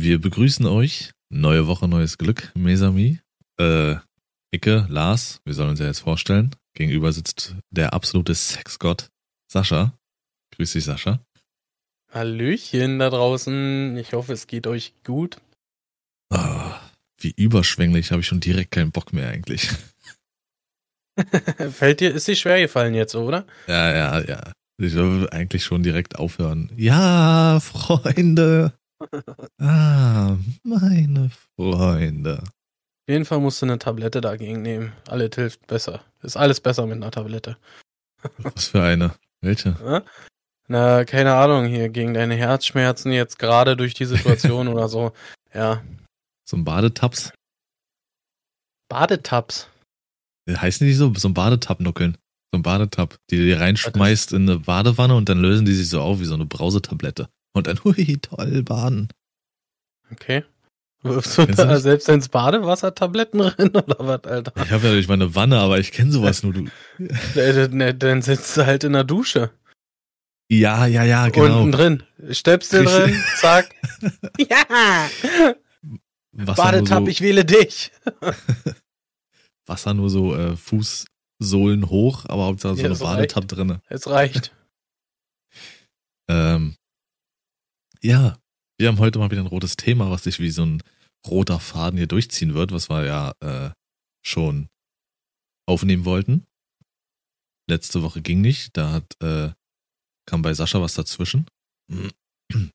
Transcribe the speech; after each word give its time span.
Wir 0.00 0.20
begrüßen 0.20 0.64
euch. 0.64 1.10
Neue 1.28 1.66
Woche, 1.66 1.88
neues 1.88 2.18
Glück, 2.18 2.52
Mesami. 2.54 3.18
Äh, 3.58 3.96
Icke, 4.54 4.86
Lars, 4.88 5.40
wir 5.44 5.54
sollen 5.54 5.70
uns 5.70 5.80
ja 5.80 5.86
jetzt 5.86 5.98
vorstellen. 5.98 6.54
Gegenüber 6.74 7.12
sitzt 7.12 7.56
der 7.70 7.94
absolute 7.94 8.32
Sexgott, 8.32 9.08
Sascha. 9.50 9.98
Grüß 10.54 10.74
dich, 10.74 10.84
Sascha. 10.84 11.18
Hallöchen 12.12 13.00
da 13.00 13.10
draußen. 13.10 13.96
Ich 13.96 14.12
hoffe, 14.12 14.34
es 14.34 14.46
geht 14.46 14.68
euch 14.68 14.94
gut. 15.02 15.38
Oh, 16.30 16.70
wie 17.20 17.34
überschwänglich, 17.36 18.12
habe 18.12 18.20
ich 18.20 18.28
schon 18.28 18.38
direkt 18.38 18.70
keinen 18.70 18.92
Bock 18.92 19.12
mehr 19.12 19.28
eigentlich. 19.28 19.68
Fällt 21.72 21.98
dir, 21.98 22.14
ist 22.14 22.28
dir 22.28 22.36
schwer 22.36 22.60
gefallen 22.60 22.94
jetzt, 22.94 23.16
oder? 23.16 23.48
Ja, 23.66 23.92
ja, 23.92 24.20
ja. 24.20 24.52
Ich 24.80 24.94
will 24.94 25.28
eigentlich 25.30 25.64
schon 25.64 25.82
direkt 25.82 26.20
aufhören. 26.20 26.70
Ja, 26.76 27.58
Freunde. 27.58 28.77
Ah, 29.58 30.36
meine 30.62 31.30
Freunde. 31.56 32.42
Auf 32.42 33.08
jeden 33.08 33.24
Fall 33.24 33.40
musst 33.40 33.62
du 33.62 33.66
eine 33.66 33.78
Tablette 33.78 34.20
dagegen 34.20 34.62
nehmen. 34.62 34.92
Alles 35.08 35.30
hilft 35.34 35.66
besser. 35.66 36.02
Ist 36.22 36.36
alles 36.36 36.60
besser 36.60 36.86
mit 36.86 36.96
einer 36.96 37.10
Tablette. 37.10 37.56
Was 38.38 38.68
für 38.68 38.82
eine? 38.82 39.14
Welche? 39.40 40.04
Na, 40.66 41.04
keine 41.04 41.34
Ahnung, 41.34 41.66
hier 41.66 41.88
gegen 41.88 42.12
deine 42.14 42.34
Herzschmerzen 42.34 43.12
jetzt 43.12 43.38
gerade 43.38 43.76
durch 43.76 43.94
die 43.94 44.04
Situation 44.04 44.68
oder 44.74 44.88
so. 44.88 45.12
Ja. 45.54 45.82
So 46.44 46.56
ein 46.56 46.64
Badetaps? 46.64 47.32
Badetaps? 48.88 49.68
Heißen 50.48 50.86
die 50.86 50.94
so? 50.94 51.12
So 51.14 51.28
ein 51.28 51.34
Badetab-Nuckeln. 51.34 52.16
So 52.52 52.58
ein 52.58 52.62
Badetab, 52.62 53.16
die 53.30 53.36
du 53.36 53.44
dir 53.44 53.60
reinschmeißt 53.60 54.32
in 54.32 54.48
eine 54.48 54.60
Badewanne 54.60 55.14
und 55.14 55.28
dann 55.28 55.40
lösen 55.40 55.66
die 55.66 55.74
sich 55.74 55.88
so 55.90 56.00
auf 56.00 56.20
wie 56.20 56.24
so 56.24 56.34
eine 56.34 56.46
Brausetablette. 56.46 57.28
Und 57.52 57.66
dann, 57.66 57.78
hui, 57.84 58.18
toll, 58.20 58.62
baden. 58.62 59.08
Okay. 60.10 60.44
Wirfst 61.02 61.38
du 61.38 61.46
da 61.46 61.64
du 61.64 61.78
selbst 61.78 62.08
ins 62.08 62.28
Badewasser 62.28 62.94
Tabletten 62.94 63.40
rein 63.42 63.70
oder 63.70 63.96
was, 63.98 64.24
Alter? 64.24 64.52
Ich 64.64 64.70
habe 64.70 64.88
ja 64.88 64.94
nicht 64.94 65.08
meine 65.08 65.34
Wanne, 65.34 65.58
aber 65.58 65.78
ich 65.78 65.92
kenne 65.92 66.10
sowas 66.10 66.42
nur. 66.42 66.52
Du. 66.52 66.64
dann 67.98 68.22
sitzt 68.22 68.56
du 68.56 68.66
halt 68.66 68.84
in 68.84 68.94
der 68.94 69.04
Dusche. 69.04 69.50
Ja, 70.50 70.86
ja, 70.86 71.04
ja, 71.04 71.28
genau. 71.28 71.60
Unten 71.60 71.72
drin. 71.72 72.02
Stöpsel 72.30 72.84
drin, 72.84 73.22
zack. 73.36 73.74
ja! 74.38 75.08
Badetab, 76.32 77.04
so, 77.04 77.08
ich 77.08 77.20
wähle 77.20 77.44
dich. 77.44 77.92
Wasser 79.66 79.92
nur 79.92 80.08
so 80.08 80.34
äh, 80.34 80.56
Fußsohlen 80.56 81.90
hoch, 81.90 82.24
aber 82.28 82.46
Hauptsache 82.46 82.76
so 82.76 82.82
ja, 82.82 82.88
eine 82.88 82.98
Badetab 82.98 83.46
drinne. 83.46 83.82
Es 83.88 84.08
reicht. 84.08 84.54
ähm, 86.28 86.76
ja, 88.02 88.38
wir 88.78 88.88
haben 88.88 88.98
heute 88.98 89.18
mal 89.18 89.30
wieder 89.30 89.42
ein 89.42 89.46
rotes 89.46 89.76
Thema, 89.76 90.10
was 90.10 90.24
sich 90.24 90.38
wie 90.40 90.50
so 90.50 90.64
ein 90.64 90.82
roter 91.26 91.60
Faden 91.60 91.98
hier 91.98 92.06
durchziehen 92.06 92.54
wird, 92.54 92.72
was 92.72 92.88
wir 92.88 93.04
ja 93.04 93.32
äh, 93.40 93.70
schon 94.22 94.68
aufnehmen 95.66 96.04
wollten. 96.04 96.46
Letzte 97.68 98.02
Woche 98.02 98.22
ging 98.22 98.40
nicht, 98.40 98.76
da 98.76 98.92
hat 98.92 99.20
äh, 99.22 99.52
kam 100.26 100.42
bei 100.42 100.54
Sascha 100.54 100.80
was 100.80 100.94
dazwischen. 100.94 101.46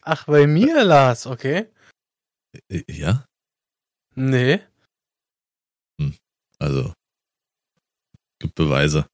Ach, 0.00 0.24
bei 0.26 0.46
mir, 0.46 0.84
Lars, 0.84 1.26
okay. 1.26 1.66
Äh, 2.68 2.84
ja? 2.88 3.26
Nee. 4.14 4.60
Hm, 6.00 6.14
also, 6.58 6.94
gibt 8.38 8.54
Beweise. 8.54 9.06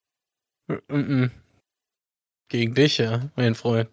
Gegen 2.50 2.74
dich, 2.74 2.98
ja, 2.98 3.30
mein 3.36 3.54
Freund. 3.54 3.88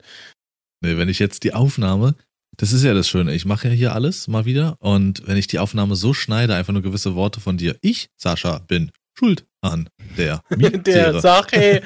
Nee, 0.82 0.98
wenn 0.98 1.10
ich 1.10 1.20
jetzt 1.20 1.44
die 1.44 1.54
Aufnahme, 1.54 2.16
das 2.58 2.74
ist 2.74 2.84
ja 2.84 2.96
das 2.96 3.08
Schöne, 3.08 3.36
ich 3.36 3.46
mache 3.46 3.68
ja 3.68 3.74
hier 3.74 3.94
alles 3.94 4.28
mal 4.28 4.46
wieder 4.46 4.78
und 4.80 5.26
wenn 5.28 5.38
ich 5.38 5.46
die 5.46 5.60
Aufnahme 5.60 5.96
so 5.96 6.14
schneide, 6.16 6.56
einfach 6.56 6.74
nur 6.74 6.82
gewisse 6.82 7.14
Worte 7.14 7.40
von 7.40 7.58
dir, 7.58 7.78
ich, 7.82 8.10
Sascha, 8.18 8.58
bin 8.60 8.92
schuld 9.18 9.46
an 9.62 9.90
der 10.18 10.42
Misere. 10.50 10.80
der 10.84 11.22
Sache. 11.22 11.84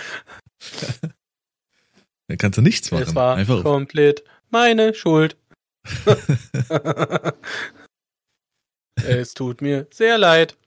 Dann 2.27 2.37
kannst 2.37 2.57
du 2.57 2.61
nichts 2.61 2.89
machen. 2.91 3.03
Es 3.03 3.15
war 3.15 3.35
einfach 3.35 3.63
komplett 3.63 4.23
meine 4.49 4.93
Schuld. 4.93 5.35
es 8.95 9.33
tut 9.33 9.61
mir 9.61 9.87
sehr 9.91 10.17
leid. 10.17 10.57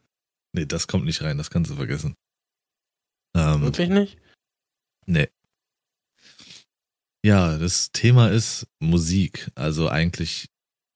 Nee, 0.52 0.66
das 0.66 0.86
kommt 0.86 1.06
nicht 1.06 1.22
rein, 1.22 1.38
das 1.38 1.48
kannst 1.50 1.70
du 1.70 1.76
vergessen. 1.76 2.14
Ähm, 3.34 3.62
Wirklich 3.62 3.88
nicht? 3.88 4.18
Nee. 5.06 5.30
Ja, 7.24 7.56
das 7.56 7.90
Thema 7.90 8.28
ist 8.28 8.66
Musik. 8.80 9.50
Also 9.54 9.88
eigentlich 9.88 10.50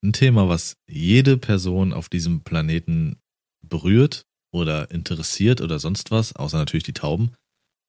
ein 0.04 0.12
Thema, 0.12 0.46
was 0.46 0.76
jede 0.86 1.38
Person 1.38 1.94
auf 1.94 2.10
diesem 2.10 2.44
Planeten 2.44 3.18
berührt 3.66 4.26
oder 4.52 4.90
interessiert 4.90 5.62
oder 5.62 5.78
sonst 5.78 6.10
was, 6.10 6.36
außer 6.36 6.58
natürlich 6.58 6.84
die 6.84 6.92
Tauben. 6.92 7.34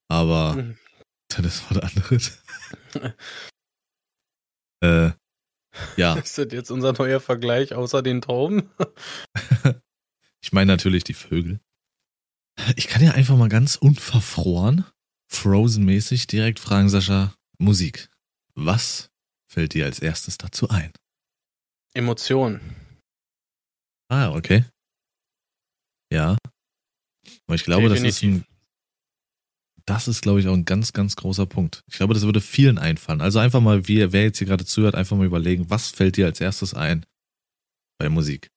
Aber 0.08 0.54
mhm. 0.54 0.78
das 1.28 1.64
war 1.64 1.80
der 1.80 1.90
andere. 1.90 3.16
äh, 4.82 5.10
ja. 5.98 6.14
Ist 6.18 6.38
das 6.38 6.50
jetzt 6.50 6.70
unser 6.70 6.94
neuer 6.94 7.20
Vergleich 7.20 7.74
außer 7.74 8.00
den 8.00 8.22
Tauben? 8.22 8.70
ich 10.42 10.52
meine 10.52 10.72
natürlich 10.72 11.04
die 11.04 11.12
Vögel. 11.12 11.60
Ich 12.76 12.88
kann 12.88 13.02
ja 13.02 13.12
einfach 13.12 13.36
mal 13.36 13.50
ganz 13.50 13.76
unverfroren, 13.76 14.86
Frozen-mäßig 15.28 16.26
direkt 16.26 16.58
fragen, 16.58 16.88
Sascha, 16.88 17.34
Musik. 17.58 18.08
Was 18.62 19.08
fällt 19.50 19.72
dir 19.72 19.86
als 19.86 20.00
erstes 20.00 20.36
dazu 20.36 20.68
ein? 20.68 20.92
Emotion. 21.94 22.60
Ah, 24.08 24.34
okay. 24.34 24.66
Ja. 26.12 26.36
Aber 27.46 27.54
ich 27.54 27.64
glaube, 27.64 27.88
Definitiv. 27.88 28.04
das 28.04 28.16
ist 28.16 28.22
ein, 28.22 28.44
das 29.86 30.08
ist, 30.08 30.20
glaube 30.20 30.40
ich, 30.40 30.48
auch 30.48 30.52
ein 30.52 30.66
ganz, 30.66 30.92
ganz 30.92 31.16
großer 31.16 31.46
Punkt. 31.46 31.80
Ich 31.90 31.96
glaube, 31.96 32.12
das 32.12 32.24
würde 32.24 32.42
vielen 32.42 32.76
einfallen. 32.78 33.22
Also 33.22 33.38
einfach 33.38 33.62
mal, 33.62 33.88
wie, 33.88 34.12
wer 34.12 34.24
jetzt 34.24 34.38
hier 34.38 34.46
gerade 34.46 34.66
zuhört, 34.66 34.94
einfach 34.94 35.16
mal 35.16 35.24
überlegen, 35.24 35.70
was 35.70 35.88
fällt 35.88 36.18
dir 36.18 36.26
als 36.26 36.42
erstes 36.42 36.74
ein 36.74 37.06
bei 37.98 38.10
Musik? 38.10 38.50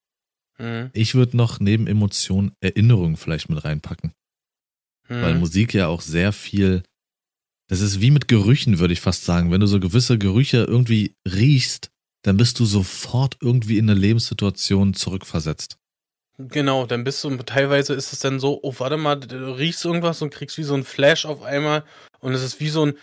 Mhm. 0.58 0.90
Ich 0.92 1.16
würde 1.16 1.38
noch 1.38 1.62
neben 1.62 1.88
Emotionen 1.88 2.52
Erinnerungen 2.60 3.16
vielleicht 3.16 3.48
mit 3.48 3.64
reinpacken. 3.64 4.12
Mhm. 5.08 5.22
Weil 5.22 5.36
Musik 5.36 5.74
ja 5.74 5.88
auch 5.88 6.02
sehr 6.02 6.34
viel 6.34 6.84
das 7.68 7.82
ist 7.82 8.02
wie 8.02 8.12
mit 8.12 8.28
Gerüchen, 8.28 8.80
würde 8.80 8.94
ich 8.94 9.02
fast 9.02 9.26
sagen. 9.26 9.52
Wenn 9.52 9.62
du 9.62 9.68
so 9.68 9.80
gewisse 9.80 10.18
Gerüche 10.18 10.66
irgendwie 10.68 11.16
riechst, 11.28 11.90
dann 12.24 12.38
bist 12.38 12.60
du 12.60 12.66
sofort 12.66 13.38
irgendwie 13.42 13.78
in 13.78 13.90
eine 13.90 14.00
Lebenssituation 14.00 14.94
zurückversetzt. 14.94 15.78
Genau, 16.38 16.88
dann 16.88 17.04
bist 17.04 17.24
du, 17.24 17.36
teilweise 17.38 17.94
ist 17.94 18.12
es 18.12 18.20
dann 18.20 18.40
so, 18.40 18.60
oh, 18.64 18.74
warte 18.80 18.98
mal, 18.98 19.16
du 19.16 19.56
riechst 19.56 19.86
irgendwas 19.86 20.22
und 20.22 20.32
kriegst 20.32 20.58
wie 20.58 20.64
so 20.64 20.74
ein 20.74 20.84
Flash 20.84 21.26
auf 21.26 21.44
einmal 21.44 21.84
und 22.22 22.34
es 22.34 22.42
ist 22.42 22.60
wie 22.60 22.70
so 22.70 22.88
ein 22.88 22.94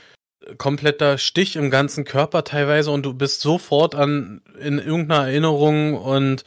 kompletter 0.58 1.16
Stich 1.16 1.56
im 1.56 1.70
ganzen 1.70 2.04
Körper 2.04 2.44
teilweise 2.44 2.90
und 2.90 3.04
du 3.04 3.14
bist 3.14 3.40
sofort 3.40 3.94
an, 3.94 4.42
in 4.58 4.78
irgendeiner 4.78 5.28
Erinnerung 5.28 5.94
und 5.94 6.44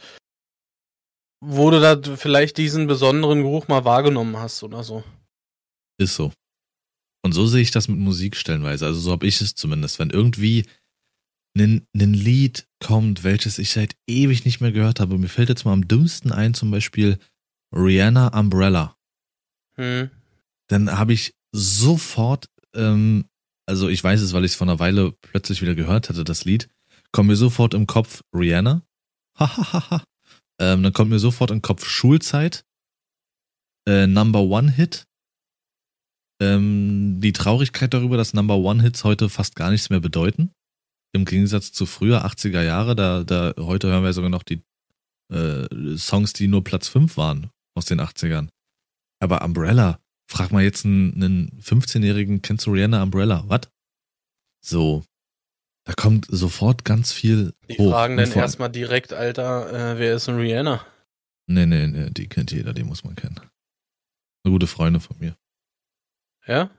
wo 1.40 1.70
du 1.70 1.80
da 1.80 2.00
vielleicht 2.16 2.58
diesen 2.58 2.86
besonderen 2.86 3.42
Geruch 3.42 3.68
mal 3.68 3.84
wahrgenommen 3.84 4.36
hast 4.36 4.62
oder 4.62 4.82
so. 4.82 5.04
Ist 5.98 6.16
so. 6.16 6.32
Und 7.24 7.32
so 7.32 7.46
sehe 7.46 7.62
ich 7.62 7.70
das 7.70 7.88
mit 7.88 7.98
Musik 7.98 8.36
stellenweise. 8.36 8.84
Also 8.84 9.00
so 9.00 9.10
habe 9.10 9.26
ich 9.26 9.40
es 9.40 9.54
zumindest. 9.54 9.98
Wenn 9.98 10.10
irgendwie 10.10 10.66
ein, 11.56 11.86
ein 11.94 12.12
Lied 12.12 12.68
kommt, 12.84 13.24
welches 13.24 13.58
ich 13.58 13.70
seit 13.70 13.96
ewig 14.06 14.44
nicht 14.44 14.60
mehr 14.60 14.72
gehört 14.72 15.00
habe. 15.00 15.16
Mir 15.16 15.28
fällt 15.28 15.48
jetzt 15.48 15.64
mal 15.64 15.72
am 15.72 15.88
dümmsten 15.88 16.32
ein, 16.32 16.52
zum 16.52 16.70
Beispiel 16.70 17.18
Rihanna 17.74 18.38
Umbrella. 18.38 18.98
Hm. 19.76 20.10
Dann 20.68 20.98
habe 20.98 21.14
ich 21.14 21.34
sofort, 21.50 22.50
ähm, 22.74 23.24
also 23.66 23.88
ich 23.88 24.04
weiß 24.04 24.20
es, 24.20 24.34
weil 24.34 24.44
ich 24.44 24.52
es 24.52 24.56
vor 24.56 24.66
einer 24.66 24.78
Weile 24.78 25.12
plötzlich 25.12 25.62
wieder 25.62 25.74
gehört 25.74 26.10
hatte, 26.10 26.24
das 26.24 26.44
Lied, 26.44 26.68
kommt 27.10 27.28
mir 27.28 27.36
sofort 27.36 27.72
im 27.72 27.86
Kopf 27.86 28.22
Rihanna. 28.34 28.82
Hahaha. 29.38 30.04
ähm, 30.60 30.82
dann 30.82 30.92
kommt 30.92 31.10
mir 31.10 31.18
sofort 31.18 31.50
im 31.50 31.62
Kopf 31.62 31.86
Schulzeit. 31.86 32.66
Äh, 33.88 34.06
Number 34.06 34.40
One 34.40 34.70
Hit 34.70 35.06
ähm, 36.40 37.20
die 37.20 37.32
Traurigkeit 37.32 37.94
darüber, 37.94 38.16
dass 38.16 38.34
Number 38.34 38.56
One 38.56 38.82
Hits 38.82 39.04
heute 39.04 39.28
fast 39.28 39.56
gar 39.56 39.70
nichts 39.70 39.90
mehr 39.90 40.00
bedeuten. 40.00 40.52
Im 41.12 41.24
Gegensatz 41.24 41.72
zu 41.72 41.86
früher 41.86 42.24
80er 42.26 42.62
Jahre, 42.62 42.96
da, 42.96 43.22
da 43.22 43.54
heute 43.58 43.88
hören 43.88 44.02
wir 44.02 44.12
sogar 44.12 44.30
noch 44.30 44.42
die 44.42 44.62
äh, 45.32 45.96
Songs, 45.96 46.32
die 46.32 46.48
nur 46.48 46.64
Platz 46.64 46.88
5 46.88 47.16
waren 47.16 47.50
aus 47.76 47.86
den 47.86 48.00
80ern. 48.00 48.48
Aber 49.20 49.42
Umbrella, 49.42 50.00
frag 50.28 50.50
mal 50.50 50.62
jetzt 50.62 50.84
einen, 50.84 51.14
einen 51.14 51.60
15-Jährigen, 51.60 52.42
kennst 52.42 52.66
du 52.66 52.72
Rihanna 52.72 53.02
Umbrella? 53.02 53.44
Was? 53.46 53.70
So. 54.60 55.04
Da 55.86 55.92
kommt 55.92 56.26
sofort 56.30 56.84
ganz 56.84 57.12
viel 57.12 57.52
die 57.68 57.74
hoch. 57.74 57.84
Die 57.84 57.90
fragen 57.90 58.16
dann 58.16 58.32
erstmal 58.32 58.70
direkt, 58.70 59.12
Alter, 59.12 59.92
äh, 59.92 59.98
wer 59.98 60.16
ist 60.16 60.28
ein 60.28 60.36
Rihanna? 60.36 60.84
Nee, 61.46 61.66
nee, 61.66 61.86
nee, 61.86 62.10
die 62.10 62.26
kennt 62.26 62.52
jeder, 62.52 62.72
die 62.72 62.84
muss 62.84 63.04
man 63.04 63.14
kennen. 63.14 63.38
Eine 64.44 64.52
gute 64.52 64.66
Freundin 64.66 65.00
von 65.00 65.18
mir. 65.18 65.36
Ja? 66.46 66.70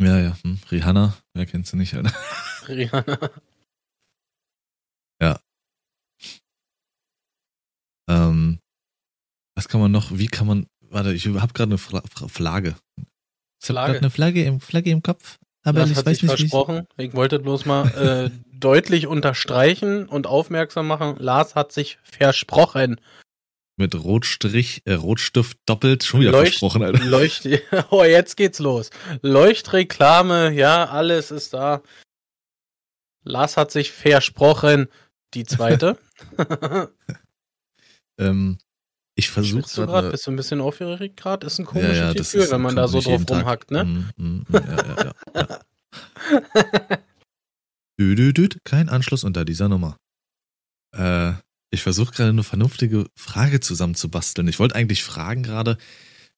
Ja, 0.00 0.18
ja. 0.18 0.36
Hm. 0.42 0.58
Rihanna, 0.70 1.14
wer 1.34 1.46
kennt 1.46 1.66
sie 1.66 1.76
nicht, 1.76 1.94
Alter? 1.94 2.12
Rihanna. 2.68 3.30
Ja. 5.20 5.40
Ähm, 8.08 8.58
was 9.54 9.68
kann 9.68 9.80
man 9.80 9.92
noch, 9.92 10.10
wie 10.12 10.26
kann 10.26 10.46
man, 10.46 10.66
warte, 10.80 11.12
ich 11.12 11.26
habe 11.26 11.52
gerade 11.52 11.70
eine 11.70 11.78
Fra 11.78 12.02
Fra 12.10 12.28
Flagge. 12.28 12.76
Ich 12.96 13.66
Flagge. 13.66 13.98
eine 13.98 14.10
Flagge 14.10 14.44
im, 14.44 14.60
Flagge 14.60 14.90
im 14.90 15.02
Kopf. 15.02 15.38
Aber 15.62 15.80
das 15.80 15.90
ich 15.90 15.96
hat 15.96 16.06
weiß 16.06 16.18
sich 16.18 16.22
nicht, 16.28 16.38
versprochen. 16.38 16.86
Ich... 16.96 17.08
ich... 17.08 17.14
wollte 17.14 17.38
bloß 17.38 17.64
mal 17.64 17.88
äh, 17.88 18.30
deutlich 18.52 19.06
unterstreichen 19.06 20.06
und 20.06 20.26
aufmerksam 20.26 20.86
machen. 20.86 21.16
Lars 21.18 21.54
hat 21.54 21.72
sich 21.72 21.98
versprochen. 22.02 23.00
Mit 23.76 23.94
Rotstrich, 23.96 24.82
äh, 24.84 24.94
Rotstift 24.94 25.58
doppelt 25.66 26.04
schon 26.04 26.20
wieder 26.20 26.30
Leucht, 26.30 26.58
versprochen, 26.58 26.82
Alter. 26.84 27.04
Leucht, 27.04 27.48
oh, 27.90 28.04
jetzt 28.04 28.36
geht's 28.36 28.60
los. 28.60 28.90
Leuchtreklame, 29.22 30.52
ja, 30.52 30.84
alles 30.84 31.32
ist 31.32 31.54
da. 31.54 31.82
Lars 33.24 33.56
hat 33.56 33.72
sich 33.72 33.90
versprochen. 33.90 34.88
Die 35.34 35.44
zweite. 35.44 35.98
ähm, 38.18 38.58
ich 39.16 39.30
versuche 39.30 39.62
gerade. 39.62 40.10
Bist 40.10 40.26
du 40.26 40.30
ein 40.30 40.36
bisschen 40.36 40.60
aufgeregt 40.60 41.16
gerade? 41.16 41.46
Ist 41.46 41.58
ein 41.58 41.64
komisches 41.64 41.98
ja, 41.98 42.06
ja, 42.06 42.12
Gefühl, 42.12 42.50
wenn 42.50 42.60
man 42.60 42.76
da 42.76 42.86
so 42.86 43.00
drauf 43.00 43.22
rumhackt, 43.28 43.70
ne? 43.72 43.84
Mm, 43.84 44.10
mm, 44.16 44.24
mm, 44.24 44.46
ja, 44.52 44.60
ja, 44.60 45.14
ja. 45.34 45.60
dü, 47.98 48.14
dü, 48.14 48.32
dü, 48.32 48.48
kein 48.64 48.88
Anschluss 48.88 49.24
unter 49.24 49.44
dieser 49.44 49.68
Nummer. 49.68 49.98
Äh, 50.96 51.34
ich 51.74 51.82
versuche 51.82 52.12
gerade 52.12 52.30
eine 52.30 52.42
vernünftige 52.42 53.06
Frage 53.14 53.60
zusammenzubasteln. 53.60 54.48
Ich 54.48 54.58
wollte 54.58 54.76
eigentlich 54.76 55.02
fragen 55.02 55.42
gerade, 55.42 55.76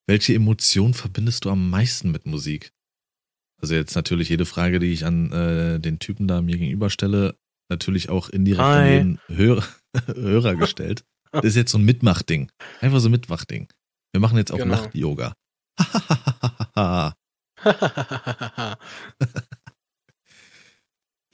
welche 0.06 0.34
Emotion 0.34 0.94
verbindest 0.94 1.44
du 1.44 1.50
am 1.50 1.70
meisten 1.70 2.10
mit 2.10 2.26
Musik? 2.26 2.72
Also 3.60 3.74
jetzt 3.74 3.94
natürlich 3.94 4.28
jede 4.28 4.46
Frage, 4.46 4.78
die 4.78 4.92
ich 4.92 5.04
an 5.04 5.32
äh, 5.32 5.80
den 5.80 5.98
Typen 5.98 6.26
da 6.28 6.42
mir 6.42 6.58
gegenüberstelle, 6.58 7.36
natürlich 7.68 8.08
auch 8.08 8.28
indirekt 8.28 8.62
Hi. 8.62 8.98
an 8.98 9.18
den 9.28 9.36
Hörer, 9.36 9.64
Hörer 10.06 10.56
gestellt. 10.56 11.04
Das 11.32 11.44
ist 11.44 11.56
jetzt 11.56 11.72
so 11.72 11.78
ein 11.78 11.84
Mitmachding. 11.84 12.50
Einfach 12.80 13.00
so 13.00 13.08
ein 13.08 13.10
Mitmachding. 13.10 13.68
Wir 14.12 14.20
machen 14.20 14.38
jetzt 14.38 14.52
auch 14.52 14.58
genau. 14.58 14.76
Nacht-Yoga. 14.76 15.34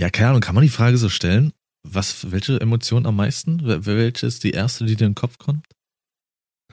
ja, 0.01 0.11
keine 0.11 0.29
Ahnung, 0.31 0.41
kann 0.41 0.57
man 0.57 0.63
die 0.63 0.71
Frage 0.71 0.97
so 0.97 1.09
stellen? 1.09 1.53
Was, 1.85 2.31
welche 2.31 2.61
Emotion 2.61 3.07
am 3.07 3.17
meisten? 3.17 3.61
Welche 3.65 4.27
ist 4.27 4.45
die 4.45 4.53
erste, 4.53 4.85
die 4.85 4.97
dir 4.97 5.07
in 5.07 5.13
den 5.13 5.17
Kopf 5.17 5.39
kommt? 5.39 5.67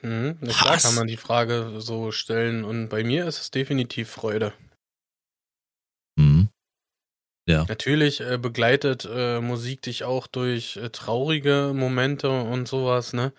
Mhm, 0.02 0.38
na 0.40 0.54
klar 0.54 0.78
kann 0.78 0.96
man 0.96 1.08
die 1.08 1.18
Frage 1.18 1.82
so 1.82 2.12
stellen 2.12 2.64
und 2.64 2.90
bei 2.90 3.04
mir 3.04 3.26
ist 3.26 3.40
es 3.42 3.52
definitiv 3.52 4.10
Freude. 4.10 4.54
Mhm. 6.16 6.50
Ja. 7.48 7.66
Natürlich 7.68 8.22
äh, 8.22 8.38
begleitet 8.38 9.10
äh, 9.12 9.42
Musik 9.42 9.82
dich 9.82 10.04
auch 10.04 10.28
durch 10.28 10.78
äh, 10.78 10.90
traurige 10.90 11.74
Momente 11.76 12.30
und 12.30 12.68
sowas, 12.68 13.12
ne? 13.14 13.34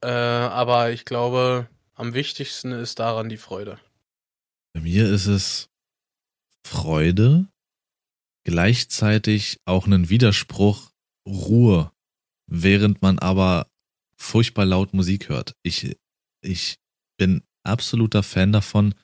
Äh, 0.00 0.08
aber 0.08 0.92
ich 0.92 1.04
glaube, 1.04 1.68
am 1.94 2.14
wichtigsten 2.14 2.72
ist 2.72 3.00
daran 3.00 3.28
die 3.28 3.36
Freude. 3.36 3.78
Bei 4.72 4.80
mir 4.80 5.10
ist 5.10 5.26
es 5.26 5.68
Freude, 6.64 7.48
gleichzeitig 8.44 9.60
auch 9.64 9.86
einen 9.86 10.08
Widerspruch, 10.08 10.91
Ruhe, 11.26 11.92
während 12.46 13.02
man 13.02 13.18
aber 13.18 13.68
furchtbar 14.16 14.64
laut 14.64 14.94
Musik 14.94 15.28
hört. 15.28 15.54
Ich, 15.62 15.96
ich 16.42 16.78
bin 17.18 17.42
absoluter 17.64 18.22
Fan 18.22 18.52
davon, 18.52 18.94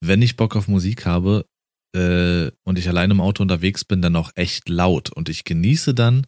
wenn 0.00 0.22
ich 0.22 0.36
Bock 0.36 0.56
auf 0.56 0.68
Musik 0.68 1.06
habe 1.06 1.46
äh, 1.94 2.50
und 2.64 2.78
ich 2.78 2.88
allein 2.88 3.10
im 3.10 3.20
Auto 3.20 3.42
unterwegs 3.42 3.84
bin, 3.84 4.02
dann 4.02 4.16
auch 4.16 4.32
echt 4.34 4.68
laut. 4.68 5.10
Und 5.10 5.28
ich 5.28 5.44
genieße 5.44 5.94
dann 5.94 6.26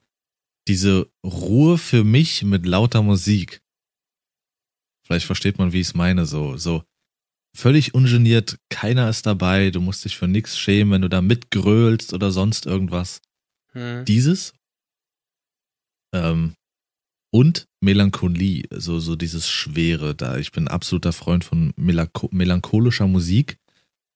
diese 0.69 1.11
Ruhe 1.25 1.79
für 1.79 2.05
mich 2.05 2.43
mit 2.43 2.67
lauter 2.67 3.03
Musik. 3.03 3.63
Vielleicht 5.05 5.27
versteht 5.27 5.59
man, 5.59 5.73
wie 5.73 5.81
ich 5.81 5.89
es 5.89 5.95
meine, 5.95 6.27
so, 6.27 6.57
so 6.57 6.85
völlig 7.55 7.95
ungeniert, 7.95 8.59
keiner 8.71 9.09
ist 9.09 9.27
dabei, 9.27 9.71
du 9.71 9.81
musst 9.81 10.05
dich 10.05 10.17
für 10.17 10.29
nichts 10.29 10.59
schämen, 10.59 10.93
wenn 10.93 11.03
du 11.03 11.09
da 11.09 11.21
mitgrölst 11.21 12.15
oder 12.15 12.31
sonst 12.31 12.67
irgendwas. 12.67 13.21
Hm. 13.73 14.05
Dieses 14.05 14.55
ähm, 16.15 16.55
und 17.33 17.67
Melancholie, 17.81 18.65
so, 18.71 19.01
so 19.01 19.17
dieses 19.17 19.49
Schwere 19.49 20.15
da. 20.15 20.37
Ich 20.37 20.53
bin 20.53 20.69
absoluter 20.69 21.13
Freund 21.13 21.45
von 21.45 21.73
melancho 21.77 22.29
melancholischer 22.31 23.07
Musik. 23.07 23.59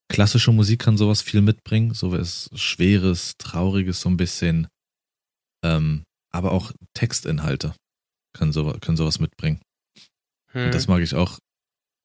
Klassische 0.09 0.53
Musik 0.53 0.81
kann 0.81 0.99
sowas 0.99 1.23
viel 1.23 1.41
mitbringen, 1.41 1.95
sowas 1.95 2.51
Schweres, 2.55 3.37
Trauriges, 3.39 4.03
so 4.03 4.11
ein 4.11 4.19
bisschen. 4.19 4.69
Ähm, 5.65 6.05
aber 6.31 6.53
auch 6.53 6.73
Textinhalte 6.93 7.75
können, 8.35 8.53
so, 8.53 8.71
können 8.81 8.99
sowas 8.99 9.19
mitbringen. 9.19 9.61
Hm. 10.53 10.67
Und 10.67 10.75
das 10.75 10.87
hm. 10.87 10.95
mag 10.95 11.03
ich 11.03 11.15
auch 11.15 11.39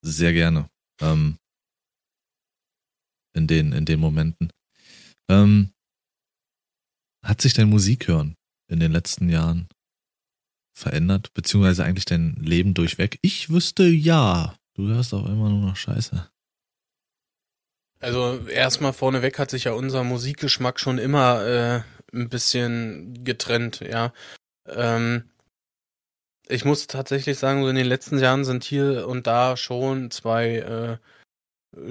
sehr 0.01 0.33
gerne. 0.33 0.67
Ähm, 1.01 1.37
in 3.33 3.47
den, 3.47 3.71
in 3.71 3.85
den 3.85 3.99
Momenten. 3.99 4.51
Ähm, 5.29 5.71
hat 7.23 7.41
sich 7.41 7.53
dein 7.53 7.69
Musikhören 7.69 8.35
in 8.67 8.79
den 8.79 8.91
letzten 8.91 9.29
Jahren 9.29 9.67
verändert? 10.73 11.33
Beziehungsweise 11.33 11.83
eigentlich 11.83 12.05
dein 12.05 12.35
Leben 12.35 12.73
durchweg? 12.73 13.19
Ich 13.21 13.49
wüsste 13.49 13.83
ja. 13.83 14.55
Du 14.73 14.87
hörst 14.87 15.13
auch 15.13 15.25
immer 15.25 15.49
nur 15.49 15.67
noch 15.67 15.75
Scheiße. 15.75 16.29
Also 17.99 18.47
erstmal 18.47 18.93
vorneweg 18.93 19.37
hat 19.37 19.51
sich 19.51 19.65
ja 19.65 19.73
unser 19.73 20.03
Musikgeschmack 20.03 20.79
schon 20.79 20.97
immer 20.97 21.45
äh, 21.45 21.81
ein 22.13 22.29
bisschen 22.29 23.23
getrennt, 23.23 23.81
ja. 23.81 24.11
Ähm, 24.65 25.29
ich 26.47 26.65
muss 26.65 26.87
tatsächlich 26.87 27.37
sagen, 27.37 27.61
so 27.61 27.69
in 27.69 27.75
den 27.75 27.85
letzten 27.85 28.17
Jahren 28.17 28.43
sind 28.43 28.63
hier 28.63 29.07
und 29.07 29.27
da 29.27 29.55
schon 29.55 30.11
zwei 30.11 30.57
äh, 30.57 30.97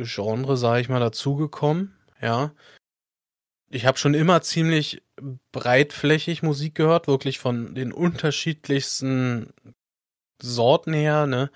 Genre, 0.03 0.56
sage 0.56 0.81
ich 0.83 0.88
mal, 0.88 1.00
dazugekommen. 1.00 1.97
Ja. 2.21 2.53
Ich 3.73 3.87
habe 3.87 3.99
schon 3.99 4.15
immer 4.15 4.43
ziemlich 4.43 5.03
breitflächig 5.53 6.43
Musik 6.43 6.75
gehört, 6.75 7.07
wirklich 7.07 7.39
von 7.39 7.75
den 7.75 7.93
unterschiedlichsten 7.93 9.53
Sorten 10.43 10.93
her, 10.93 11.27
ne? 11.27 11.51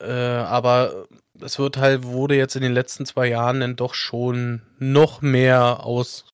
Äh, 0.00 0.10
aber 0.10 1.06
es 1.40 1.58
wird 1.58 1.76
halt, 1.76 2.04
wurde 2.04 2.36
jetzt 2.36 2.56
in 2.56 2.62
den 2.62 2.72
letzten 2.72 3.04
zwei 3.04 3.28
Jahren 3.28 3.60
dann 3.60 3.76
doch 3.76 3.94
schon 3.94 4.62
noch 4.78 5.20
mehr 5.20 5.84
aus 5.84 6.28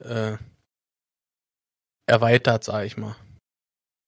äh, 0.00 0.38
erweitert, 2.06 2.64
sag 2.64 2.86
ich 2.86 2.96
mal. 2.96 3.16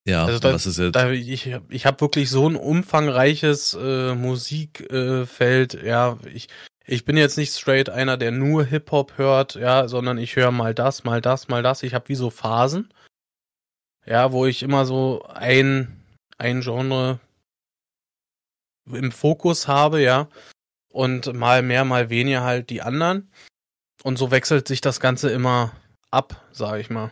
Ja, 0.06 0.25
also 0.25 0.38
da, 0.38 0.54
was 0.54 0.66
ist 0.66 0.78
jetzt? 0.78 0.95
Da, 0.95 1.11
ich 1.11 1.50
ich 1.68 1.87
habe 1.87 2.00
wirklich 2.00 2.30
so 2.30 2.49
ein 2.49 2.56
umfangreiches 2.56 3.75
äh, 3.75 4.14
Musikfeld. 4.14 5.83
Ja, 5.83 6.18
ich 6.33 6.49
ich 6.87 7.05
bin 7.05 7.16
jetzt 7.16 7.37
nicht 7.37 7.55
straight 7.55 7.88
einer, 7.88 8.16
der 8.16 8.31
nur 8.31 8.64
Hip 8.64 8.90
Hop 8.93 9.19
hört, 9.19 9.55
ja, 9.55 9.88
sondern 9.88 10.19
ich 10.19 10.37
höre 10.37 10.50
mal 10.50 10.75
das, 10.75 11.05
mal 11.05 11.21
das, 11.21 11.49
mal 11.49 11.62
das. 11.62 11.83
Ich 11.83 11.95
habe 11.95 12.09
wie 12.09 12.14
so 12.14 12.31
Phasen, 12.31 12.93
ja, 14.05 14.33
wo 14.33 14.47
ich 14.47 14.62
immer 14.62 14.87
so 14.87 15.25
ein 15.28 16.02
ein 16.38 16.61
Genre 16.61 17.19
im 18.87 19.11
Fokus 19.11 19.69
habe, 19.69 20.02
ja, 20.02 20.28
und 20.88 21.33
mal 21.35 21.62
mehr, 21.62 21.85
mal 21.85 22.11
weniger 22.11 22.43
halt 22.43 22.71
die 22.71 22.83
anderen. 22.83 23.31
Und 24.02 24.19
so 24.19 24.31
wechselt 24.31 24.69
sich 24.69 24.81
das 24.81 25.00
Ganze 25.00 25.31
immer 25.31 25.73
ab, 26.11 26.47
sag 26.52 26.78
ich 26.78 26.90
mal 26.90 27.11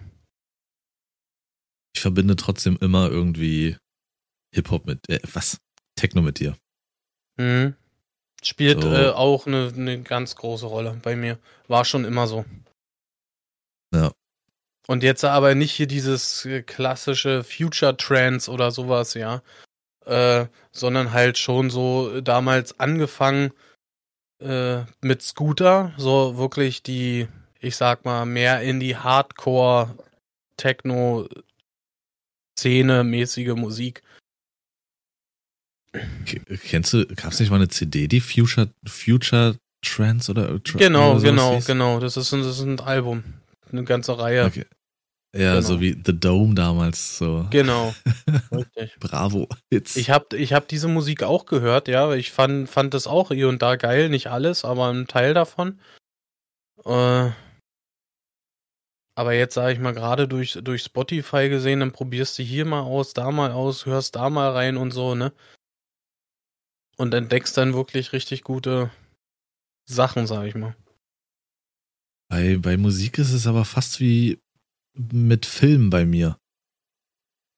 ich 1.94 2.00
verbinde 2.00 2.36
trotzdem 2.36 2.76
immer 2.80 3.08
irgendwie 3.08 3.76
Hip-Hop 4.54 4.86
mit, 4.86 5.08
äh, 5.08 5.20
was? 5.32 5.58
Techno 5.96 6.22
mit 6.22 6.40
dir. 6.40 6.56
Mhm. 7.36 7.74
Spielt 8.44 8.82
so. 8.82 8.92
äh, 8.92 9.08
auch 9.08 9.46
eine, 9.46 9.72
eine 9.74 10.02
ganz 10.02 10.36
große 10.36 10.66
Rolle 10.66 10.98
bei 11.02 11.16
mir. 11.16 11.38
War 11.66 11.84
schon 11.84 12.04
immer 12.04 12.26
so. 12.26 12.44
Ja. 13.94 14.12
Und 14.86 15.02
jetzt 15.02 15.24
aber 15.24 15.54
nicht 15.54 15.72
hier 15.72 15.86
dieses 15.86 16.44
äh, 16.44 16.62
klassische 16.62 17.42
Future 17.42 17.96
Trance 17.96 18.50
oder 18.50 18.70
sowas, 18.70 19.14
ja. 19.14 19.42
Äh, 20.04 20.46
sondern 20.72 21.12
halt 21.12 21.38
schon 21.38 21.70
so 21.70 22.20
damals 22.20 22.78
angefangen 22.78 23.52
äh, 24.40 24.82
mit 25.00 25.22
Scooter, 25.22 25.94
so 25.96 26.36
wirklich 26.36 26.82
die, 26.82 27.28
ich 27.60 27.76
sag 27.76 28.04
mal, 28.04 28.26
mehr 28.26 28.60
in 28.60 28.80
die 28.80 28.96
Hardcore 28.96 29.96
Techno 30.58 31.26
Szene-mäßige 32.58 33.54
Musik. 33.56 34.02
Kennst 36.68 36.92
du, 36.92 37.06
gab 37.06 37.32
es 37.32 37.40
nicht 37.40 37.50
mal 37.50 37.56
eine 37.56 37.68
CD, 37.68 38.08
die 38.08 38.20
Future, 38.20 38.70
Future 38.86 39.56
Trance 39.82 40.30
oder 40.30 40.62
Tra 40.62 40.78
Genau, 40.78 41.12
oder 41.12 41.22
genau, 41.22 41.54
hieß? 41.56 41.66
genau. 41.66 42.00
Das 42.00 42.16
ist, 42.16 42.32
ein, 42.32 42.42
das 42.42 42.58
ist 42.58 42.64
ein 42.64 42.80
Album. 42.80 43.22
Eine 43.70 43.84
ganze 43.84 44.18
Reihe. 44.18 44.44
Okay. 44.44 44.66
Ja, 45.36 45.54
genau. 45.56 45.66
so 45.66 45.80
wie 45.80 46.00
The 46.04 46.18
Dome 46.18 46.54
damals. 46.54 47.18
So. 47.18 47.46
Genau. 47.50 47.94
Richtig. 48.52 48.96
Bravo. 49.00 49.48
Jetzt. 49.70 49.96
Ich 49.96 50.10
habe 50.10 50.36
ich 50.36 50.52
hab 50.52 50.68
diese 50.68 50.88
Musik 50.88 51.22
auch 51.22 51.46
gehört, 51.46 51.88
ja. 51.88 52.12
Ich 52.14 52.30
fand, 52.30 52.70
fand 52.70 52.94
das 52.94 53.06
auch 53.06 53.30
hier 53.30 53.48
und 53.48 53.60
da 53.60 53.76
geil. 53.76 54.08
Nicht 54.08 54.28
alles, 54.28 54.64
aber 54.64 54.92
ein 54.92 55.08
Teil 55.08 55.34
davon. 55.34 55.80
Äh, 56.84 57.30
aber 59.16 59.32
jetzt 59.32 59.54
sage 59.54 59.72
ich 59.72 59.78
mal 59.78 59.94
gerade 59.94 60.26
durch, 60.26 60.58
durch 60.62 60.82
Spotify 60.82 61.48
gesehen, 61.48 61.80
dann 61.80 61.92
probierst 61.92 62.38
du 62.38 62.42
hier 62.42 62.64
mal 62.64 62.80
aus, 62.80 63.12
da 63.12 63.30
mal 63.30 63.52
aus, 63.52 63.86
hörst 63.86 64.16
da 64.16 64.28
mal 64.30 64.50
rein 64.50 64.76
und 64.76 64.90
so, 64.92 65.14
ne? 65.14 65.32
Und 66.96 67.14
entdeckst 67.14 67.56
dann 67.56 67.74
wirklich 67.74 68.12
richtig 68.12 68.42
gute 68.42 68.90
Sachen, 69.84 70.26
sag 70.26 70.46
ich 70.46 70.54
mal. 70.54 70.76
Bei, 72.28 72.56
bei 72.56 72.76
Musik 72.76 73.18
ist 73.18 73.32
es 73.32 73.46
aber 73.46 73.64
fast 73.64 74.00
wie 74.00 74.38
mit 74.94 75.46
Film 75.46 75.90
bei 75.90 76.04
mir. 76.04 76.38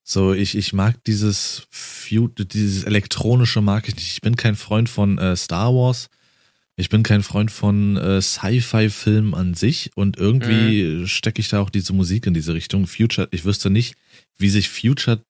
So, 0.09 0.33
ich, 0.33 0.57
ich 0.57 0.73
mag 0.73 1.02
dieses, 1.05 1.66
dieses 2.11 2.85
elektronische 2.85 3.61
mag 3.61 3.88
ich 3.88 3.97
nicht. 3.97 4.12
Ich 4.12 4.21
bin 4.21 4.37
kein 4.37 4.55
Freund 4.55 4.88
von 4.88 5.19
äh, 5.19 5.37
Star 5.37 5.75
Wars. 5.75 6.09
Ich 6.76 6.90
bin 6.90 7.02
kein 7.02 7.23
Freund 7.23 7.50
von 7.50 7.97
äh, 7.97 8.21
Sci-Fi-Filmen 8.21 9.35
an 9.35 9.55
sich 9.55 9.90
und 9.97 10.19
irgendwie 10.19 10.85
mhm. 10.85 11.07
stecke 11.07 11.40
ich 11.40 11.49
da 11.49 11.61
auch 11.61 11.71
diese 11.71 11.93
Musik 11.93 12.26
in 12.26 12.35
diese 12.35 12.55
Richtung. 12.55 12.87
Future, 12.87 13.28
ich 13.31 13.45
wüsste 13.45 13.71
nicht, 13.71 13.97
wie 14.37 14.50
sich 14.50 14.69
Future 14.69 15.25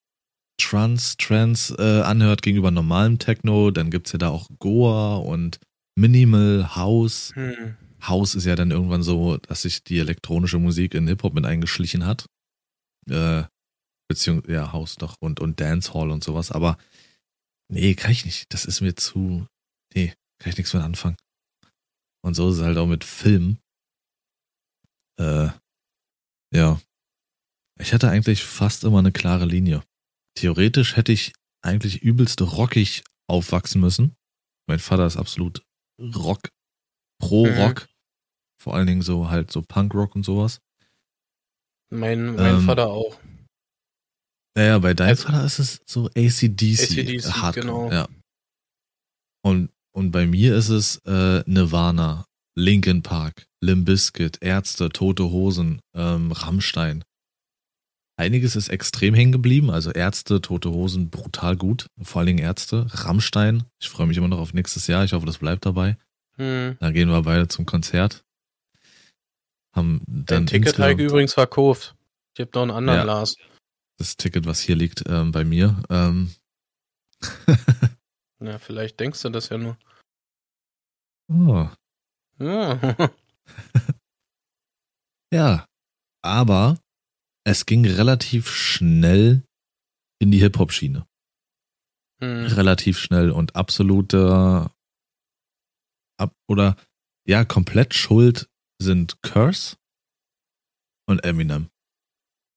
Trans, 0.59 1.17
Trans 1.17 1.71
äh, 1.79 2.01
anhört 2.03 2.43
gegenüber 2.43 2.71
normalem 2.71 3.19
Techno. 3.19 3.71
Dann 3.71 3.91
gibt's 3.91 4.13
ja 4.13 4.19
da 4.19 4.29
auch 4.29 4.49
Goa 4.59 5.17
und 5.17 5.59
Minimal 5.97 6.77
House. 6.77 7.33
Mhm. 7.35 7.77
House 8.07 8.35
ist 8.35 8.45
ja 8.45 8.57
dann 8.57 8.71
irgendwann 8.71 9.03
so, 9.03 9.37
dass 9.39 9.63
sich 9.63 9.83
die 9.83 9.99
elektronische 9.99 10.59
Musik 10.59 10.95
in 10.95 11.09
Hip-Hop 11.09 11.35
mit 11.35 11.47
eingeschlichen 11.47 12.07
hat. 12.07 12.27
Äh, 13.09 13.45
beziehungsweise, 14.09 14.53
ja, 14.53 14.73
House 14.73 14.97
doch 14.97 15.17
und, 15.21 15.41
und 15.41 15.61
Dancehall 15.61 16.11
und 16.11 16.23
sowas. 16.23 16.53
Aber 16.53 16.79
nee, 17.69 17.95
kann 17.95 18.13
ich 18.13 18.25
nicht. 18.25 18.53
Das 18.53 18.65
ist 18.65 18.81
mir 18.81 18.95
zu, 18.95 19.47
nee, 19.95 20.15
kann 20.39 20.51
ich 20.51 20.59
nichts 20.59 20.75
mit 20.75 20.83
anfangen. 20.83 21.17
Und 22.23 22.35
so 22.35 22.51
ist 22.51 22.57
es 22.57 22.63
halt 22.63 22.79
auch 22.79 22.87
mit 22.87 23.05
Film. 23.05 23.59
Äh, 25.19 25.49
ja. 26.55 26.81
Ich 27.79 27.93
hätte 27.93 28.09
eigentlich 28.09 28.43
fast 28.43 28.85
immer 28.85 28.99
eine 28.99 29.13
klare 29.13 29.45
Linie. 29.45 29.83
Theoretisch 30.37 30.97
hätte 30.97 31.13
ich 31.13 31.33
eigentlich 31.63 32.03
übelst 32.03 32.41
rockig 32.43 33.03
aufwachsen 33.29 33.81
müssen. 33.81 34.17
Mein 34.69 34.79
Vater 34.79 35.07
ist 35.07 35.17
absolut 35.17 35.63
Rock, 36.01 36.51
pro 37.19 37.47
mhm. 37.47 37.55
Rock. 37.55 37.83
Mhm. 37.83 37.93
Vor 38.63 38.75
allen 38.75 38.87
Dingen 38.87 39.03
so 39.03 39.31
halt 39.31 39.51
so 39.51 39.63
Punkrock 39.63 40.15
und 40.15 40.25
sowas. 40.25 40.61
Mein, 41.91 42.35
mein 42.35 42.57
ähm, 42.57 42.67
Vater 42.67 42.89
auch. 42.89 43.19
Naja, 44.57 44.79
bei 44.79 44.95
deinem 44.95 45.11
also, 45.11 45.25
Vater 45.25 45.45
ist 45.45 45.59
es 45.59 45.81
so 45.87 46.07
ACDC. 46.07 46.99
ACDC, 46.99 47.33
Hardcore, 47.33 47.53
genau. 47.53 47.93
Ja. 47.93 48.09
Und 49.43 49.71
und 49.97 50.11
bei 50.11 50.27
mir 50.27 50.55
ist 50.55 50.69
es 50.69 50.99
äh, 51.07 51.43
Nirvana, 51.47 52.27
Linkin 52.55 53.03
Park, 53.03 53.47
Limp 53.63 53.87
Bizkit, 53.87 54.37
Ärzte, 54.43 54.91
Tote 54.91 55.31
Hosen, 55.31 55.81
ähm, 55.95 56.33
Rammstein. 56.33 57.03
Einiges 58.19 58.57
ist 58.57 58.69
extrem 58.69 59.15
hängen 59.15 59.33
geblieben, 59.33 59.71
also 59.71 59.91
Ärzte, 59.91 60.41
Tote 60.41 60.71
Hosen, 60.71 61.11
brutal 61.11 61.57
gut, 61.57 61.89
vor 62.01 62.21
allen 62.21 62.29
Dingen 62.29 62.39
Ärzte, 62.39 62.87
Rammstein. 62.91 63.65
Ich 63.79 63.91
freue 63.91 64.07
mich 64.07 64.17
immer 64.17 64.29
noch 64.29 64.39
auf 64.39 64.55
nächstes 64.55 64.87
Jahr, 64.87 65.05
ich 65.05 65.13
hoffe, 65.13 65.27
das 65.27 65.39
bleibt 65.39 65.67
dabei. 65.67 65.99
Hm. 66.37 66.77
Dann 66.81 66.95
gehen 66.95 67.11
wir 67.11 67.23
beide 67.23 67.49
zum 67.49 67.67
Konzert. 67.67 68.25
Haben 69.75 70.01
dann 70.07 70.47
Dein 70.47 70.47
Ticket 70.47 70.79
ich 70.79 70.99
übrigens 70.99 71.35
verkauft. 71.35 71.95
Ich 72.35 72.41
habe 72.41 72.51
noch 72.55 72.63
einen 72.63 72.71
anderen 72.71 73.01
ja, 73.01 73.05
Lars. 73.05 73.37
Das 73.99 74.17
Ticket, 74.17 74.47
was 74.47 74.61
hier 74.61 74.77
liegt, 74.77 75.05
ähm, 75.07 75.33
bei 75.33 75.45
mir. 75.45 75.83
Ähm. 75.91 76.35
Ja, 78.39 78.59
vielleicht 78.59 79.01
denkst 79.01 79.23
du 79.23 79.31
das 79.31 79.49
ja 79.49 79.57
nur. 79.57 79.79
Oh. 81.29 81.69
Ja. 82.39 82.97
ja. 85.33 85.67
Aber 86.23 86.79
es 87.47 87.65
ging 87.65 87.87
relativ 87.87 88.51
schnell 88.51 89.45
in 90.19 90.33
die 90.33 90.41
Hip-Hop-Schiene. 90.41 91.07
Hm. 92.21 92.47
Relativ 92.47 92.99
schnell 92.99 93.31
und 93.31 93.55
absolute 93.55 94.71
ab 96.19 96.35
oder 96.49 96.77
ja, 97.25 97.45
komplett 97.45 97.95
schuld 97.95 98.49
sind 98.81 99.23
Curse 99.23 99.77
und 101.09 101.25
Eminem. 101.25 101.71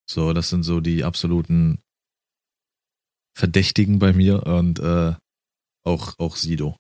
So, 0.10 0.34
das 0.34 0.50
sind 0.50 0.64
so 0.64 0.80
die 0.80 1.04
absoluten 1.04 1.84
Verdächtigen 3.38 4.00
bei 4.00 4.12
mir 4.12 4.48
und 4.48 4.80
äh, 4.80 5.14
auch, 5.86 6.18
auch 6.18 6.36
Sido. 6.36 6.79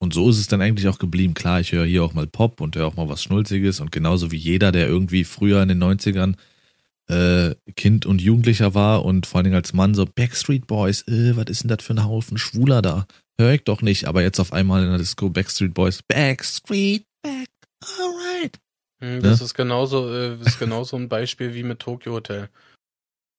Ja. 0.00 0.04
Und 0.04 0.14
so 0.14 0.28
ist 0.28 0.38
es 0.38 0.46
dann 0.46 0.60
eigentlich 0.60 0.88
auch 0.88 0.98
geblieben. 0.98 1.34
Klar, 1.34 1.60
ich 1.60 1.72
höre 1.72 1.86
hier 1.86 2.04
auch 2.04 2.12
mal 2.12 2.26
Pop 2.26 2.60
und 2.60 2.76
höre 2.76 2.86
auch 2.86 2.96
mal 2.96 3.08
was 3.08 3.22
Schnulziges 3.22 3.80
und 3.80 3.92
genauso 3.92 4.30
wie 4.30 4.36
jeder, 4.36 4.72
der 4.72 4.88
irgendwie 4.88 5.24
früher 5.24 5.62
in 5.62 5.68
den 5.68 5.82
90ern 5.82 6.36
äh, 7.08 7.54
Kind 7.76 8.04
und 8.04 8.20
Jugendlicher 8.20 8.74
war 8.74 9.04
und 9.04 9.26
vor 9.26 9.38
allen 9.38 9.44
Dingen 9.44 9.56
als 9.56 9.72
Mann 9.72 9.94
so 9.94 10.04
Backstreet 10.04 10.66
Boys, 10.66 11.02
äh, 11.08 11.36
was 11.36 11.46
ist 11.46 11.62
denn 11.62 11.68
das 11.68 11.84
für 11.84 11.94
ein 11.94 12.04
Haufen 12.04 12.38
Schwuler 12.38 12.82
da? 12.82 13.06
Hör 13.38 13.52
ich 13.52 13.64
doch 13.64 13.82
nicht, 13.82 14.06
aber 14.06 14.22
jetzt 14.22 14.40
auf 14.40 14.52
einmal 14.52 14.82
in 14.82 14.88
der 14.88 14.98
Disco 14.98 15.30
Backstreet 15.30 15.74
Boys, 15.74 16.02
Backstreet, 16.02 17.04
back, 17.22 17.48
alright. 17.98 18.58
Hm, 19.00 19.22
das 19.22 19.40
ne? 19.40 19.44
ist 19.44 19.54
genauso, 19.54 20.12
äh, 20.12 20.36
ist 20.40 20.58
genauso 20.58 20.96
ein 20.96 21.08
Beispiel 21.08 21.54
wie 21.54 21.62
mit 21.62 21.80
Tokyo 21.80 22.12
Hotel. 22.12 22.48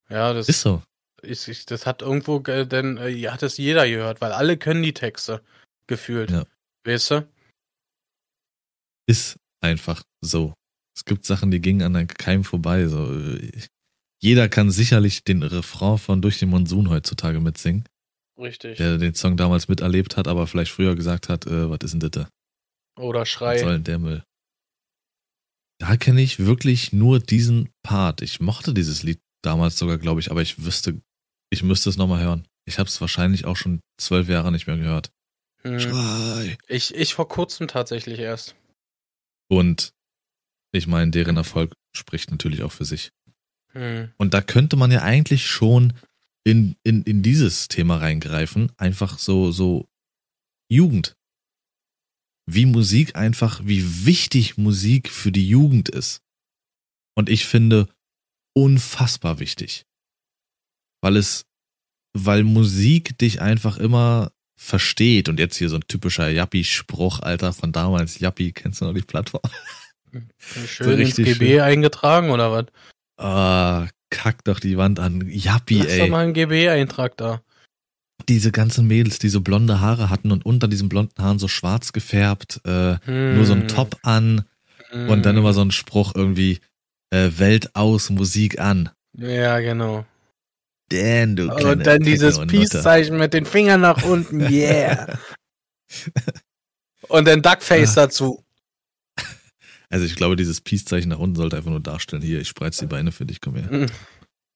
Ja, 0.10 0.34
das 0.34 0.48
ist 0.50 0.62
so. 0.62 0.82
Ich, 1.24 1.66
das 1.66 1.86
hat 1.86 2.04
irgendwo, 2.04 2.40
denn 2.40 2.98
äh, 2.98 3.28
hat 3.28 3.44
es 3.44 3.58
jeder 3.58 3.88
gehört, 3.90 4.22
weil 4.22 4.32
alle 4.32 4.56
können 4.56 4.84
die 4.84 4.94
Texte 4.94 5.42
gefühlt. 5.88 6.32
Ja. 6.32 6.46
Weißt 6.86 7.12
du? 7.12 7.28
Ist 9.08 9.38
einfach 9.62 10.04
so. 10.22 10.54
Es 10.96 11.06
gibt 11.06 11.26
Sachen, 11.26 11.52
die 11.52 11.62
gingen 11.62 11.96
an 11.96 12.08
keinem 12.08 12.44
vorbei. 12.44 12.88
So. 12.88 13.38
Jeder 14.22 14.50
kann 14.50 14.72
sicherlich 14.72 15.24
den 15.24 15.44
Refrain 15.44 15.98
von 15.98 16.22
Durch 16.22 16.40
den 16.40 16.50
Monsun 16.50 16.90
heutzutage 16.90 17.40
mitsingen. 17.40 17.86
Richtig. 18.40 18.78
Der 18.78 18.98
den 18.98 19.16
Song 19.16 19.38
damals 19.38 19.68
miterlebt 19.68 20.18
hat, 20.18 20.28
aber 20.28 20.48
vielleicht 20.48 20.72
früher 20.72 20.96
gesagt 20.96 21.30
hat, 21.30 21.48
äh, 21.48 21.70
was 21.70 21.80
ist 21.84 21.94
denn 21.94 22.12
das? 22.12 22.28
Oder 22.98 23.26
Schrei. 23.26 23.56
Was 23.56 23.62
soll 23.62 23.74
denn 23.74 23.84
der 23.84 24.00
Müll? 24.00 24.24
Da 25.80 25.96
kenne 25.98 26.22
ich 26.22 26.40
wirklich 26.40 26.94
nur 26.94 27.20
diesen 27.20 27.70
Part. 27.84 28.22
Ich 28.22 28.40
mochte 28.40 28.74
dieses 28.74 29.04
Lied 29.04 29.20
damals 29.44 29.78
sogar, 29.78 29.98
glaube 29.98 30.20
ich, 30.20 30.32
aber 30.32 30.42
ich 30.42 30.64
wüsste 30.64 31.00
ich 31.50 31.64
müsste 31.64 31.90
es 31.90 31.98
nochmal 31.98 32.24
hören. 32.24 32.48
Ich 32.68 32.80
habe 32.80 32.90
es 32.90 33.00
wahrscheinlich 33.00 33.46
auch 33.46 33.56
schon 33.56 33.80
zwölf 34.00 34.28
Jahre 34.28 34.52
nicht 34.52 34.68
mehr 34.68 34.78
gehört. 34.78 35.12
Hm. 35.68 36.58
Ich, 36.68 36.94
ich 36.96 37.14
vor 37.14 37.28
kurzem 37.28 37.68
tatsächlich 37.68 38.20
erst. 38.20 38.56
Und 39.50 39.94
ich 40.72 40.88
meine, 40.88 41.12
deren 41.12 41.38
Erfolg 41.38 41.74
spricht 41.96 42.32
natürlich 42.32 42.64
auch 42.64 42.72
für 42.72 42.86
sich. 42.86 43.12
Hm. 43.74 44.12
Und 44.18 44.34
da 44.34 44.42
könnte 44.42 44.76
man 44.76 44.92
ja 44.92 45.02
eigentlich 45.02 45.48
schon 45.48 45.94
in, 46.44 46.76
in, 46.84 47.04
in 47.04 47.24
dieses 47.24 47.68
Thema 47.68 47.98
reingreifen. 47.98 48.72
Einfach 48.78 49.20
so, 49.20 49.52
so 49.52 49.88
Jugend. 50.70 51.16
Wie 52.46 52.66
Musik 52.66 53.16
einfach, 53.16 53.62
wie 53.64 54.06
wichtig 54.06 54.58
Musik 54.58 55.10
für 55.10 55.32
die 55.32 55.48
Jugend 55.48 55.90
ist. 55.90 56.22
Und 57.16 57.30
ich 57.30 57.46
finde, 57.46 57.90
unfassbar 58.54 59.40
wichtig 59.40 59.88
weil 61.02 61.18
es, 61.18 61.46
weil 62.14 62.44
Musik 62.44 63.18
dich 63.18 63.42
einfach 63.42 63.78
immer 63.78 64.32
versteht 64.58 65.30
und 65.30 65.40
jetzt 65.40 65.56
hier 65.56 65.70
so 65.70 65.76
ein 65.78 65.88
typischer 65.88 66.30
Yappi-Spruch, 66.30 67.22
Alter, 67.22 67.54
von 67.54 67.72
damals, 67.72 68.20
Yappi, 68.20 68.52
kennst 68.52 68.82
du 68.82 68.86
noch 68.86 68.94
die 68.94 69.02
Plattform? 69.02 69.44
Schön 70.38 70.88
so 70.88 70.92
ins 70.92 71.16
GB 71.16 71.54
schön. 71.54 71.62
eingetragen 71.62 72.32
oder 72.32 72.52
was? 72.52 72.66
Ah, 73.18 73.88
kack 74.10 74.44
doch 74.46 74.60
die 74.60 74.78
Wand 74.78 75.00
an. 75.00 75.28
Yappi, 75.30 75.80
Lass 75.80 75.88
ey. 75.88 76.00
doch 76.00 76.08
mal 76.10 76.24
einen 76.24 76.34
GB-Eintrag 76.34 77.16
da. 77.18 77.42
Diese 78.28 78.52
ganzen 78.52 78.88
Mädels, 78.88 79.20
die 79.20 79.30
so 79.30 79.42
blonde 79.42 79.80
Haare 79.80 80.10
hatten 80.10 80.32
und 80.32 80.46
unter 80.46 80.68
diesen 80.68 80.90
blonden 80.90 81.24
Haaren 81.24 81.40
so 81.40 81.48
schwarz 81.48 81.94
gefärbt, 81.94 82.62
äh, 82.66 82.98
hm. 83.06 83.36
nur 83.36 83.46
so 83.46 83.54
ein 83.54 83.68
Top 83.68 83.98
an 84.02 84.46
hm. 84.90 85.10
und 85.10 85.26
dann 85.26 85.38
immer 85.38 85.54
so 85.54 85.62
ein 85.62 85.72
Spruch 85.72 86.14
irgendwie, 86.16 86.60
äh, 87.12 87.30
Welt 87.38 87.76
aus, 87.76 88.10
Musik 88.10 88.60
an. 88.60 88.90
Ja, 89.14 89.60
genau. 89.60 90.06
Dan, 90.90 91.36
du 91.36 91.52
Und 91.54 91.86
dann 91.86 92.02
dieses 92.02 92.40
Peace-Zeichen 92.40 93.18
mit 93.18 93.34
den 93.34 93.46
Fingern 93.46 93.82
nach 93.82 94.04
unten, 94.04 94.40
yeah. 94.52 95.20
Und 97.10 97.28
dann 97.28 97.42
Duckface 97.42 97.98
ah. 97.98 98.06
dazu. 98.06 98.44
Also 99.90 100.06
ich 100.06 100.16
glaube, 100.16 100.36
dieses 100.36 100.62
Peace-Zeichen 100.62 101.10
nach 101.10 101.20
unten 101.20 101.36
sollte 101.36 101.58
einfach 101.58 101.72
nur 101.72 101.80
darstellen, 101.80 102.22
hier, 102.22 102.42
ich 102.42 102.50
spreiz 102.50 102.78
die 102.78 102.88
Beine 102.88 103.12
für 103.12 103.26
dich, 103.26 103.40
komm 103.42 103.56
her. 103.56 103.88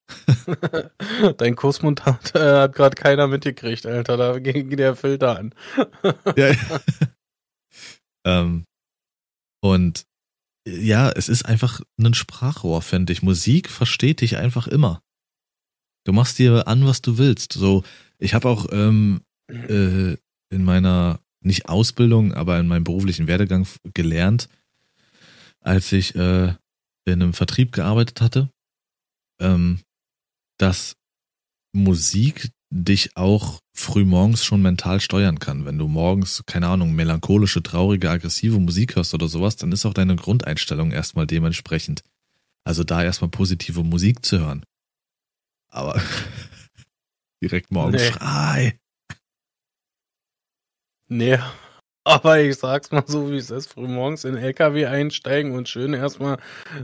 Dein 1.38 1.56
Kussmund 1.56 2.04
hat, 2.04 2.34
äh, 2.34 2.60
hat 2.60 2.74
gerade 2.74 2.94
keiner 2.96 3.28
mitgekriegt, 3.28 3.86
Alter, 3.86 4.16
da 4.16 4.38
ging 4.38 4.76
der 4.76 4.94
Filter 4.94 5.38
an. 5.38 5.54
ja. 6.36 6.54
ähm, 8.26 8.64
und 9.62 10.04
ja, 10.68 11.10
es 11.10 11.28
ist 11.28 11.44
einfach 11.44 11.80
ein 11.98 12.14
Sprachrohr, 12.14 12.82
fände 12.82 13.12
ich. 13.12 13.22
Musik 13.22 13.70
versteht 13.70 14.20
dich 14.20 14.36
einfach 14.36 14.66
immer. 14.66 15.02
Du 16.04 16.12
machst 16.12 16.38
dir 16.38 16.66
an, 16.66 16.86
was 16.86 17.00
du 17.02 17.18
willst. 17.18 17.52
So, 17.52 17.84
ich 18.18 18.34
habe 18.34 18.48
auch 18.48 18.66
ähm, 18.72 19.22
äh, 19.48 20.16
in 20.50 20.64
meiner 20.64 21.20
nicht 21.40 21.68
Ausbildung, 21.68 22.32
aber 22.34 22.58
in 22.58 22.68
meinem 22.68 22.84
beruflichen 22.84 23.26
Werdegang 23.26 23.66
gelernt, 23.94 24.48
als 25.60 25.92
ich 25.92 26.14
äh, 26.14 26.54
in 27.04 27.22
einem 27.22 27.32
Vertrieb 27.32 27.72
gearbeitet 27.72 28.20
hatte, 28.20 28.50
ähm, 29.40 29.80
dass 30.58 30.96
Musik 31.72 32.50
dich 32.70 33.16
auch 33.16 33.60
früh 33.74 34.04
morgens 34.04 34.44
schon 34.44 34.62
mental 34.62 35.00
steuern 35.00 35.38
kann. 35.38 35.64
Wenn 35.64 35.78
du 35.78 35.88
morgens, 35.88 36.42
keine 36.46 36.68
Ahnung, 36.68 36.94
melancholische, 36.94 37.62
traurige, 37.62 38.10
aggressive 38.10 38.58
Musik 38.58 38.96
hörst 38.96 39.14
oder 39.14 39.28
sowas, 39.28 39.56
dann 39.56 39.72
ist 39.72 39.84
auch 39.84 39.94
deine 39.94 40.16
Grundeinstellung 40.16 40.90
erstmal 40.90 41.26
dementsprechend. 41.26 42.02
Also 42.64 42.84
da 42.84 43.02
erstmal 43.02 43.30
positive 43.30 43.82
Musik 43.82 44.24
zu 44.24 44.38
hören. 44.38 44.64
Aber 45.72 46.00
direkt 47.42 47.72
morgens 47.72 48.02
nee. 48.02 48.12
Schrei. 48.12 48.78
Nee, 51.08 51.38
aber 52.04 52.40
ich 52.40 52.56
sag's 52.56 52.90
mal 52.90 53.04
so, 53.06 53.30
wie 53.30 53.36
es 53.36 53.50
ist. 53.50 53.68
Früh 53.72 53.86
morgens 53.86 54.24
in 54.24 54.34
den 54.34 54.42
LKW 54.42 54.86
einsteigen 54.86 55.52
und 55.52 55.68
schön 55.68 55.94
erstmal 55.94 56.38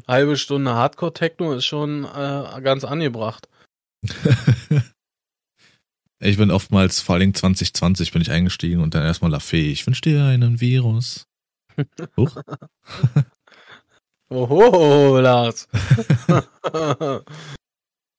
halbe 0.07 0.37
Stunde 0.37 0.75
Hardcore-Techno 0.75 1.54
ist 1.54 1.64
schon 1.64 2.04
äh, 2.04 2.61
ganz 2.62 2.85
angebracht. 2.85 3.49
ich 6.21 6.37
bin 6.37 6.52
oftmals, 6.52 7.00
vor 7.00 7.16
allem 7.16 7.35
2020 7.35 8.12
bin 8.12 8.23
ich 8.23 8.30
eingestiegen 8.30 8.80
und 8.80 8.95
dann 8.95 9.02
erstmal 9.02 9.33
La 9.33 9.40
Fee. 9.40 9.73
Ich 9.73 9.85
wünsche 9.87 10.02
dir 10.02 10.25
einen 10.25 10.61
Virus. 10.61 11.26
Huch. 12.16 12.40
Oho, 14.30 15.18
Lars. 15.21 15.66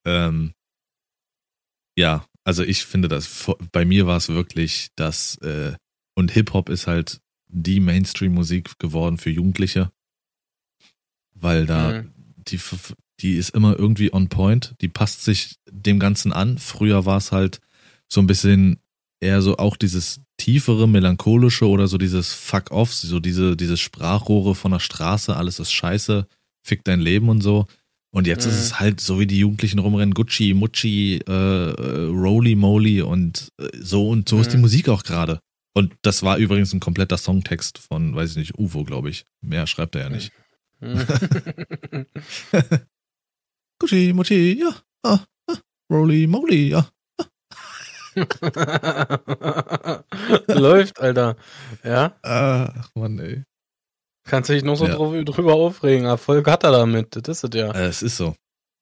ähm, 0.05 0.53
ja, 2.00 2.25
also 2.46 2.63
ich 2.63 2.86
finde 2.86 3.10
das, 3.10 3.51
bei 3.74 3.84
mir 3.84 4.08
war 4.08 4.15
es 4.15 4.29
wirklich 4.29 4.88
das, 4.96 5.36
äh, 5.39 5.74
und 6.15 6.32
Hip-Hop 6.32 6.70
ist 6.70 6.88
halt 6.88 7.20
die 7.48 7.82
Mainstream-Musik 7.82 8.79
geworden 8.79 9.18
für 9.18 9.29
Jugendliche, 9.29 9.91
weil 11.34 11.65
da 11.65 12.01
mhm. 12.01 12.13
die, 12.38 12.60
die 13.20 13.36
ist 13.36 13.50
immer 13.50 13.77
irgendwie 13.77 14.13
on 14.13 14.29
point, 14.29 14.75
die 14.79 14.88
passt 14.88 15.25
sich 15.25 15.58
dem 15.70 16.00
Ganzen 16.00 16.32
an. 16.32 16.58
Früher 16.58 17.06
war 17.06 17.18
es 17.18 17.34
halt 17.34 17.60
so 18.08 18.22
ein 18.22 18.27
bisschen 18.27 18.79
eher 19.20 19.41
so 19.41 19.58
auch 19.58 19.75
dieses 19.75 20.22
tiefere, 20.38 20.88
melancholische 20.88 21.68
oder 21.68 21.88
so 21.88 21.98
dieses 21.98 22.34
Fuck 22.34 22.72
off, 22.72 22.94
so 22.94 23.20
diese, 23.20 23.58
diese 23.58 23.75
Sprachrohre 23.75 24.56
von 24.56 24.72
der 24.72 24.79
Straße, 24.79 25.36
alles 25.36 25.60
ist 25.60 25.74
scheiße, 25.74 26.27
fick 26.63 26.86
dein 26.86 27.01
Leben 27.01 27.27
und 27.27 27.41
so. 27.41 27.68
Und 28.11 28.25
jetzt 28.25 28.45
mhm. 28.45 28.51
ist 28.51 28.59
es 28.59 28.79
halt 28.79 29.01
so, 29.01 29.19
wie 29.19 29.27
die 29.27 29.39
Jugendlichen 29.39 29.79
rumrennen, 29.79 30.13
Gucci, 30.13 30.53
Mucci, 30.53 31.21
äh, 31.27 31.31
äh, 31.31 32.05
Roly 32.07 32.55
Moly 32.55 33.01
und 33.01 33.51
äh, 33.59 33.67
so 33.79 34.09
und 34.09 34.27
so 34.27 34.37
mhm. 34.37 34.41
ist 34.41 34.51
die 34.51 34.57
mhm. 34.57 34.61
Musik 34.61 34.89
auch 34.89 35.03
gerade. 35.03 35.39
Und 35.75 35.93
das 36.01 36.23
war 36.23 36.37
übrigens 36.37 36.73
ein 36.73 36.79
kompletter 36.79 37.17
Songtext 37.17 37.77
von, 37.77 38.15
weiß 38.15 38.31
ich 38.31 38.37
nicht, 38.37 38.57
Uvo, 38.57 38.83
glaube 38.83 39.11
ich. 39.11 39.25
Mehr 39.41 39.67
schreibt 39.67 39.95
er 39.95 40.03
ja 40.03 40.09
nicht. 40.09 40.31
Mhm. 40.79 41.05
Gucci, 43.79 44.13
Mucci, 44.13 44.59
ja. 44.59 44.75
Ah, 45.03 45.19
ah, 45.47 45.57
Roly 45.91 46.25
Moly, 46.25 46.69
ja. 46.69 46.89
Läuft, 50.47 50.99
Alter. 50.99 51.37
Ja? 51.83 52.17
Ach, 52.23 52.89
Mann, 52.95 53.19
ey. 53.19 53.43
Kannst 54.29 54.50
du 54.50 54.53
dich 54.53 54.63
noch 54.63 54.75
so 54.75 54.86
ja. 54.86 55.24
drüber 55.24 55.55
aufregen. 55.55 56.05
Erfolg 56.05 56.48
hat 56.48 56.63
er 56.63 56.71
damit. 56.71 57.15
Das 57.15 57.27
ist 57.27 57.43
es 57.43 57.59
ja. 57.59 57.71
Es 57.71 58.03
ist 58.03 58.15
so. 58.15 58.36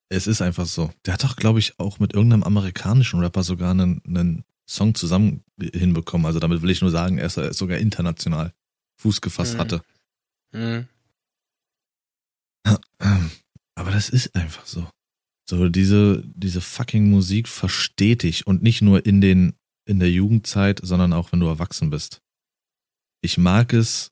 Es 0.09 0.27
ist 0.27 0.41
einfach 0.41 0.65
so. 0.65 0.91
Der 1.05 1.13
hat 1.13 1.23
doch, 1.23 1.37
glaube 1.37 1.59
ich, 1.59 1.79
auch 1.79 1.99
mit 1.99 2.13
irgendeinem 2.13 2.43
amerikanischen 2.43 3.21
Rapper 3.21 3.43
sogar 3.43 3.71
einen, 3.71 4.01
einen 4.05 4.43
Song 4.69 4.93
zusammen 4.93 5.45
hinbekommen. 5.57 6.25
Also 6.27 6.39
damit 6.39 6.61
will 6.61 6.69
ich 6.69 6.81
nur 6.81 6.91
sagen, 6.91 7.17
er 7.17 7.27
ist 7.27 7.35
sogar 7.57 7.77
international 7.77 8.51
Fuß 8.97 9.21
gefasst 9.21 9.53
mhm. 9.53 9.59
hatte. 9.59 9.81
Mhm. 10.51 10.87
Aber 13.75 13.91
das 13.91 14.09
ist 14.09 14.35
einfach 14.35 14.65
so. 14.65 14.85
So, 15.49 15.69
diese, 15.69 16.23
diese 16.25 16.59
fucking 16.59 17.09
Musik 17.09 17.47
versteht 17.47 18.23
dich 18.23 18.45
und 18.45 18.61
nicht 18.63 18.81
nur 18.81 19.05
in 19.05 19.21
den, 19.21 19.53
in 19.85 19.99
der 19.99 20.11
Jugendzeit, 20.11 20.81
sondern 20.83 21.13
auch 21.13 21.31
wenn 21.31 21.39
du 21.39 21.47
erwachsen 21.47 21.89
bist. 21.89 22.21
Ich 23.21 23.37
mag 23.37 23.71
es, 23.71 24.11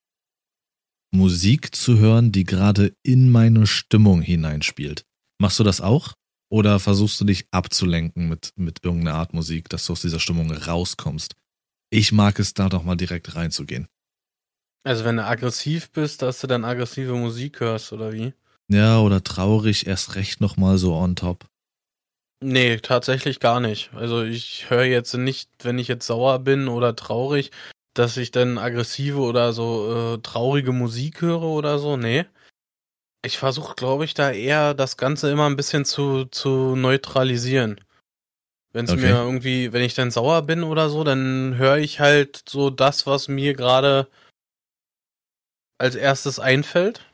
Musik 1.16 1.76
zu 1.76 1.98
hören, 1.98 2.32
die 2.32 2.44
gerade 2.44 2.94
in 3.04 3.32
meine 3.32 3.68
Stimmung 3.68 4.22
hineinspielt. 4.22 5.04
Machst 5.40 5.60
du 5.60 5.64
das 5.64 5.82
auch? 5.82 6.14
Oder 6.52 6.80
versuchst 6.80 7.20
du 7.20 7.26
dich 7.26 7.48
abzulenken 7.52 8.30
mit, 8.30 8.52
mit 8.56 8.84
irgendeiner 8.84 9.18
Art 9.18 9.34
Musik, 9.34 9.70
dass 9.70 9.86
du 9.86 9.94
aus 9.94 10.02
dieser 10.02 10.20
Stimmung 10.20 10.52
rauskommst? 10.52 11.34
Ich 11.90 12.12
mag 12.12 12.40
es 12.40 12.54
da 12.54 12.70
doch 12.70 12.84
mal 12.84 12.96
direkt 12.96 13.36
reinzugehen. 13.36 13.88
Also 14.84 15.04
wenn 15.04 15.18
du 15.18 15.26
aggressiv 15.26 15.92
bist, 15.92 16.22
dass 16.22 16.42
du 16.42 16.48
dann 16.48 16.64
aggressive 16.64 17.14
Musik 17.14 17.60
hörst, 17.60 17.92
oder 17.92 18.14
wie? 18.14 18.34
Ja, 18.72 19.00
oder 19.00 19.24
traurig 19.24 19.88
erst 19.88 20.16
recht 20.16 20.42
nochmal 20.42 20.78
so 20.78 20.94
on 20.94 21.16
top. 21.16 21.46
Nee, 22.44 22.78
tatsächlich 22.78 23.40
gar 23.40 23.60
nicht. 23.60 23.92
Also 23.94 24.24
ich 24.24 24.70
höre 24.70 24.84
jetzt 24.84 25.14
nicht, 25.16 25.50
wenn 25.64 25.80
ich 25.80 25.88
jetzt 25.88 26.06
sauer 26.06 26.40
bin 26.40 26.68
oder 26.68 26.96
traurig, 26.96 27.52
dass 27.96 28.18
ich 28.18 28.32
dann 28.32 28.58
aggressive 28.58 29.20
oder 29.20 29.54
so 29.54 30.16
äh, 30.16 30.22
traurige 30.22 30.72
Musik 30.72 31.22
höre 31.22 31.42
oder 31.42 31.80
so. 31.80 31.98
Nee. 31.98 32.26
Ich 33.26 33.40
versuche, 33.40 33.74
glaube 33.76 34.06
ich, 34.06 34.14
da 34.14 34.32
eher 34.32 34.76
das 34.76 34.98
Ganze 34.98 35.32
immer 35.32 35.48
ein 35.48 35.56
bisschen 35.56 35.84
zu, 35.86 36.26
zu 36.26 36.76
neutralisieren. 36.76 37.82
Wenn 38.72 38.86
es 38.86 38.92
okay. 38.92 39.02
mir 39.02 39.16
irgendwie, 39.16 39.74
wenn 39.74 39.84
ich 39.84 39.96
dann 39.96 40.12
sauer 40.12 40.42
bin 40.44 40.64
oder 40.64 40.90
so, 40.90 41.04
dann 41.04 41.56
höre 41.58 41.78
ich 41.78 42.00
halt 42.02 42.44
so 42.48 42.70
das, 42.70 43.08
was 43.08 43.28
mir 43.28 43.54
gerade 43.54 44.08
als 45.78 45.96
erstes 45.96 46.40
einfällt. 46.40 47.10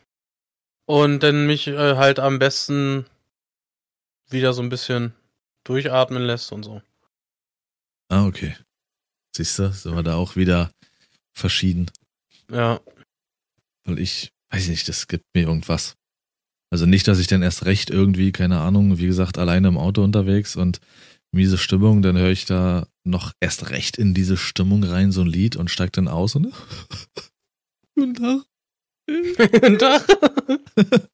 Und 0.88 1.22
dann 1.22 1.46
mich 1.46 1.68
äh, 1.68 1.96
halt 1.96 2.20
am 2.20 2.40
besten 2.40 3.06
wieder 4.28 4.54
so 4.54 4.62
ein 4.62 4.70
bisschen 4.70 5.14
durchatmen 5.64 6.24
lässt 6.24 6.52
und 6.52 6.64
so. 6.64 6.82
Ah, 8.10 8.26
okay. 8.26 8.56
Siehst 9.36 9.60
du, 9.60 9.72
sind 9.72 9.96
wir 9.96 10.04
da 10.04 10.16
auch 10.16 10.36
wieder 10.36 10.72
verschieden. 11.34 11.90
Ja. 12.52 12.80
Weil 13.86 14.00
ich, 14.00 14.32
weiß 14.50 14.68
nicht, 14.68 14.88
das 14.90 15.08
gibt 15.08 15.26
mir 15.34 15.44
irgendwas. 15.44 15.96
Also 16.70 16.86
nicht, 16.86 17.08
dass 17.08 17.20
ich 17.20 17.28
dann 17.28 17.42
erst 17.42 17.66
recht 17.66 17.90
irgendwie, 17.90 18.32
keine 18.32 18.60
Ahnung, 18.60 18.98
wie 18.98 19.08
gesagt, 19.08 19.38
alleine 19.38 19.68
im 19.68 19.78
Auto 19.78 20.04
unterwegs 20.04 20.56
und 20.56 20.80
miese 21.34 21.58
Stimmung, 21.58 22.02
dann 22.02 22.18
höre 22.18 22.32
ich 22.32 22.46
da 22.46 22.88
noch 23.04 23.34
erst 23.40 23.70
recht 23.70 23.98
in 23.98 24.14
diese 24.14 24.38
Stimmung 24.38 24.84
rein, 24.84 25.12
so 25.12 25.22
ein 25.22 25.28
Lied 25.28 25.56
und 25.56 25.70
steigt 25.70 25.98
dann 25.98 26.08
aus 26.08 26.36
und 26.36 26.54
Guten 27.96 28.16
Tag. 28.16 28.46
Guten 29.08 29.80
Tag. 29.80 30.08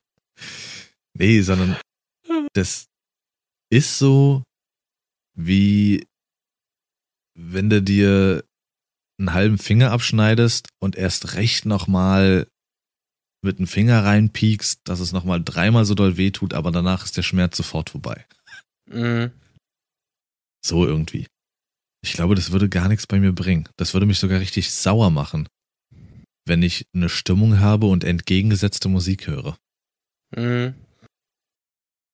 nee, 1.13 1.41
sondern 1.41 1.77
das 2.53 2.87
ist 3.69 3.97
so 3.97 4.43
wie 5.35 6.05
wenn 7.37 7.69
du 7.69 7.81
dir 7.81 8.43
einen 9.19 9.33
halben 9.33 9.57
Finger 9.57 9.91
abschneidest 9.91 10.69
und 10.79 10.95
erst 10.95 11.35
recht 11.35 11.65
nochmal 11.65 12.47
mit 13.43 13.59
dem 13.59 13.67
Finger 13.67 14.03
reinpiekst, 14.03 14.81
dass 14.83 14.99
es 14.99 15.11
nochmal 15.11 15.43
dreimal 15.43 15.85
so 15.85 15.93
doll 15.93 16.17
wehtut, 16.17 16.53
aber 16.53 16.71
danach 16.71 17.05
ist 17.05 17.15
der 17.15 17.23
Schmerz 17.23 17.55
sofort 17.55 17.91
vorbei. 17.91 18.25
Mhm. 18.87 19.31
So 20.65 20.85
irgendwie. 20.85 21.27
Ich 22.03 22.13
glaube, 22.13 22.35
das 22.35 22.51
würde 22.51 22.69
gar 22.69 22.87
nichts 22.87 23.07
bei 23.07 23.19
mir 23.19 23.33
bringen. 23.33 23.69
Das 23.77 23.93
würde 23.93 24.05
mich 24.05 24.19
sogar 24.19 24.39
richtig 24.39 24.71
sauer 24.71 25.11
machen, 25.11 25.47
wenn 26.45 26.63
ich 26.63 26.87
eine 26.93 27.09
Stimmung 27.09 27.59
habe 27.59 27.87
und 27.87 28.03
entgegengesetzte 28.03 28.89
Musik 28.89 29.27
höre. 29.27 29.57
Mhm. 30.35 30.73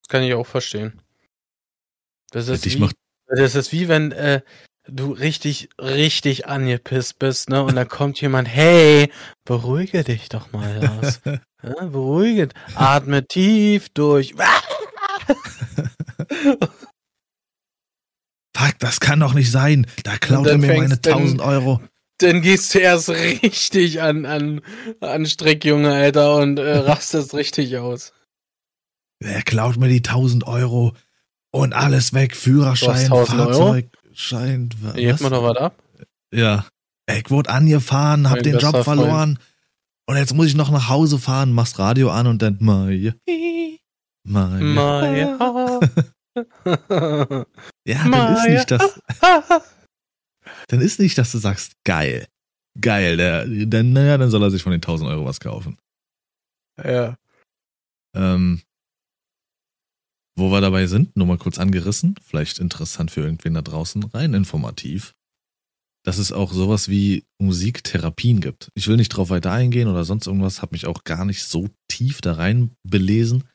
Das 0.01 0.09
kann 0.09 0.23
ich 0.23 0.33
auch 0.33 0.47
verstehen. 0.47 1.01
Das 2.31 2.47
ist, 2.47 2.65
wie, 2.65 2.89
das 3.27 3.55
ist 3.55 3.71
wie 3.71 3.87
wenn 3.87 4.11
äh, 4.11 4.41
du 4.87 5.11
richtig, 5.11 5.69
richtig 5.79 6.47
angepisst 6.47 7.19
bist, 7.19 7.49
ne? 7.49 7.63
Und 7.63 7.75
dann 7.75 7.87
kommt 7.87 8.19
jemand, 8.21 8.47
hey, 8.47 9.09
beruhige 9.45 10.03
dich 10.03 10.29
doch 10.29 10.51
mal, 10.51 10.79
Lars. 10.81 11.21
ja, 11.25 11.85
beruhige, 11.85 12.49
atme 12.75 13.25
tief 13.25 13.89
durch. 13.89 14.33
Fuck, 18.55 18.79
das 18.79 18.99
kann 18.99 19.19
doch 19.19 19.33
nicht 19.33 19.51
sein. 19.51 19.87
Da 20.03 20.17
klaut 20.17 20.47
er 20.47 20.57
mir 20.57 20.73
meine 20.73 20.95
1000 20.95 21.41
Euro. 21.41 21.81
Dann 22.19 22.41
gehst 22.41 22.73
du 22.73 22.79
erst 22.79 23.09
richtig 23.09 24.01
an, 24.01 24.25
an, 24.25 24.61
an 25.01 25.25
Strick, 25.25 25.65
Junge, 25.65 25.91
Alter, 25.93 26.35
und 26.37 26.59
äh, 26.59 26.77
rastest 26.77 27.33
richtig 27.33 27.77
aus. 27.77 28.13
Er 29.19 29.41
klaut 29.41 29.77
mir 29.77 29.89
die 29.89 29.97
1000 29.97 30.45
Euro 30.45 30.93
und 31.51 31.73
alles 31.73 32.13
weg. 32.13 32.35
Führerschein, 32.35 33.07
Fahrzeug. 33.07 33.29
Euro? 33.29 33.81
Scheint. 34.13 34.81
Was? 34.83 34.95
Hebt 34.95 35.21
man 35.21 35.31
noch 35.31 35.43
was 35.43 35.57
ab? 35.57 35.83
Ja. 36.33 36.65
Ich 37.09 37.29
wurde 37.29 37.49
angefahren, 37.49 38.29
hab 38.29 38.37
mein 38.37 38.43
den 38.43 38.59
Job 38.59 38.83
verloren. 38.83 39.35
Freund. 39.35 39.39
Und 40.05 40.17
jetzt 40.17 40.33
muss 40.33 40.47
ich 40.47 40.55
noch 40.55 40.71
nach 40.71 40.89
Hause 40.89 41.17
fahren, 41.17 41.53
machst 41.53 41.79
Radio 41.79 42.11
an 42.11 42.27
und 42.27 42.41
dann 42.41 42.57
Maya. 42.59 43.13
Maya. 44.25 45.79
ja, 47.85 48.09
dann 48.09 48.35
ist 48.35 48.49
nicht 48.49 48.71
das. 48.71 48.99
dann 50.67 50.81
ist 50.81 50.99
nicht, 50.99 51.17
dass 51.17 51.31
du 51.31 51.37
sagst, 51.37 51.73
geil. 51.83 52.27
Geil, 52.79 53.17
der, 53.17 53.45
dann, 53.45 53.93
naja, 53.93 54.17
dann 54.17 54.29
soll 54.29 54.41
er 54.43 54.51
sich 54.51 54.63
von 54.63 54.71
den 54.71 54.81
1000 54.81 55.09
Euro 55.09 55.25
was 55.25 55.39
kaufen. 55.39 55.77
Ja. 56.83 57.15
Ähm, 58.15 58.61
wo 60.35 60.49
wir 60.51 60.61
dabei 60.61 60.87
sind, 60.87 61.15
nur 61.15 61.27
mal 61.27 61.37
kurz 61.37 61.59
angerissen, 61.59 62.15
vielleicht 62.23 62.59
interessant 62.59 63.11
für 63.11 63.21
irgendwen 63.21 63.53
da 63.53 63.61
draußen, 63.61 64.03
rein 64.05 64.33
informativ. 64.33 65.13
dass 66.05 66.17
es 66.17 66.33
auch 66.33 66.51
sowas 66.51 66.89
wie 66.89 67.23
Musiktherapien 67.39 68.41
gibt. 68.41 68.67
Ich 68.75 68.87
will 68.87 68.97
nicht 68.97 69.09
drauf 69.09 69.29
weiter 69.29 69.51
eingehen 69.51 69.87
oder 69.87 70.03
sonst 70.03 70.27
irgendwas, 70.27 70.61
habe 70.61 70.73
mich 70.73 70.85
auch 70.85 71.05
gar 71.05 71.23
nicht 71.23 71.45
so 71.45 71.69
tief 71.87 72.19
da 72.19 72.33
rein 72.33 72.71
belesen. 72.83 73.45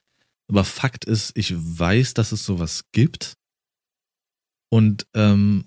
Aber 0.51 0.65
Fakt 0.65 1.05
ist, 1.05 1.37
ich 1.37 1.53
weiß, 1.55 2.15
dass 2.15 2.33
es 2.33 2.45
sowas 2.45 2.85
gibt 2.93 3.35
und 4.71 5.07
ähm, 5.15 5.67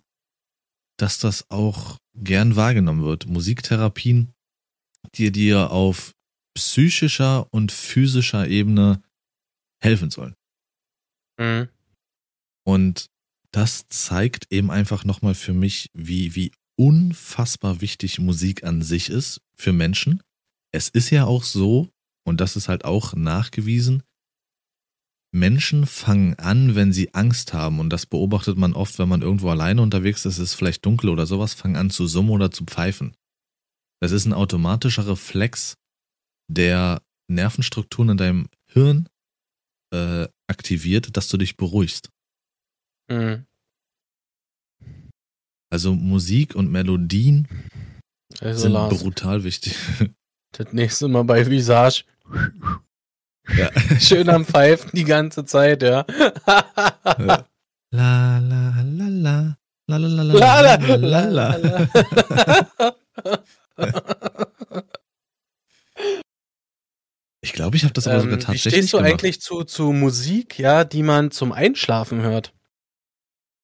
dass 0.98 1.20
das 1.20 1.50
auch 1.52 1.98
gern 2.16 2.56
wahrgenommen 2.56 3.04
wird. 3.04 3.28
Musiktherapien, 3.28 4.34
die 5.16 5.32
dir 5.32 5.70
auf 5.72 6.14
psychischer 6.56 7.48
und 7.52 7.72
physischer 7.72 8.48
Ebene 8.48 9.04
helfen 9.84 10.10
sollen. 10.10 10.34
Mhm. 11.42 11.70
Und 12.64 13.10
das 13.52 13.88
zeigt 13.88 14.52
eben 14.52 14.70
einfach 14.70 15.04
nochmal 15.04 15.34
für 15.34 15.54
mich, 15.54 15.90
wie, 15.94 16.36
wie 16.36 16.52
unfassbar 16.78 17.82
wichtig 17.82 18.20
Musik 18.20 18.64
an 18.64 18.82
sich 18.82 19.10
ist 19.10 19.42
für 19.56 19.74
Menschen. 19.74 20.22
Es 20.72 20.88
ist 20.88 21.10
ja 21.10 21.26
auch 21.26 21.44
so, 21.44 21.90
und 22.24 22.40
das 22.40 22.56
ist 22.56 22.70
halt 22.70 22.86
auch 22.86 23.14
nachgewiesen, 23.14 24.04
Menschen 25.34 25.86
fangen 25.88 26.36
an, 26.36 26.76
wenn 26.76 26.94
sie 26.94 27.14
Angst 27.14 27.54
haben, 27.54 27.80
und 27.80 27.90
das 27.90 28.06
beobachtet 28.06 28.58
man 28.58 28.74
oft, 28.74 29.00
wenn 29.00 29.10
man 29.10 29.22
irgendwo 29.22 29.50
alleine 29.50 29.82
unterwegs 29.82 30.26
ist, 30.26 30.38
es 30.38 30.52
ist 30.52 30.54
vielleicht 30.56 30.86
dunkel 30.86 31.10
oder 31.10 31.26
sowas, 31.26 31.54
fangen 31.54 31.78
an 31.78 31.90
zu 31.90 32.06
summen 32.06 32.32
oder 32.32 32.52
zu 32.52 32.66
pfeifen. 32.66 33.16
Das 34.02 34.12
ist 34.12 34.26
ein 34.26 34.34
automatischer 34.34 35.08
Reflex, 35.08 35.78
der 36.50 37.02
Nervenstrukturen 37.30 38.10
in 38.10 38.18
deinem 38.18 38.50
Hirn 38.68 39.08
äh, 39.92 40.28
aktiviert, 40.48 41.16
dass 41.18 41.28
du 41.30 41.38
dich 41.38 41.58
beruhigst. 41.58 42.10
Mhm. 43.10 43.46
Also 45.70 45.94
Musik 45.94 46.56
und 46.56 46.70
Melodien 46.70 47.48
also 48.40 48.64
sind 48.64 48.74
Lars, 48.74 49.02
brutal 49.04 49.44
wichtig. 49.44 49.76
Das 50.54 50.74
nächste 50.74 51.08
Mal 51.08 51.24
bei 51.24 51.50
Visage. 51.50 52.04
Ja. 53.56 53.70
Schön 54.02 54.28
am 54.28 54.44
Pfeifen 54.44 54.92
die 54.94 55.06
ganze 55.06 55.46
Zeit, 55.46 55.82
ja. 55.82 56.06
La 57.94 58.40
la 58.40 58.82
la 58.84 59.08
la. 59.08 59.58
La 59.88 59.98
la 59.98 60.08
la 60.08 60.24
la 60.24 60.76
la 60.76 60.96
la 60.96 61.56
la. 61.56 61.88
la. 63.78 64.51
Ich 67.42 67.54
glaube, 67.54 67.76
ich 67.76 67.84
habe 67.84 67.94
das 67.94 68.08
aber 68.08 68.18
ähm, 68.18 68.22
sogar 68.22 68.40
tatsächlich. 68.40 68.66
Wie 68.66 68.78
stehst 68.78 68.94
du 68.94 68.98
gemacht. 68.98 69.12
eigentlich 69.12 69.42
zu, 69.42 69.64
zu 69.64 69.92
Musik, 69.92 70.60
ja, 70.60 70.84
die 70.84 71.04
man 71.04 71.32
zum 71.32 71.52
Einschlafen 71.52 72.22
hört? 72.22 72.54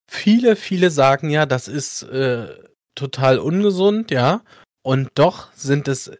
Viele, 0.09 0.55
viele 0.55 0.89
sagen 0.89 1.29
ja, 1.29 1.45
das 1.45 1.67
ist 1.67 2.01
äh, 2.03 2.47
total 2.95 3.39
ungesund, 3.39 4.09
ja. 4.09 4.43
Und 4.81 5.09
doch 5.15 5.53
sind 5.53 5.87
es 5.87 6.11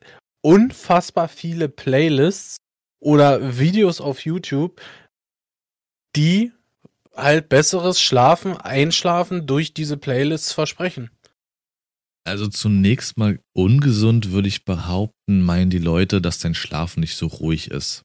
unfassbar 0.41 1.29
viele 1.29 1.67
Playlists 1.69 2.57
oder 2.99 3.57
Videos 3.57 4.01
auf 4.01 4.21
YouTube, 4.21 4.81
die 6.15 6.51
halt 7.15 7.49
besseres 7.49 7.99
Schlafen, 7.99 8.55
Einschlafen 8.55 9.47
durch 9.47 9.73
diese 9.73 9.97
Playlists 9.97 10.53
versprechen. 10.53 11.09
Also 12.27 12.49
zunächst 12.49 13.17
mal 13.17 13.39
ungesund 13.53 14.31
würde 14.31 14.49
ich 14.49 14.65
behaupten, 14.65 15.41
meinen 15.41 15.69
die 15.69 15.77
Leute, 15.77 16.19
dass 16.21 16.39
dein 16.39 16.55
Schlaf 16.55 16.97
nicht 16.97 17.15
so 17.15 17.27
ruhig 17.27 17.71
ist. 17.71 18.03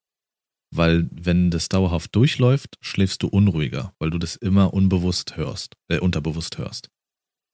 Weil 0.72 1.08
wenn 1.10 1.50
das 1.50 1.68
dauerhaft 1.68 2.14
durchläuft, 2.14 2.76
schläfst 2.80 3.24
du 3.24 3.26
unruhiger, 3.26 3.92
weil 3.98 4.10
du 4.10 4.18
das 4.18 4.36
immer 4.36 4.72
unbewusst 4.74 5.36
hörst, 5.36 5.74
äh, 5.88 5.98
unterbewusst 5.98 6.56
hörst. 6.56 6.88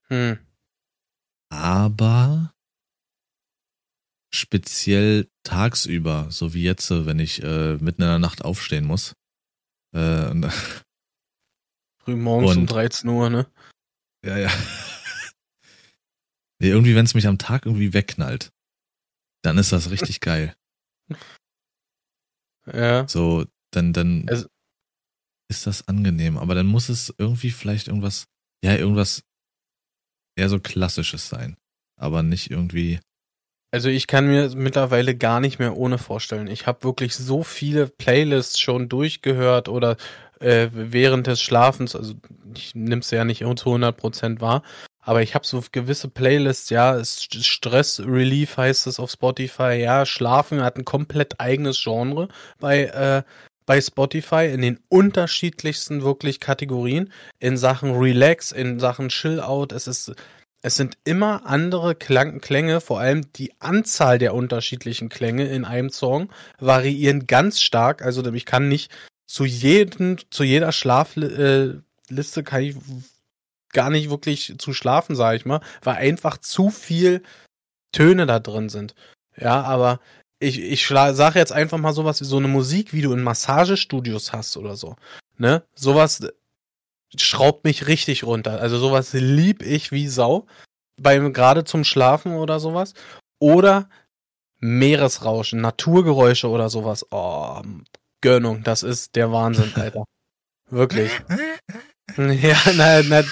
Hm. 0.08 0.38
Aber 1.48 2.52
speziell 4.30 5.26
tagsüber, 5.44 6.26
so 6.30 6.52
wie 6.52 6.64
jetzt, 6.64 6.90
wenn 6.90 7.18
ich 7.18 7.42
äh, 7.42 7.78
mitten 7.78 8.02
in 8.02 8.08
der 8.08 8.18
Nacht 8.18 8.44
aufstehen 8.44 8.84
muss. 8.84 9.14
Äh, 9.94 10.48
Früh 12.04 12.14
morgens 12.14 12.50
und, 12.52 12.58
um 12.58 12.66
13 12.66 13.08
Uhr, 13.08 13.30
ne? 13.30 13.46
Ja, 14.22 14.36
ja. 14.36 14.50
Nee, 16.60 16.68
irgendwie, 16.68 16.94
wenn 16.94 17.04
es 17.04 17.14
mich 17.14 17.26
am 17.26 17.38
Tag 17.38 17.66
irgendwie 17.66 17.92
wegknallt, 17.92 18.52
dann 19.42 19.58
ist 19.58 19.72
das 19.72 19.90
richtig 19.90 20.20
geil. 20.20 20.54
Ja. 22.66 23.08
So, 23.08 23.46
dann, 23.70 23.92
dann 23.92 24.28
also, 24.28 24.46
ist 25.50 25.66
das 25.66 25.88
angenehm. 25.88 26.36
Aber 26.36 26.54
dann 26.54 26.66
muss 26.66 26.88
es 26.88 27.14
irgendwie 27.16 27.50
vielleicht 27.50 27.88
irgendwas, 27.88 28.26
ja, 28.62 28.74
irgendwas 28.76 29.22
eher 30.36 30.48
so 30.48 30.60
Klassisches 30.60 31.28
sein. 31.28 31.56
Aber 31.96 32.22
nicht 32.22 32.50
irgendwie 32.50 33.00
also 33.70 33.90
ich 33.90 34.06
kann 34.06 34.26
mir 34.26 34.50
mittlerweile 34.54 35.14
gar 35.14 35.40
nicht 35.40 35.58
mehr 35.58 35.76
ohne 35.76 35.98
vorstellen. 35.98 36.46
Ich 36.46 36.66
habe 36.66 36.84
wirklich 36.84 37.14
so 37.14 37.42
viele 37.42 37.86
Playlists 37.86 38.58
schon 38.58 38.88
durchgehört 38.88 39.68
oder 39.68 39.96
äh, 40.40 40.68
während 40.72 41.26
des 41.26 41.42
Schlafens, 41.42 41.94
also 41.94 42.14
ich 42.54 42.74
nimm's 42.74 43.10
ja 43.10 43.24
nicht 43.24 43.40
zu 43.40 43.46
100% 43.46 44.40
wahr, 44.40 44.62
aber 45.08 45.22
ich 45.22 45.34
habe 45.34 45.46
so 45.46 45.64
gewisse 45.72 46.08
Playlists, 46.08 46.68
ja, 46.68 47.02
Stress 47.02 47.98
Relief 48.00 48.58
heißt 48.58 48.86
es 48.86 49.00
auf 49.00 49.10
Spotify, 49.10 49.72
ja, 49.80 50.04
Schlafen 50.04 50.62
hat 50.62 50.76
ein 50.76 50.84
komplett 50.84 51.40
eigenes 51.40 51.82
Genre 51.82 52.28
bei 52.60 52.84
äh, 52.84 53.22
bei 53.64 53.80
Spotify 53.80 54.50
in 54.52 54.60
den 54.60 54.80
unterschiedlichsten 54.90 56.02
wirklich 56.02 56.40
Kategorien 56.40 57.10
in 57.38 57.56
Sachen 57.56 57.96
Relax, 57.96 58.52
in 58.52 58.80
Sachen 58.80 59.08
Chill 59.08 59.40
Out, 59.40 59.72
es 59.72 59.86
ist 59.86 60.12
es 60.60 60.74
sind 60.74 60.98
immer 61.04 61.46
andere 61.46 61.94
Klang 61.94 62.42
Klänge, 62.42 62.82
vor 62.82 63.00
allem 63.00 63.32
die 63.32 63.52
Anzahl 63.60 64.18
der 64.18 64.34
unterschiedlichen 64.34 65.08
Klänge 65.08 65.46
in 65.46 65.64
einem 65.64 65.88
Song 65.88 66.28
variieren 66.58 67.26
ganz 67.26 67.62
stark. 67.62 68.02
Also 68.02 68.22
ich 68.34 68.44
kann 68.44 68.68
nicht 68.68 68.90
zu 69.24 69.46
jedem, 69.46 70.18
zu 70.30 70.44
jeder 70.44 70.72
Schlafliste 70.72 71.80
äh, 72.10 72.42
kann 72.44 72.62
ich 72.62 72.76
gar 73.72 73.90
nicht 73.90 74.10
wirklich 74.10 74.54
zu 74.58 74.72
schlafen, 74.72 75.16
sage 75.16 75.36
ich 75.36 75.46
mal, 75.46 75.60
weil 75.82 75.96
einfach 75.96 76.38
zu 76.38 76.70
viel 76.70 77.22
Töne 77.92 78.26
da 78.26 78.38
drin 78.38 78.68
sind. 78.68 78.94
Ja, 79.36 79.62
aber 79.62 80.00
ich, 80.40 80.60
ich 80.60 80.86
sage 80.86 81.38
jetzt 81.38 81.52
einfach 81.52 81.78
mal 81.78 81.92
sowas 81.92 82.20
wie 82.20 82.24
so 82.24 82.36
eine 82.36 82.48
Musik, 82.48 82.92
wie 82.92 83.02
du 83.02 83.12
in 83.12 83.22
Massagestudios 83.22 84.32
hast 84.32 84.56
oder 84.56 84.76
so. 84.76 84.96
Ne? 85.36 85.62
Sowas 85.74 86.20
schraubt 87.16 87.64
mich 87.64 87.86
richtig 87.86 88.24
runter. 88.24 88.60
Also 88.60 88.78
sowas 88.78 89.12
lieb 89.12 89.62
ich 89.62 89.92
wie 89.92 90.08
Sau. 90.08 90.46
Beim 91.00 91.32
gerade 91.32 91.64
zum 91.64 91.84
Schlafen 91.84 92.34
oder 92.34 92.60
sowas. 92.60 92.94
Oder 93.40 93.88
Meeresrauschen, 94.60 95.60
Naturgeräusche 95.60 96.48
oder 96.48 96.68
sowas. 96.68 97.06
Oh, 97.10 97.62
Gönnung, 98.20 98.62
das 98.64 98.82
ist 98.82 99.14
der 99.14 99.30
Wahnsinn, 99.30 99.72
Alter. 99.74 100.04
Wirklich. 100.70 101.10
Ja, 102.16 102.56
nein, 102.74 103.08
nein, 103.08 103.26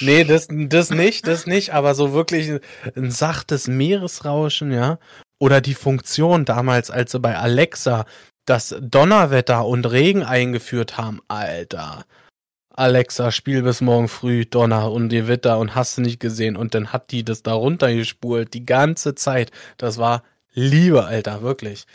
nee, 0.00 0.24
das, 0.24 0.48
das 0.50 0.90
nicht, 0.90 1.26
das 1.26 1.46
nicht, 1.46 1.74
aber 1.74 1.94
so 1.94 2.12
wirklich 2.12 2.60
ein 2.94 3.10
sachtes 3.10 3.66
Meeresrauschen, 3.66 4.72
ja. 4.72 4.98
Oder 5.38 5.60
die 5.60 5.74
Funktion 5.74 6.44
damals, 6.44 6.90
als 6.90 7.12
sie 7.12 7.18
bei 7.18 7.36
Alexa 7.36 8.04
das 8.46 8.74
Donnerwetter 8.80 9.66
und 9.66 9.84
Regen 9.86 10.22
eingeführt 10.22 10.96
haben, 10.96 11.20
Alter. 11.28 12.04
Alexa, 12.70 13.30
spiel 13.30 13.62
bis 13.62 13.80
morgen 13.80 14.08
früh 14.08 14.46
Donner 14.46 14.90
und 14.90 15.08
Gewitter 15.10 15.58
und 15.58 15.74
hast 15.74 15.98
du 15.98 16.02
nicht 16.02 16.20
gesehen. 16.20 16.56
Und 16.56 16.74
dann 16.74 16.92
hat 16.92 17.10
die 17.10 17.24
das 17.24 17.42
da 17.42 17.52
runtergespult, 17.52 18.54
die 18.54 18.64
ganze 18.64 19.14
Zeit. 19.14 19.50
Das 19.76 19.98
war 19.98 20.22
Liebe, 20.52 21.04
Alter, 21.04 21.42
wirklich. 21.42 21.86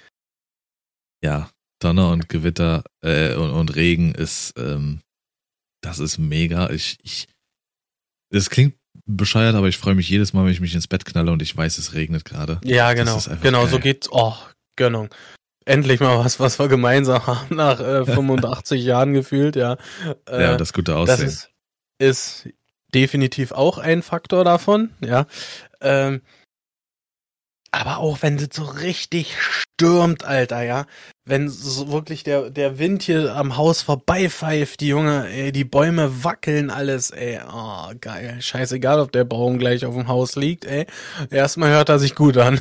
Ja, 1.24 1.50
Donner 1.80 2.12
und 2.12 2.30
Gewitter 2.30 2.84
äh, 3.02 3.34
und, 3.34 3.52
und, 3.52 3.76
Regen 3.76 4.14
ist, 4.14 4.54
ähm, 4.58 5.02
das 5.86 6.00
ist 6.00 6.18
mega. 6.18 6.70
Ich, 6.70 6.98
ich, 7.04 7.28
das 8.30 8.50
klingt 8.50 8.76
bescheuert, 9.06 9.56
aber 9.56 9.68
ich 9.68 9.78
freue 9.78 9.96
mich 9.96 10.10
jedes 10.10 10.34
Mal, 10.34 10.46
wenn 10.46 10.52
ich 10.52 10.62
mich 10.62 10.74
ins 10.74 10.88
Bett 10.88 11.06
knalle 11.06 11.32
und 11.32 11.42
ich 11.42 11.56
weiß, 11.56 11.78
es 11.78 11.94
regnet 11.94 12.26
gerade. 12.26 12.60
Ja, 12.64 12.94
genau. 12.94 13.20
Genau, 13.42 13.62
geil. 13.62 13.70
so 13.70 13.80
geht's. 13.80 14.10
Oh, 14.12 14.36
Gönnung 14.76 15.10
endlich 15.66 16.00
mal 16.00 16.24
was, 16.24 16.40
was 16.40 16.60
wir 16.60 16.68
gemeinsam 16.68 17.26
haben 17.28 17.56
nach 17.56 17.80
äh, 17.80 18.06
85 18.14 18.84
Jahren 18.84 19.14
gefühlt, 19.14 19.56
ja. 19.56 19.78
Äh, 20.30 20.42
ja, 20.42 20.58
das 20.58 20.74
gute 20.74 20.96
Aussehen. 20.96 21.18
Das 21.18 21.22
ist, 21.22 21.50
ist 22.00 22.50
definitiv 22.94 23.52
auch 23.52 23.78
ein 23.78 24.02
Faktor 24.02 24.44
davon, 24.44 24.92
ja. 25.02 25.26
Ähm, 25.82 26.22
aber 27.76 27.98
auch 27.98 28.22
wenn 28.22 28.36
es 28.38 28.50
so 28.52 28.64
richtig 28.64 29.36
stürmt, 29.40 30.24
Alter, 30.24 30.64
ja. 30.64 30.86
Wenn 31.26 31.50
so 31.50 31.92
wirklich 31.92 32.24
der, 32.24 32.50
der 32.50 32.80
Wind 32.80 33.04
hier 33.04 33.36
am 33.36 33.58
Haus 33.58 33.82
vorbeipfeift, 33.82 34.80
die 34.80 34.88
Junge, 34.88 35.28
ey, 35.30 35.52
die 35.52 35.64
Bäume 35.64 36.24
wackeln, 36.24 36.70
alles, 36.70 37.12
ey, 37.12 37.40
oh, 37.52 37.92
geil. 38.00 38.38
Scheißegal, 38.42 39.00
ob 39.00 39.12
der 39.12 39.24
Baum 39.24 39.58
gleich 39.60 39.86
auf 39.86 39.96
dem 39.96 40.08
Haus 40.08 40.36
liegt, 40.36 40.66
ey. 40.66 40.86
Erstmal 41.30 41.70
hört 41.70 41.90
er 41.90 42.00
sich 42.00 42.16
gut 42.16 42.38
an 42.38 42.60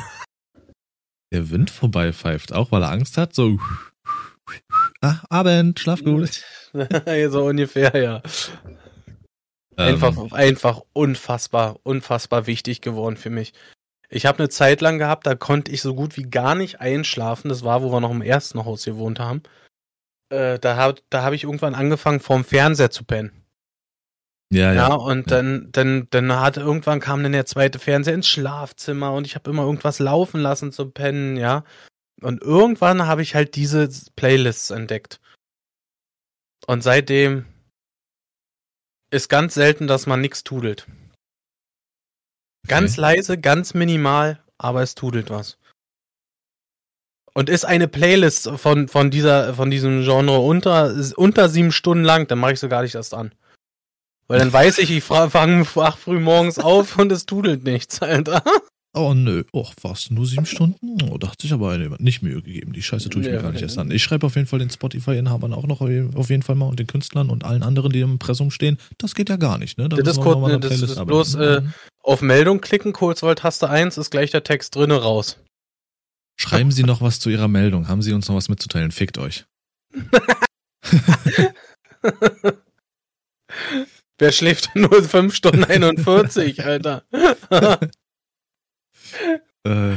der 1.34 1.50
Wind 1.50 1.70
vorbeipfeift, 1.70 2.52
auch 2.52 2.70
weil 2.70 2.82
er 2.82 2.92
Angst 2.92 3.18
hat, 3.18 3.34
so 3.34 3.58
ah, 5.00 5.20
Abend, 5.28 5.80
schlaf 5.80 6.02
gut. 6.04 6.44
so 7.30 7.44
ungefähr, 7.44 7.92
ja. 8.00 8.22
Einfach, 9.76 10.16
ähm, 10.16 10.32
einfach 10.32 10.82
unfassbar, 10.92 11.80
unfassbar 11.82 12.46
wichtig 12.46 12.80
geworden 12.80 13.16
für 13.16 13.30
mich. 13.30 13.52
Ich 14.14 14.26
habe 14.26 14.38
eine 14.38 14.48
Zeit 14.48 14.80
lang 14.80 14.98
gehabt, 14.98 15.26
da 15.26 15.34
konnte 15.34 15.72
ich 15.72 15.82
so 15.82 15.92
gut 15.92 16.16
wie 16.16 16.22
gar 16.22 16.54
nicht 16.54 16.80
einschlafen. 16.80 17.48
Das 17.48 17.64
war, 17.64 17.82
wo 17.82 17.90
wir 17.90 18.00
noch 18.00 18.12
im 18.12 18.22
ersten 18.22 18.64
Haus 18.64 18.84
gewohnt 18.84 19.18
haben. 19.18 19.42
Äh, 20.28 20.60
da 20.60 20.76
habe 20.76 21.00
da 21.10 21.24
hab 21.24 21.32
ich 21.32 21.42
irgendwann 21.42 21.74
angefangen, 21.74 22.20
vorm 22.20 22.44
Fernseher 22.44 22.90
zu 22.90 23.04
pennen. 23.04 23.32
Ja, 24.52 24.72
ja. 24.72 24.88
Ja, 24.88 24.94
und 24.94 25.32
dann, 25.32 25.68
dann, 25.72 26.06
dann 26.10 26.32
hat 26.38 26.56
irgendwann 26.58 27.00
kam 27.00 27.24
dann 27.24 27.32
der 27.32 27.46
zweite 27.46 27.80
Fernseher 27.80 28.14
ins 28.14 28.28
Schlafzimmer 28.28 29.12
und 29.12 29.26
ich 29.26 29.34
habe 29.34 29.50
immer 29.50 29.64
irgendwas 29.64 29.98
laufen 29.98 30.40
lassen 30.40 30.70
zum 30.70 30.92
Pennen, 30.92 31.36
ja. 31.36 31.64
Und 32.22 32.40
irgendwann 32.40 33.08
habe 33.08 33.22
ich 33.22 33.34
halt 33.34 33.56
diese 33.56 33.88
Playlists 34.14 34.70
entdeckt. 34.70 35.20
Und 36.68 36.84
seitdem 36.84 37.46
ist 39.10 39.28
ganz 39.28 39.54
selten, 39.54 39.88
dass 39.88 40.06
man 40.06 40.20
nichts 40.20 40.44
tudelt. 40.44 40.86
Ganz 42.66 42.92
okay. 42.92 43.00
leise, 43.00 43.38
ganz 43.38 43.74
minimal, 43.74 44.42
aber 44.58 44.82
es 44.82 44.94
tudelt 44.94 45.30
was. 45.30 45.58
Und 47.34 47.48
ist 47.48 47.64
eine 47.64 47.88
Playlist 47.88 48.48
von, 48.56 48.88
von 48.88 49.10
dieser, 49.10 49.54
von 49.54 49.70
diesem 49.70 50.02
Genre 50.02 50.38
unter, 50.38 50.94
unter 51.16 51.48
sieben 51.48 51.72
Stunden 51.72 52.04
lang, 52.04 52.28
dann 52.28 52.38
mache 52.38 52.52
ich 52.52 52.60
so 52.60 52.68
gar 52.68 52.82
nicht 52.82 52.94
erst 52.94 53.12
an. 53.12 53.34
Weil 54.28 54.38
dann 54.38 54.52
weiß 54.52 54.78
ich, 54.78 54.90
ich 54.90 55.04
fange 55.04 55.66
acht 55.76 55.98
früh 55.98 56.18
morgens 56.18 56.58
auf 56.58 56.96
und 56.96 57.12
es 57.12 57.26
tudelt 57.26 57.64
nichts, 57.64 58.00
Alter. 58.02 58.42
Oh 58.96 59.12
nö, 59.12 59.42
och 59.52 59.74
was, 59.82 60.10
nur 60.10 60.24
sieben 60.24 60.46
Stunden? 60.46 61.02
Oh, 61.10 61.18
da 61.18 61.32
hat 61.32 61.42
sich 61.42 61.52
aber 61.52 61.72
eine 61.72 61.96
nicht 61.98 62.22
Mühe 62.22 62.40
gegeben. 62.40 62.72
Die 62.72 62.82
Scheiße 62.82 63.10
tue 63.10 63.22
ich 63.22 63.26
ja, 63.26 63.34
mir 63.34 63.42
gar 63.42 63.50
nicht 63.50 63.62
erst 63.62 63.76
an. 63.76 63.90
Ich 63.90 64.04
schreibe 64.04 64.24
auf 64.24 64.36
jeden 64.36 64.46
Fall 64.46 64.60
den 64.60 64.70
Spotify-Inhabern 64.70 65.52
auch 65.52 65.66
noch 65.66 65.80
auf 65.80 66.30
jeden 66.30 66.42
Fall 66.42 66.54
mal 66.54 66.68
und 66.68 66.78
den 66.78 66.86
Künstlern 66.86 67.28
und 67.28 67.44
allen 67.44 67.64
anderen, 67.64 67.90
die 67.90 67.98
im 68.00 68.12
Impressum 68.12 68.52
stehen. 68.52 68.78
Das 68.98 69.16
geht 69.16 69.28
ja 69.28 69.36
gar 69.36 69.58
nicht, 69.58 69.78
ne? 69.78 69.88
Da 69.88 69.96
das, 69.96 70.16
ist, 70.16 70.22
kurz, 70.22 70.48
ne, 70.48 70.60
das 70.60 70.80
ist 70.80 71.04
bloß 71.04 71.34
äh, 71.34 71.62
auf 72.04 72.22
Meldung 72.22 72.60
klicken, 72.60 72.92
Kurzwahl-Taste 72.92 73.68
1, 73.68 73.98
ist 73.98 74.10
gleich 74.10 74.30
der 74.30 74.44
Text 74.44 74.76
drinne 74.76 74.94
raus. 75.02 75.38
Schreiben 76.36 76.70
Sie 76.70 76.84
noch 76.84 77.00
was 77.00 77.18
zu 77.18 77.30
Ihrer 77.30 77.48
Meldung. 77.48 77.88
Haben 77.88 78.02
Sie 78.02 78.12
uns 78.12 78.28
noch 78.28 78.36
was 78.36 78.48
mitzuteilen? 78.48 78.92
Fickt 78.92 79.18
euch. 79.18 79.44
Wer 84.18 84.30
schläft 84.30 84.70
nur 84.76 85.02
5 85.02 85.34
Stunden 85.34 85.64
41, 85.64 86.64
Alter? 86.64 87.02
äh, 89.64 89.96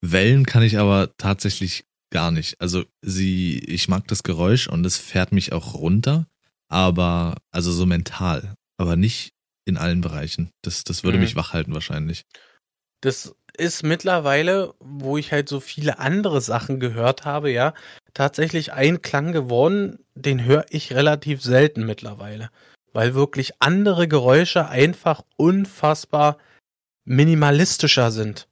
Wellen 0.00 0.46
kann 0.46 0.62
ich 0.62 0.78
aber 0.78 1.10
tatsächlich 1.16 1.84
gar 2.10 2.30
nicht. 2.30 2.60
Also 2.60 2.84
sie, 3.02 3.58
ich 3.58 3.88
mag 3.88 4.06
das 4.08 4.22
Geräusch 4.22 4.68
und 4.68 4.84
es 4.84 4.96
fährt 4.96 5.32
mich 5.32 5.52
auch 5.52 5.74
runter, 5.74 6.26
aber 6.68 7.36
also 7.50 7.72
so 7.72 7.86
mental, 7.86 8.54
aber 8.78 8.96
nicht 8.96 9.32
in 9.64 9.76
allen 9.76 10.00
Bereichen. 10.00 10.50
Das, 10.62 10.84
das 10.84 11.02
würde 11.02 11.18
mhm. 11.18 11.24
mich 11.24 11.36
wachhalten 11.36 11.74
wahrscheinlich. 11.74 12.24
Das 13.00 13.34
ist 13.56 13.82
mittlerweile, 13.82 14.74
wo 14.80 15.18
ich 15.18 15.32
halt 15.32 15.48
so 15.48 15.60
viele 15.60 15.98
andere 15.98 16.40
Sachen 16.40 16.80
gehört 16.80 17.24
habe, 17.24 17.50
ja, 17.50 17.74
tatsächlich 18.14 18.72
ein 18.72 19.02
Klang 19.02 19.32
geworden, 19.32 19.98
den 20.14 20.44
höre 20.44 20.66
ich 20.70 20.94
relativ 20.94 21.42
selten 21.42 21.84
mittlerweile. 21.84 22.50
Weil 22.92 23.14
wirklich 23.14 23.60
andere 23.60 24.08
Geräusche 24.08 24.68
einfach 24.68 25.22
unfassbar 25.36 26.38
minimalistischer 27.06 28.10
sind. 28.10 28.48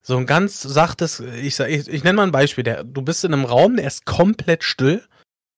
So 0.00 0.16
ein 0.16 0.26
ganz 0.26 0.62
sachtes, 0.62 1.20
ich, 1.20 1.58
ich, 1.58 1.88
ich 1.88 2.04
nenne 2.04 2.16
mal 2.16 2.22
ein 2.22 2.32
Beispiel, 2.32 2.64
der, 2.64 2.84
du 2.84 3.02
bist 3.02 3.24
in 3.24 3.34
einem 3.34 3.44
Raum, 3.44 3.76
der 3.76 3.88
ist 3.88 4.06
komplett 4.06 4.64
still, 4.64 5.02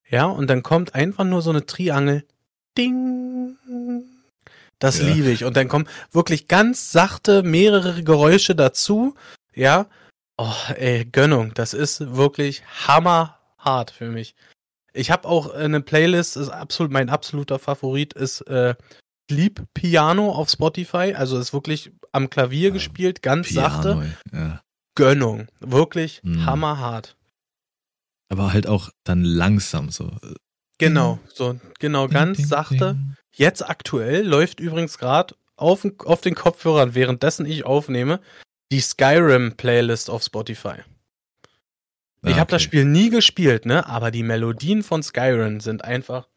ja, 0.09 0.25
und 0.25 0.49
dann 0.49 0.62
kommt 0.62 0.94
einfach 0.94 1.25
nur 1.25 1.42
so 1.42 1.51
eine 1.51 1.66
Triangel. 1.66 2.25
Ding. 2.77 3.57
Das 4.79 5.01
ja. 5.01 5.07
liebe 5.07 5.31
ich. 5.31 5.44
Und 5.44 5.57
dann 5.57 5.68
kommen 5.68 5.88
wirklich 6.12 6.49
ganz 6.49 6.92
sachte 6.92 7.42
mehrere 7.42 8.03
Geräusche 8.03 8.55
dazu, 8.55 9.14
ja. 9.55 9.87
Oh, 10.38 10.55
ey, 10.77 11.05
Gönnung, 11.05 11.53
das 11.55 11.75
ist 11.75 12.16
wirklich 12.16 12.62
hammerhart 12.87 13.90
für 13.90 14.09
mich. 14.09 14.37
Ich 14.92 15.11
habe 15.11 15.29
auch 15.29 15.53
eine 15.53 15.81
Playlist, 15.81 16.37
ist 16.37 16.49
absolut 16.49 16.92
mein 16.92 17.11
absoluter 17.11 17.59
Favorit 17.59 18.14
ist 18.14 18.42
äh, 18.42 18.77
Sleep 19.31 19.62
Piano 19.75 20.31
auf 20.31 20.49
Spotify, 20.49 21.14
also 21.14 21.38
ist 21.38 21.53
wirklich 21.53 21.90
am 22.12 22.31
Klavier 22.31 22.68
ja, 22.68 22.75
gespielt, 22.75 23.23
ganz 23.23 23.49
Piano, 23.49 23.68
sachte. 23.68 24.16
Ja. 24.33 24.62
Gönnung, 24.94 25.47
wirklich 25.61 26.21
mhm. 26.23 26.44
hammerhart. 26.47 27.16
Aber 28.29 28.53
halt 28.53 28.66
auch 28.66 28.90
dann 29.05 29.23
langsam 29.23 29.90
so. 29.90 30.11
Genau, 30.79 31.18
so 31.33 31.59
genau 31.79 32.07
ding, 32.07 32.14
ganz 32.14 32.38
ding, 32.38 32.47
sachte. 32.47 32.94
Ding. 32.94 33.14
Jetzt 33.35 33.68
aktuell 33.68 34.27
läuft 34.27 34.61
übrigens 34.61 34.99
gerade 34.99 35.35
auf, 35.57 35.87
auf 36.05 36.21
den 36.21 36.35
Kopfhörern, 36.35 36.94
währenddessen 36.94 37.47
ich 37.47 37.64
aufnehme, 37.64 38.21
die 38.71 38.81
Skyrim 38.81 39.57
Playlist 39.57 40.11
auf 40.11 40.23
Spotify. 40.23 40.77
Ich 42.25 42.35
ah, 42.35 42.38
habe 42.38 42.51
das 42.51 42.62
Spiel 42.62 42.85
nie 42.85 43.11
gespielt, 43.11 43.64
ne? 43.64 43.87
Aber 43.87 44.11
die 44.11 44.23
Melodien 44.23 44.83
von 44.83 45.03
Skyrim 45.03 45.61
sind 45.61 45.85
einfach 45.85 46.29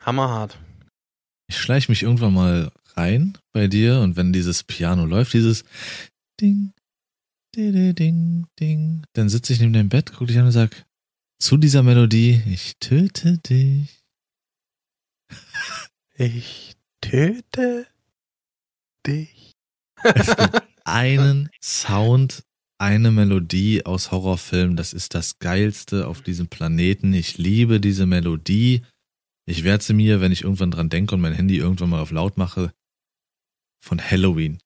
hammerhart. 0.00 0.58
Ich 1.48 1.58
schleiche 1.58 1.90
mich 1.90 2.02
irgendwann 2.02 2.34
mal 2.34 2.70
rein 2.94 3.38
bei 3.52 3.68
dir 3.68 4.00
und 4.00 4.16
wenn 4.16 4.32
dieses 4.32 4.62
Piano 4.62 5.06
läuft, 5.06 5.32
dieses 5.32 5.64
Ding, 6.40 6.72
Ding, 7.56 7.94
Ding, 7.94 8.46
Ding, 8.60 9.02
dann 9.14 9.28
sitze 9.28 9.52
ich 9.52 9.60
neben 9.60 9.72
deinem 9.72 9.88
Bett, 9.88 10.12
gucke 10.12 10.26
dich 10.26 10.38
an 10.38 10.46
und 10.46 10.52
sag, 10.52 10.86
zu 11.40 11.56
dieser 11.56 11.82
Melodie, 11.82 12.42
ich 12.46 12.76
töte 12.78 13.38
dich. 13.38 14.02
Ich 16.20 16.74
töte 17.00 17.86
dich. 19.06 19.52
Es 20.02 20.26
gibt 20.36 20.62
einen 20.84 21.48
Sound, 21.62 22.42
eine 22.78 23.12
Melodie 23.12 23.86
aus 23.86 24.10
Horrorfilmen, 24.10 24.76
das 24.76 24.92
ist 24.92 25.14
das 25.14 25.38
geilste 25.38 26.08
auf 26.08 26.22
diesem 26.22 26.48
Planeten. 26.48 27.12
Ich 27.14 27.38
liebe 27.38 27.80
diese 27.80 28.06
Melodie. 28.06 28.82
Ich 29.48 29.64
werde 29.64 29.82
sie 29.82 29.94
mir, 29.94 30.20
wenn 30.20 30.30
ich 30.30 30.42
irgendwann 30.42 30.70
dran 30.70 30.90
denke 30.90 31.14
und 31.14 31.22
mein 31.22 31.32
Handy 31.32 31.56
irgendwann 31.56 31.88
mal 31.88 32.00
auf 32.00 32.10
laut 32.10 32.36
mache, 32.36 32.70
von 33.80 33.98
Halloween. 33.98 34.58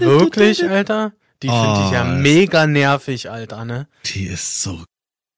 Wirklich, 0.00 0.68
Alter? 0.68 1.12
Die 1.40 1.48
oh, 1.48 1.62
finde 1.62 1.86
ich 1.86 1.92
ja 1.92 2.04
mega 2.04 2.66
nervig, 2.66 3.30
Alter, 3.30 3.64
ne? 3.64 3.86
Die 4.06 4.24
ist 4.24 4.62
so 4.62 4.82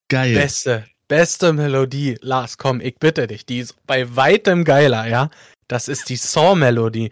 geil. 0.08 0.34
Beste, 0.34 0.86
beste 1.08 1.52
Melodie. 1.52 2.16
Lars, 2.22 2.56
komm, 2.56 2.80
ich 2.80 2.98
bitte 2.98 3.26
dich. 3.26 3.44
Die 3.44 3.58
ist 3.58 3.76
bei 3.86 4.16
weitem 4.16 4.64
geiler, 4.64 5.06
ja? 5.06 5.28
Das 5.68 5.88
ist 5.88 6.08
die 6.08 6.16
Saw-Melodie. 6.16 7.10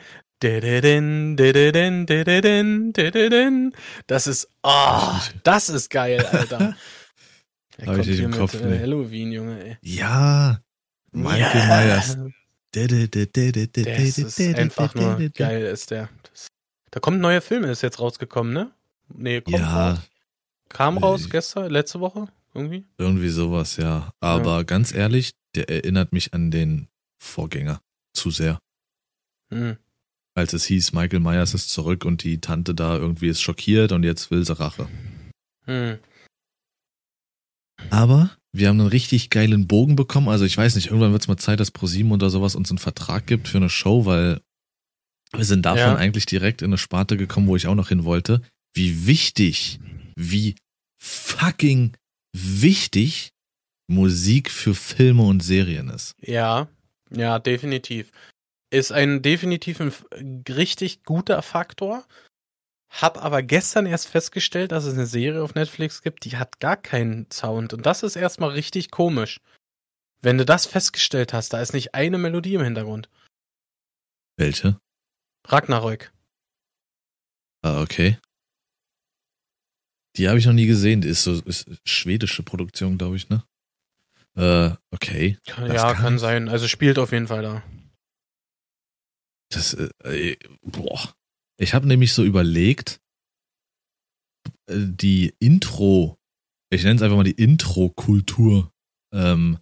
Das 4.07 4.27
ist, 4.27 4.49
oh, 4.63 5.19
das 5.45 5.69
ist 5.69 5.91
geil, 5.91 6.25
Alter. 6.33 6.75
Habe 7.87 8.01
ich 8.01 8.07
nicht 8.07 8.21
im 8.21 8.31
Kopf. 8.33 8.55
Mit, 8.55 8.65
äh, 8.65 8.81
Halloween, 8.81 9.33
Junge, 9.33 9.65
ey. 9.65 9.77
Ja. 9.83 10.61
Michael 11.13 11.61
yeah. 11.61 11.85
Myers. 11.85 12.19
Das 12.73 14.19
ist 14.19 14.41
einfach 14.41 14.95
nur 14.95 15.19
geil, 15.31 15.63
ist 15.63 15.91
der. 15.91 16.09
Das, 16.23 16.47
da 16.91 17.01
kommt 17.01 17.19
ein 17.19 17.23
neuer 17.23 17.41
Film, 17.41 17.65
ist 17.65 17.83
jetzt 17.83 18.01
rausgekommen, 18.01 18.53
ne? 18.53 18.71
Nee, 19.09 19.41
kommt 19.41 19.59
ja. 19.59 19.91
raus. 19.91 19.99
Kam 20.69 20.99
raus 20.99 21.29
gestern, 21.29 21.69
letzte 21.71 21.99
Woche, 21.99 22.29
irgendwie? 22.55 22.85
Irgendwie 22.97 23.29
sowas, 23.29 23.77
ja. 23.77 24.13
Aber 24.21 24.59
ja. 24.59 24.63
ganz 24.63 24.95
ehrlich, 24.95 25.33
der 25.57 25.69
erinnert 25.69 26.13
mich 26.13 26.33
an 26.33 26.53
den 26.53 26.89
Vorgänger 27.19 27.81
zu 28.13 28.31
sehr. 28.31 28.61
Hm. 29.51 29.77
Als 30.35 30.53
es 30.53 30.65
hieß, 30.65 30.93
Michael 30.93 31.21
Myers 31.21 31.55
ist 31.55 31.71
zurück 31.71 32.05
und 32.05 32.23
die 32.23 32.41
Tante 32.41 32.75
da 32.75 32.97
irgendwie 32.97 33.29
ist 33.29 33.41
schockiert 33.41 33.91
und 33.91 34.05
jetzt 34.05 34.31
will 34.31 34.47
sie 34.47 34.59
Rache. 34.59 34.89
Hm. 35.65 35.99
Aber 37.89 38.31
wir 38.53 38.69
haben 38.69 38.81
einen 38.81 38.89
richtig 38.89 39.31
geilen 39.31 39.67
Bogen 39.67 39.97
bekommen. 39.97 40.29
Also 40.29 40.45
ich 40.45 40.57
weiß 40.57 40.75
nicht, 40.75 40.89
irgendwann 40.89 41.13
wird 41.13 41.23
es 41.23 41.29
mal 41.29 41.37
Zeit, 41.37 41.61
dass 41.61 41.71
ProSieben 41.71 42.13
oder 42.13 42.31
sowas 42.31 42.55
uns 42.55 42.71
einen 42.71 42.79
Vertrag 42.79 43.27
gibt 43.27 43.49
für 43.49 43.59
eine 43.59 43.71
Show, 43.71 44.07
weil 44.07 44.41
wir 45.33 45.45
sind 45.45 45.65
davon 45.65 45.79
ja. 45.79 45.97
eigentlich 45.97 46.27
direkt 46.27 46.63
in 46.63 46.71
eine 46.71 46.79
Sparte 46.79 47.17
gekommen, 47.17 47.47
wo 47.47 47.57
ich 47.57 47.67
auch 47.67 47.75
noch 47.75 47.89
hin 47.89 48.05
wollte. 48.05 48.43
Wie 48.75 49.07
wichtig, 49.07 49.79
wie 50.17 50.57
fucking 51.01 51.97
wichtig 52.33 53.33
Musik 53.89 54.51
für 54.51 54.75
Filme 54.75 55.23
und 55.23 55.43
Serien 55.43 55.89
ist. 55.89 56.15
Ja, 56.21 56.69
ja, 57.11 57.39
definitiv. 57.39 58.11
Ist 58.71 58.93
ein 58.93 59.23
definitiv 59.23 59.81
ein 59.81 59.93
richtig 60.49 61.03
guter 61.05 61.43
Faktor. 61.43 62.05
Hab 62.91 63.23
aber 63.23 63.43
gestern 63.43 63.87
erst 63.87 64.09
festgestellt, 64.09 64.73
dass 64.73 64.85
es 64.85 64.95
eine 64.95 65.07
Serie 65.07 65.43
auf 65.43 65.55
Netflix 65.55 66.03
gibt, 66.03 66.25
die 66.25 66.37
hat 66.37 66.59
gar 66.59 66.77
keinen 66.77 67.31
Sound. 67.31 67.73
Und 67.73 67.87
das 67.87 68.03
ist 68.03 68.17
erstmal 68.17 68.51
richtig 68.51 68.91
komisch. 68.91 69.41
Wenn 70.21 70.39
du 70.39 70.45
das 70.45 70.67
festgestellt 70.67 71.33
hast, 71.33 71.53
da 71.53 71.61
ist 71.61 71.73
nicht 71.73 71.95
eine 71.95 72.19
Melodie 72.19 72.55
im 72.55 72.65
Hintergrund. 72.65 73.09
Welche? 74.37 74.81
Ragnarök. 75.47 76.13
Ah, 77.63 77.81
okay. 77.81 78.19
Die 80.17 80.29
habe 80.29 80.39
ich 80.39 80.47
noch 80.47 80.53
nie 80.53 80.67
gesehen. 80.67 81.01
Die 81.01 81.09
ist 81.09 81.23
so 81.23 81.41
ist 81.43 81.71
schwedische 81.85 82.43
Produktion, 82.43 82.99
glaube 82.99 83.17
ich, 83.17 83.29
ne? 83.29 83.45
Äh, 84.37 84.75
okay. 84.91 85.39
ja, 85.47 85.55
kann, 85.55 85.97
kann 85.97 86.19
sein. 86.19 86.49
Also 86.49 86.67
spielt 86.69 86.99
auf 86.99 87.13
jeden 87.13 87.29
Fall 87.29 87.43
da. 87.43 87.63
Das, 89.51 89.75
äh, 89.75 90.37
boah. 90.63 91.15
Ich 91.61 91.75
habe 91.75 91.87
nämlich 91.87 92.15
so 92.15 92.25
überlegt, 92.25 93.01
äh, 94.67 94.79
die 94.79 95.35
Intro, 95.39 96.19
ich 96.71 96.83
nenne 96.83 96.97
es 96.97 97.03
einfach 97.03 97.17
mal 97.17 97.25
die 97.25 97.33
Intro-Kultur 97.33 98.73
ähm, 99.13 99.59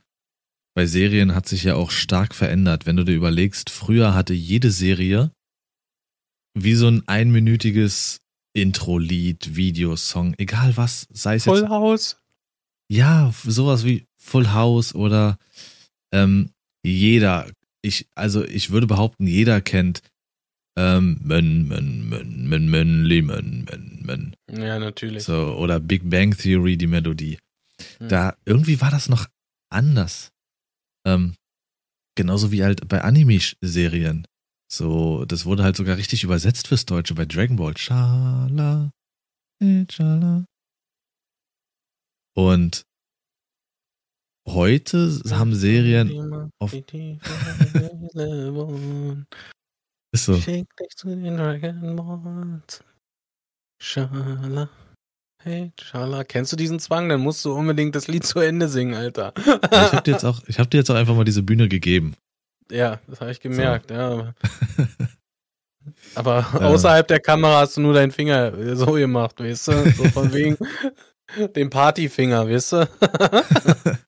bei 0.74 0.86
Serien 0.86 1.34
hat 1.34 1.48
sich 1.48 1.64
ja 1.64 1.74
auch 1.74 1.90
stark 1.90 2.36
verändert. 2.36 2.86
Wenn 2.86 2.96
du 2.96 3.04
dir 3.04 3.16
überlegst, 3.16 3.68
früher 3.68 4.14
hatte 4.14 4.32
jede 4.32 4.70
Serie 4.70 5.32
wie 6.54 6.74
so 6.74 6.86
ein 6.86 7.06
einminütiges 7.08 8.20
Intro-Lied, 8.52 9.56
Videosong, 9.56 10.34
egal 10.38 10.76
was, 10.76 11.08
sei 11.10 11.34
es 11.34 11.44
Full 11.44 11.62
jetzt. 11.62 11.68
House. 11.68 12.20
Ja, 12.88 13.34
sowas 13.44 13.84
wie 13.84 14.06
Full 14.18 14.52
House 14.52 14.94
oder 14.94 15.38
ähm, 16.12 16.52
jeder, 16.84 17.50
ich, 17.82 18.06
also 18.14 18.44
ich 18.44 18.70
würde 18.70 18.86
behaupten, 18.86 19.26
jeder 19.26 19.60
kennt 19.60 20.02
ähm, 20.78 21.18
Men, 21.24 21.66
Men, 21.66 22.08
Men, 22.08 22.48
Men, 22.48 22.70
Men, 22.70 23.26
Men, 23.26 23.64
Men, 23.64 24.00
Men. 24.04 24.36
Ja, 24.48 24.78
natürlich. 24.78 25.24
So, 25.24 25.56
oder 25.56 25.80
Big 25.80 26.08
Bang 26.08 26.36
Theory, 26.36 26.76
die 26.76 26.86
Melodie. 26.86 27.38
Hm. 27.98 28.08
Da, 28.08 28.36
irgendwie 28.44 28.80
war 28.80 28.92
das 28.92 29.08
noch 29.08 29.26
anders. 29.70 30.30
Ähm, 31.04 31.34
genauso 32.16 32.52
wie 32.52 32.62
halt 32.62 32.86
bei 32.86 33.02
Anime-Serien. 33.02 34.26
So, 34.70 35.24
das 35.24 35.46
wurde 35.46 35.64
halt 35.64 35.76
sogar 35.76 35.96
richtig 35.96 36.22
übersetzt 36.22 36.68
fürs 36.68 36.86
Deutsche 36.86 37.14
bei 37.14 37.24
Dragon 37.24 37.56
Ball. 37.56 37.76
Schala, 37.76 38.92
Schala. 39.90 40.44
Und 42.36 42.84
heute 44.46 45.20
haben 45.30 45.54
Serien 45.56 46.52
auf. 46.60 46.72
Ist 50.12 50.24
so. 50.24 50.34
Schick 50.34 50.74
dich 50.76 50.96
zu 50.96 51.08
den 51.08 51.36
Dragon 51.36 51.96
Balls. 51.96 52.82
Schala. 53.82 54.68
Hey, 55.42 55.72
Schala, 55.80 56.24
kennst 56.24 56.52
du 56.52 56.56
diesen 56.56 56.80
Zwang? 56.80 57.08
Dann 57.08 57.20
musst 57.20 57.44
du 57.44 57.52
unbedingt 57.52 57.94
das 57.94 58.08
Lied 58.08 58.24
zu 58.24 58.40
Ende 58.40 58.68
singen, 58.68 58.94
Alter. 58.94 59.32
ich 59.36 59.92
hab 59.92 60.04
dir 60.04 60.12
jetzt 60.12 60.24
auch, 60.24 60.40
ich 60.46 60.58
hab 60.58 60.70
dir 60.70 60.78
jetzt 60.78 60.90
auch 60.90 60.96
einfach 60.96 61.14
mal 61.14 61.24
diese 61.24 61.42
Bühne 61.42 61.68
gegeben. 61.68 62.16
Ja, 62.70 63.00
das 63.06 63.20
habe 63.20 63.30
ich 63.30 63.40
gemerkt, 63.40 63.90
so. 63.90 63.94
ja. 63.94 64.34
Aber 66.14 66.46
außerhalb 66.54 67.06
der 67.06 67.20
Kamera 67.20 67.60
hast 67.60 67.76
du 67.76 67.80
nur 67.80 67.94
deinen 67.94 68.10
Finger 68.12 68.76
so 68.76 68.92
gemacht, 68.92 69.40
weißt 69.40 69.68
du? 69.68 69.90
So 69.92 70.04
von 70.04 70.32
wegen 70.34 70.56
dem 71.54 71.70
Partyfinger, 71.70 72.48
weißt 72.48 72.72
du? 72.72 72.88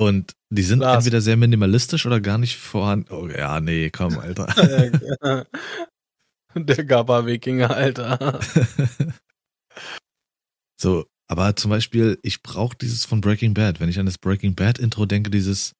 Und 0.00 0.32
die 0.50 0.62
sind 0.62 0.80
Lars. 0.80 0.98
entweder 0.98 1.20
sehr 1.20 1.36
minimalistisch 1.36 2.06
oder 2.06 2.20
gar 2.20 2.38
nicht 2.38 2.56
vorhanden. 2.56 3.12
Oh 3.12 3.28
ja, 3.28 3.60
nee, 3.60 3.90
komm, 3.90 4.18
Alter. 4.18 4.46
Der 6.54 6.84
Gabba-Wikinger, 6.84 7.70
Alter. 7.70 8.40
so, 10.80 11.04
aber 11.26 11.56
zum 11.56 11.70
Beispiel, 11.70 12.18
ich 12.22 12.42
brauche 12.42 12.76
dieses 12.76 13.04
von 13.04 13.20
Breaking 13.20 13.54
Bad. 13.54 13.80
Wenn 13.80 13.88
ich 13.88 13.98
an 13.98 14.06
das 14.06 14.18
Breaking 14.18 14.54
Bad 14.54 14.78
Intro 14.78 15.04
denke, 15.04 15.30
dieses, 15.30 15.74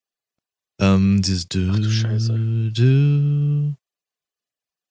ähm, 0.80 1.22
dieses 1.22 1.48
du, 1.48 1.72
Ach, 1.72 1.90
Scheiße. 1.90 2.72
Du, 2.72 3.76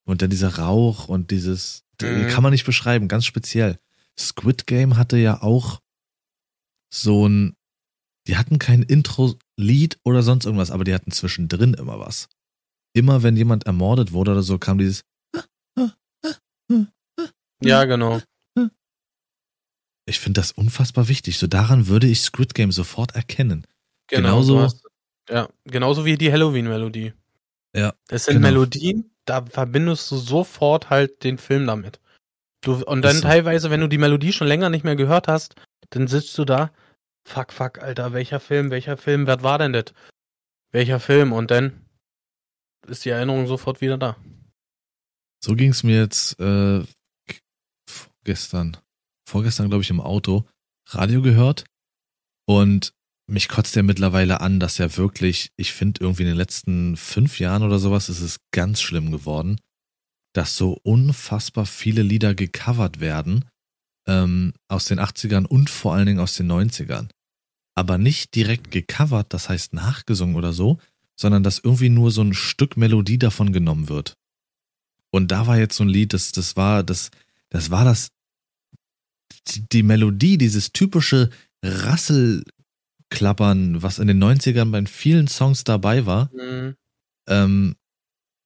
und 0.07 0.21
dann 0.21 0.29
dieser 0.29 0.55
Rauch 0.55 1.09
und 1.09 1.31
dieses, 1.31 1.83
mhm. 2.01 2.29
kann 2.29 2.41
man 2.41 2.53
nicht 2.53 2.65
beschreiben, 2.65 3.09
ganz 3.09 3.25
speziell. 3.25 3.77
Squid 4.17 4.65
Game 4.65 4.95
hatte 4.95 5.17
ja 5.17 5.41
auch 5.41 5.81
so 6.89 7.27
ein, 7.27 7.56
die 8.27 8.37
hatten 8.37 8.59
kein 8.59 8.83
Intro-Lied 8.83 9.99
oder 10.03 10.21
sonst 10.21 10.45
irgendwas, 10.45 10.71
aber 10.71 10.83
die 10.83 10.93
hatten 10.93 11.11
zwischendrin 11.11 11.73
immer 11.73 11.99
was. 11.99 12.29
Immer 12.93 13.23
wenn 13.23 13.37
jemand 13.37 13.65
ermordet 13.65 14.11
wurde 14.11 14.31
oder 14.31 14.43
so, 14.43 14.57
kam 14.57 14.77
dieses 14.77 15.03
ja, 17.61 17.85
genau. 17.85 18.21
Ich 20.05 20.19
finde 20.19 20.39
das 20.39 20.51
unfassbar 20.51 21.07
wichtig. 21.07 21.37
So 21.37 21.47
daran 21.47 21.87
würde 21.87 22.07
ich 22.07 22.21
Squid 22.21 22.53
Game 22.53 22.71
sofort 22.71 23.15
erkennen. 23.15 23.65
Genau, 24.07 24.21
genauso. 24.21 24.61
Hast, 24.61 24.83
ja, 25.29 25.49
genauso 25.65 26.05
wie 26.05 26.17
die 26.17 26.31
Halloween-Melodie. 26.31 27.13
Ja. 27.75 27.93
Das 28.07 28.25
sind 28.25 28.35
genau. 28.35 28.47
Melodien, 28.47 29.11
da 29.25 29.45
verbindest 29.45 30.09
du 30.11 30.17
sofort 30.17 30.89
halt 30.89 31.23
den 31.23 31.37
Film 31.37 31.67
damit. 31.67 31.99
Du, 32.61 32.83
und 32.85 33.01
dann 33.01 33.17
so. 33.17 33.21
teilweise, 33.21 33.69
wenn 33.69 33.81
du 33.81 33.87
die 33.87 33.97
Melodie 33.97 34.31
schon 34.31 34.47
länger 34.47 34.69
nicht 34.69 34.85
mehr 34.85 34.95
gehört 34.95 35.27
hast, 35.27 35.55
dann 35.89 36.07
sitzt 36.07 36.37
du 36.37 36.45
da, 36.45 36.71
fuck, 37.27 37.51
fuck, 37.51 37.79
Alter, 37.79 38.13
welcher 38.13 38.39
Film, 38.39 38.71
welcher 38.71 38.97
Film, 38.97 39.27
wer 39.27 39.43
war 39.43 39.59
denn 39.59 39.73
das? 39.73 39.93
Welcher 40.71 40.99
Film? 40.99 41.33
Und 41.33 41.51
dann 41.51 41.85
ist 42.87 43.05
die 43.05 43.09
Erinnerung 43.09 43.47
sofort 43.47 43.81
wieder 43.81 43.97
da. 43.97 44.17
So 45.43 45.55
ging 45.55 45.71
es 45.71 45.83
mir 45.83 45.97
jetzt 45.97 46.39
äh, 46.39 46.83
gestern, 48.23 48.77
vorgestern 49.27 49.69
glaube 49.69 49.83
ich 49.83 49.89
im 49.89 50.01
Auto, 50.01 50.45
Radio 50.89 51.21
gehört 51.21 51.65
und 52.45 52.93
mich 53.29 53.49
kotzt 53.49 53.75
ja 53.75 53.83
mittlerweile 53.83 54.39
an, 54.39 54.59
dass 54.59 54.77
ja 54.77 54.95
wirklich, 54.95 55.51
ich 55.57 55.73
finde 55.73 56.01
irgendwie 56.01 56.23
in 56.23 56.29
den 56.29 56.37
letzten 56.37 56.95
fünf 56.95 57.39
Jahren 57.39 57.63
oder 57.63 57.77
sowas 57.77 58.07
ist 58.07 58.21
es 58.21 58.39
ganz 58.51 58.81
schlimm 58.81 59.11
geworden, 59.11 59.59
dass 60.33 60.55
so 60.55 60.79
unfassbar 60.83 61.65
viele 61.65 62.03
Lieder 62.03 62.35
gecovert 62.35 62.99
werden 63.01 63.45
ähm, 64.07 64.53
aus 64.69 64.85
den 64.85 64.99
80ern 64.99 65.45
und 65.45 65.69
vor 65.69 65.93
allen 65.93 66.05
Dingen 66.05 66.19
aus 66.19 66.35
den 66.35 66.49
90ern. 66.49 67.09
Aber 67.77 67.97
nicht 67.99 68.33
direkt 68.33 68.71
gecovert, 68.71 69.35
das 69.35 69.49
heißt 69.49 69.73
nachgesungen 69.73 70.35
oder 70.35 70.51
so, 70.51 70.79
sondern 71.15 71.43
dass 71.43 71.59
irgendwie 71.59 71.89
nur 71.89 72.09
so 72.09 72.23
ein 72.23 72.33
Stück 72.33 72.75
Melodie 72.75 73.19
davon 73.19 73.53
genommen 73.53 73.87
wird. 73.87 74.17
Und 75.11 75.31
da 75.31 75.45
war 75.45 75.59
jetzt 75.59 75.75
so 75.75 75.83
ein 75.83 75.89
Lied, 75.89 76.13
das, 76.13 76.31
das 76.31 76.55
war, 76.55 76.83
das, 76.83 77.11
das 77.49 77.69
war 77.69 77.85
das, 77.85 78.09
die 79.71 79.83
Melodie, 79.83 80.39
dieses 80.39 80.73
typische 80.73 81.29
Rasselklappern, 81.61 83.83
was 83.83 83.99
in 83.99 84.07
den 84.07 84.23
90ern 84.23 84.71
bei 84.71 84.83
vielen 84.87 85.27
Songs 85.27 85.63
dabei 85.63 86.07
war. 86.07 86.31
Mhm. 86.33 86.75
Ähm, 87.29 87.75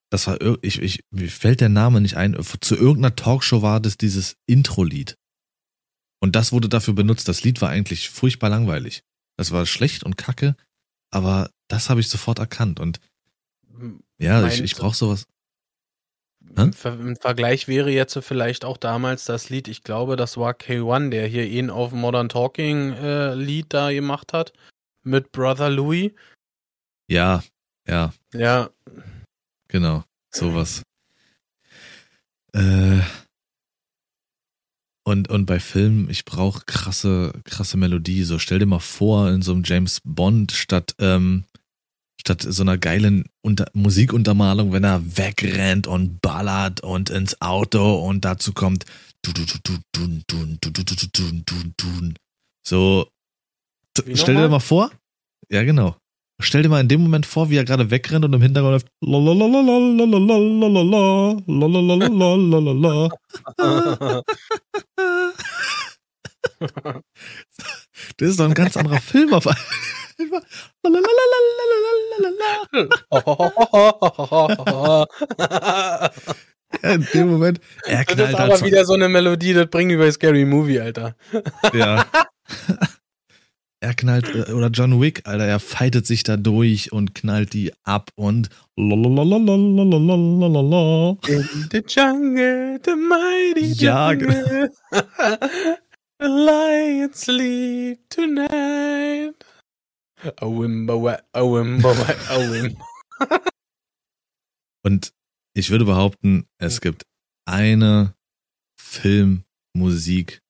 das 0.09 0.27
war, 0.27 0.37
ich, 0.61 0.81
ich, 0.81 1.05
mir 1.09 1.29
fällt 1.29 1.61
der 1.61 1.69
Name 1.69 2.01
nicht 2.01 2.17
ein, 2.17 2.37
zu 2.59 2.75
irgendeiner 2.75 3.15
Talkshow 3.15 3.61
war 3.61 3.79
das 3.79 3.95
dieses 3.95 4.35
Intro-Lied. 4.45 5.17
Und 6.19 6.35
das 6.35 6.51
wurde 6.51 6.67
dafür 6.67 6.95
benutzt. 6.95 7.29
Das 7.29 7.45
Lied 7.45 7.61
war 7.61 7.69
eigentlich 7.69 8.09
furchtbar 8.09 8.49
langweilig. 8.49 9.05
Das 9.41 9.51
war 9.51 9.65
schlecht 9.65 10.03
und 10.03 10.19
kacke, 10.19 10.55
aber 11.09 11.49
das 11.67 11.89
habe 11.89 11.99
ich 11.99 12.09
sofort 12.09 12.37
erkannt. 12.37 12.79
Und 12.79 12.99
ja, 14.19 14.45
ich, 14.45 14.61
ich 14.61 14.75
brauche 14.75 14.95
sowas. 14.95 15.25
Hm? 16.55 16.71
Im 16.83 17.15
Vergleich 17.15 17.67
wäre 17.67 17.89
jetzt 17.89 18.15
vielleicht 18.21 18.63
auch 18.63 18.77
damals 18.77 19.25
das 19.25 19.49
Lied, 19.49 19.67
ich 19.67 19.81
glaube, 19.81 20.15
das 20.15 20.37
war 20.37 20.53
K1, 20.53 21.09
der 21.09 21.25
hier 21.25 21.47
ihn 21.47 21.71
auf 21.71 21.91
Modern 21.91 22.29
Talking 22.29 22.91
äh, 22.91 23.33
Lied 23.33 23.73
da 23.73 23.91
gemacht 23.91 24.31
hat 24.31 24.53
mit 25.01 25.31
Brother 25.31 25.71
Louis. 25.71 26.11
Ja, 27.07 27.41
ja. 27.87 28.13
Ja. 28.35 28.69
Genau, 29.69 30.03
sowas. 30.29 30.83
Äh, 32.53 32.99
und, 35.11 35.29
und 35.29 35.45
bei 35.45 35.59
Filmen, 35.59 36.09
ich 36.09 36.23
brauche 36.25 36.63
krasse, 36.65 37.33
krasse 37.43 37.77
Melodie. 37.77 38.23
So, 38.23 38.39
stell 38.39 38.59
dir 38.59 38.65
mal 38.65 38.79
vor, 38.79 39.29
in 39.29 39.41
so 39.41 39.51
einem 39.51 39.63
James 39.65 39.99
Bond 40.05 40.53
statt 40.53 40.95
ähm, 40.99 41.43
statt 42.21 42.45
so 42.47 42.63
einer 42.63 42.77
geilen 42.77 43.25
Unter 43.41 43.65
Musikuntermalung, 43.73 44.71
wenn 44.71 44.83
er 44.83 45.17
wegrennt 45.17 45.87
und 45.87 46.21
ballert 46.21 46.81
und 46.81 47.09
ins 47.09 47.41
Auto 47.41 48.07
und 48.07 48.23
dazu 48.23 48.53
kommt 48.53 48.85
so 52.65 53.07
stell 54.13 54.35
dir 54.35 54.49
mal 54.49 54.59
vor 54.59 54.91
ja 55.49 55.63
genau 55.63 55.97
stell 56.41 56.63
dir 56.63 56.69
mal 56.69 56.81
in 56.81 56.87
dem 56.87 57.01
Moment 57.01 57.25
vor 57.25 57.49
wie 57.49 57.57
er 57.57 57.65
gerade 57.65 57.91
wegrennt 57.91 58.25
und 58.25 58.33
im 58.33 58.41
Hintergrund 58.41 58.85
das 68.17 68.29
ist 68.29 68.39
doch 68.39 68.45
ein 68.45 68.53
ganz 68.53 68.77
anderer 68.77 69.01
Film 69.01 69.33
auf 69.33 69.47
einmal 69.47 69.65
ja, 76.83 76.93
in 76.93 77.07
dem 77.13 77.29
Moment, 77.29 77.59
er 77.85 78.05
knallt 78.05 78.19
Das 78.19 78.29
ist 78.29 78.35
aber 78.35 78.53
halt 78.53 78.63
wieder 78.63 78.85
so 78.85 78.93
eine 78.93 79.09
Melodie, 79.09 79.53
das 79.53 79.67
bringt 79.67 79.91
wie 79.91 79.97
bei 79.97 80.09
Scary 80.11 80.45
Movie, 80.45 80.79
Alter. 80.79 81.15
Ja. 81.73 82.05
er 83.81 83.95
knallt, 83.95 84.49
oder 84.49 84.69
John 84.69 85.01
Wick, 85.01 85.27
Alter, 85.27 85.45
er 85.45 85.59
fightet 85.59 86.05
sich 86.05 86.23
da 86.23 86.37
durch 86.37 86.91
und 86.91 87.15
knallt 87.15 87.53
die 87.53 87.73
ab 87.83 88.11
und 88.15 88.49
In 88.77 88.89
the 91.71 91.83
jungle, 91.87 92.79
the 92.85 92.95
mighty 92.95 93.73
jungle. 93.73 93.75
Ja, 93.75 94.13
genau. 94.13 94.67
Lie 96.19 97.03
and 97.03 97.15
sleep 97.15 98.07
tonight. 98.09 99.33
Awimba, 100.37 101.19
awimba, 101.33 101.91
awimba. 102.29 102.85
Und 104.83 105.13
ich 105.55 105.71
würde 105.71 105.85
behaupten, 105.85 106.47
es 106.59 106.81
gibt 106.81 107.07
eine 107.45 108.13
Filmmusik, 108.79 110.41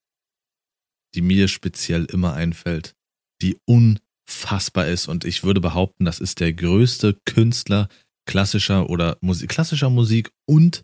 die 1.15 1.21
mir 1.21 1.47
speziell 1.47 2.05
immer 2.05 2.33
einfällt, 2.33 2.93
die 3.41 3.57
unfassbar 3.65 4.87
ist. 4.87 5.07
Und 5.07 5.25
ich 5.25 5.43
würde 5.43 5.61
behaupten, 5.61 6.05
das 6.05 6.19
ist 6.19 6.39
der 6.39 6.53
größte 6.53 7.19
Künstler 7.25 7.87
klassischer 8.25 8.89
oder 8.89 9.17
Musik, 9.21 9.49
klassischer 9.49 9.89
Musik 9.89 10.31
und 10.47 10.83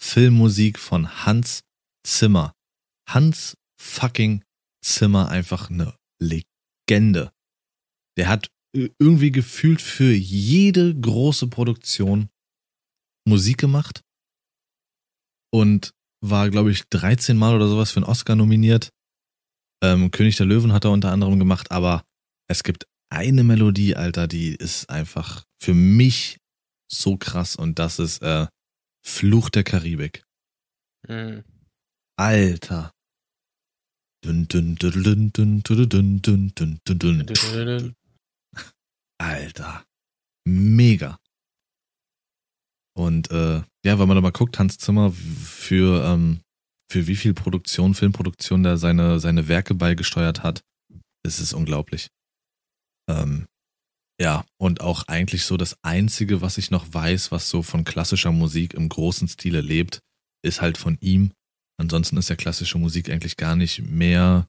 Filmmusik 0.00 0.78
von 0.78 1.24
Hans 1.24 1.62
Zimmer. 2.06 2.52
Hans 3.08 3.56
fucking 3.80 4.44
Zimmer 4.82 5.28
einfach 5.28 5.70
eine 5.70 5.96
Legende. 6.20 7.32
Der 8.16 8.28
hat 8.28 8.48
irgendwie 8.72 9.30
gefühlt 9.30 9.80
für 9.80 10.12
jede 10.12 10.94
große 10.94 11.48
Produktion 11.48 12.28
Musik 13.26 13.58
gemacht 13.58 14.02
und 15.52 15.92
war, 16.22 16.50
glaube 16.50 16.70
ich, 16.70 16.84
13 16.88 17.36
Mal 17.36 17.54
oder 17.54 17.68
sowas 17.68 17.90
für 17.90 17.98
einen 17.98 18.06
Oscar 18.06 18.36
nominiert. 18.36 18.90
Ähm, 19.82 20.10
König 20.10 20.36
der 20.36 20.46
Löwen 20.46 20.72
hat 20.72 20.84
er 20.84 20.90
unter 20.90 21.12
anderem 21.12 21.38
gemacht, 21.38 21.70
aber 21.70 22.04
es 22.48 22.62
gibt 22.62 22.86
eine 23.10 23.44
Melodie, 23.44 23.96
Alter, 23.96 24.26
die 24.26 24.54
ist 24.54 24.90
einfach 24.90 25.44
für 25.60 25.74
mich 25.74 26.38
so 26.90 27.16
krass 27.16 27.56
und 27.56 27.78
das 27.78 27.98
ist 27.98 28.22
äh, 28.22 28.46
Fluch 29.04 29.50
der 29.50 29.64
Karibik. 29.64 30.24
Mhm. 31.08 31.44
Alter. 32.18 32.92
Alter. 39.18 39.84
Mega. 40.44 41.18
Und 42.96 43.30
äh, 43.30 43.62
ja, 43.84 43.98
wenn 43.98 44.08
man 44.08 44.16
da 44.16 44.20
mal 44.20 44.32
guckt, 44.32 44.58
Hans 44.58 44.78
Zimmer 44.78 45.12
für 45.12 46.04
ähm, 46.04 46.40
für 46.90 47.06
wie 47.06 47.16
viel 47.16 47.34
Produktion, 47.34 47.94
Filmproduktion 47.94 48.62
der 48.62 48.78
seine, 48.78 49.20
seine 49.20 49.48
Werke 49.48 49.74
beigesteuert 49.74 50.42
hat, 50.42 50.62
ist 51.24 51.40
es 51.40 51.52
unglaublich. 51.52 52.08
Ähm, 53.08 53.46
ja, 54.20 54.44
und 54.58 54.80
auch 54.80 55.08
eigentlich 55.08 55.44
so 55.44 55.56
das 55.56 55.76
Einzige, 55.82 56.40
was 56.40 56.58
ich 56.58 56.70
noch 56.70 56.86
weiß, 56.92 57.32
was 57.32 57.50
so 57.50 57.62
von 57.62 57.84
klassischer 57.84 58.32
Musik 58.32 58.74
im 58.74 58.88
großen 58.88 59.28
Stile 59.28 59.60
lebt, 59.60 60.00
ist 60.42 60.62
halt 60.62 60.78
von 60.78 60.96
ihm. 61.00 61.32
Ansonsten 61.78 62.16
ist 62.16 62.30
ja 62.30 62.36
klassische 62.36 62.78
Musik 62.78 63.10
eigentlich 63.10 63.36
gar 63.36 63.56
nicht 63.56 63.82
mehr 63.82 64.48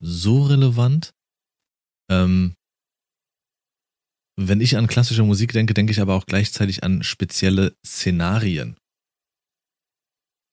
so 0.00 0.44
relevant. 0.44 1.12
Ähm, 2.10 2.54
wenn 4.38 4.60
ich 4.60 4.76
an 4.76 4.86
klassische 4.86 5.24
Musik 5.24 5.52
denke, 5.52 5.74
denke 5.74 5.90
ich 5.90 6.00
aber 6.00 6.14
auch 6.14 6.26
gleichzeitig 6.26 6.84
an 6.84 7.02
spezielle 7.02 7.74
Szenarien. 7.84 8.76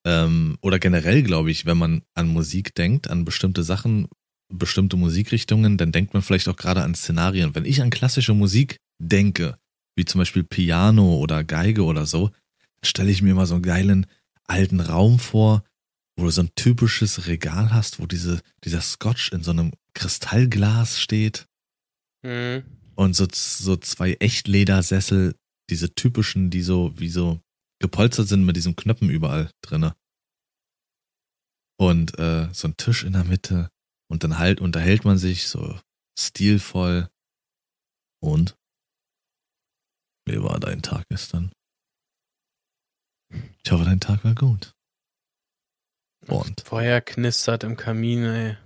Ähm, 0.05 0.57
oder 0.61 0.79
generell, 0.79 1.23
glaube 1.23 1.51
ich, 1.51 1.65
wenn 1.65 1.77
man 1.77 2.03
an 2.13 2.27
Musik 2.27 2.75
denkt, 2.75 3.09
an 3.09 3.25
bestimmte 3.25 3.63
Sachen, 3.63 4.07
bestimmte 4.53 4.97
Musikrichtungen, 4.97 5.77
dann 5.77 5.91
denkt 5.91 6.13
man 6.13 6.21
vielleicht 6.21 6.47
auch 6.47 6.55
gerade 6.55 6.83
an 6.83 6.93
Szenarien. 6.93 7.55
Wenn 7.55 7.65
ich 7.65 7.81
an 7.81 7.89
klassische 7.89 8.35
Musik 8.35 8.77
denke, 8.99 9.57
wie 9.95 10.05
zum 10.05 10.19
Beispiel 10.19 10.43
Piano 10.43 11.17
oder 11.17 11.43
Geige 11.43 11.83
oder 11.83 12.05
so, 12.05 12.31
stelle 12.83 13.09
ich 13.09 13.21
mir 13.21 13.31
immer 13.31 13.47
so 13.47 13.55
einen 13.55 13.63
geilen 13.63 14.05
alten 14.47 14.79
Raum 14.79 15.17
vor, 15.17 15.63
wo 16.17 16.25
du 16.25 16.29
so 16.29 16.41
ein 16.41 16.51
typisches 16.55 17.27
Regal 17.27 17.73
hast, 17.73 17.99
wo 17.99 18.05
diese, 18.05 18.41
dieser 18.63 18.81
Scotch 18.81 19.31
in 19.31 19.43
so 19.43 19.51
einem 19.51 19.71
Kristallglas 19.95 20.99
steht. 20.99 21.47
Mhm. 22.23 22.63
Und 22.95 23.15
so, 23.15 23.27
so 23.31 23.75
zwei 23.75 24.13
Echtledersessel, 24.13 25.35
diese 25.69 25.93
typischen, 25.95 26.51
die 26.51 26.61
so, 26.61 26.93
wie 26.97 27.09
so 27.09 27.41
gepolstert 27.79 28.27
sind 28.27 28.45
mit 28.45 28.55
diesen 28.55 28.75
Knöpfen 28.75 29.09
überall 29.09 29.51
drinne. 29.61 29.95
Und 31.77 32.17
äh, 32.19 32.53
so 32.53 32.69
ein 32.69 32.77
Tisch 32.77 33.03
in 33.03 33.13
der 33.13 33.25
Mitte. 33.25 33.69
Und 34.07 34.23
dann 34.23 34.37
halt 34.37 34.61
unterhält 34.61 35.03
man 35.03 35.17
sich 35.17 35.47
so 35.47 35.79
stilvoll. 36.17 37.09
Und? 38.21 38.57
Wie 40.25 40.41
war 40.41 40.59
dein 40.59 40.81
Tag 40.81 41.07
gestern? 41.09 41.51
Ich 43.63 43.71
hoffe, 43.71 43.83
dein 43.83 43.99
Tag 43.99 44.23
war 44.23 44.35
gut. 44.35 44.73
Und? 46.27 46.61
Feuer 46.61 47.01
knistert 47.01 47.63
im 47.63 47.75
Kamin, 47.75 48.23
ey. 48.23 48.57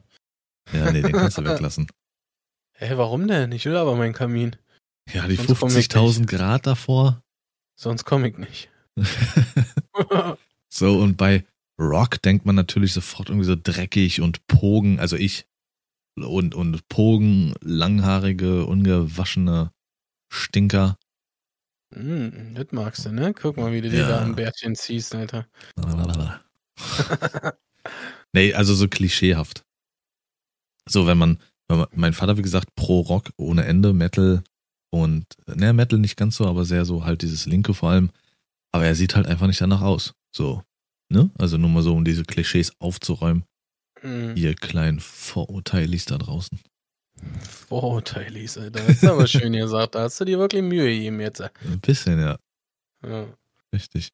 Ja, 0.71 0.91
nee, 0.91 1.01
den 1.01 1.11
kannst 1.11 1.37
du 1.37 1.43
weglassen. 1.45 1.89
Hä, 2.73 2.95
warum 2.95 3.27
denn? 3.27 3.51
Ich 3.51 3.65
will 3.65 3.75
aber 3.75 3.95
meinen 3.95 4.13
Kamin. 4.13 4.55
Ja, 5.11 5.27
die 5.27 5.37
50.000 5.37 6.27
Grad 6.27 6.67
davor. 6.67 7.23
Sonst 7.75 8.05
komme 8.05 8.29
ich 8.29 8.37
nicht. 8.37 8.69
so, 10.69 10.99
und 10.99 11.17
bei 11.17 11.45
Rock 11.79 12.21
denkt 12.21 12.45
man 12.45 12.55
natürlich 12.55 12.93
sofort 12.93 13.29
irgendwie 13.29 13.47
so 13.47 13.55
dreckig 13.55 14.21
und 14.21 14.45
Pogen, 14.47 14.99
also 14.99 15.15
ich. 15.15 15.45
Und, 16.15 16.53
und 16.53 16.87
Pogen, 16.89 17.53
langhaarige, 17.61 18.65
ungewaschene 18.65 19.71
Stinker. 20.29 20.97
Mm, 21.95 22.55
das 22.55 22.67
magst 22.71 23.05
du, 23.05 23.11
ne? 23.11 23.33
Guck 23.33 23.57
mal, 23.57 23.71
wie 23.71 23.81
du 23.81 23.87
ja. 23.87 23.93
dir 23.93 24.07
da 24.07 24.21
ein 24.21 24.35
Bärtchen 24.35 24.75
ziehst, 24.75 25.15
Alter. 25.15 25.47
nee, 28.33 28.53
also 28.53 28.75
so 28.75 28.87
klischeehaft. 28.87 29.63
So, 30.87 31.07
wenn 31.07 31.17
man 31.17 31.39
mein 31.93 32.13
Vater, 32.13 32.37
wie 32.37 32.41
gesagt, 32.41 32.75
pro 32.75 33.01
Rock 33.01 33.31
ohne 33.37 33.65
Ende, 33.65 33.93
Metal 33.93 34.43
und, 34.91 35.25
ne, 35.47 35.71
Metal 35.73 35.99
nicht 35.99 36.17
ganz 36.17 36.35
so, 36.35 36.47
aber 36.47 36.65
sehr 36.65 36.85
so 36.85 37.05
halt 37.05 37.21
dieses 37.21 37.45
Linke 37.45 37.73
vor 37.73 37.91
allem. 37.91 38.09
Aber 38.71 38.85
er 38.85 38.95
sieht 38.95 39.15
halt 39.15 39.27
einfach 39.27 39.47
nicht 39.47 39.61
danach 39.61 39.81
aus. 39.81 40.13
So, 40.31 40.63
ne? 41.09 41.31
Also 41.37 41.57
nur 41.57 41.69
mal 41.69 41.83
so, 41.83 41.95
um 41.95 42.05
diese 42.05 42.23
Klischees 42.23 42.73
aufzuräumen. 42.79 43.43
Mhm. 44.01 44.33
Ihr 44.35 44.55
kleinen 44.55 44.99
Vorurteilis 44.99 46.05
da 46.05 46.17
draußen. 46.17 46.59
Vorurteilis, 47.41 48.57
Alter. 48.57 48.79
Das 48.85 48.89
ist 48.97 49.05
aber 49.05 49.27
schön 49.27 49.53
gesagt. 49.53 49.95
Da 49.95 50.01
hast 50.03 50.19
du 50.21 50.25
dir 50.25 50.39
wirklich 50.39 50.61
Mühe 50.61 50.85
gegeben 50.85 51.19
jetzt. 51.19 51.41
Ein 51.41 51.79
bisschen, 51.81 52.19
ja. 52.19 52.37
ja. 53.05 53.27
Richtig. 53.73 54.09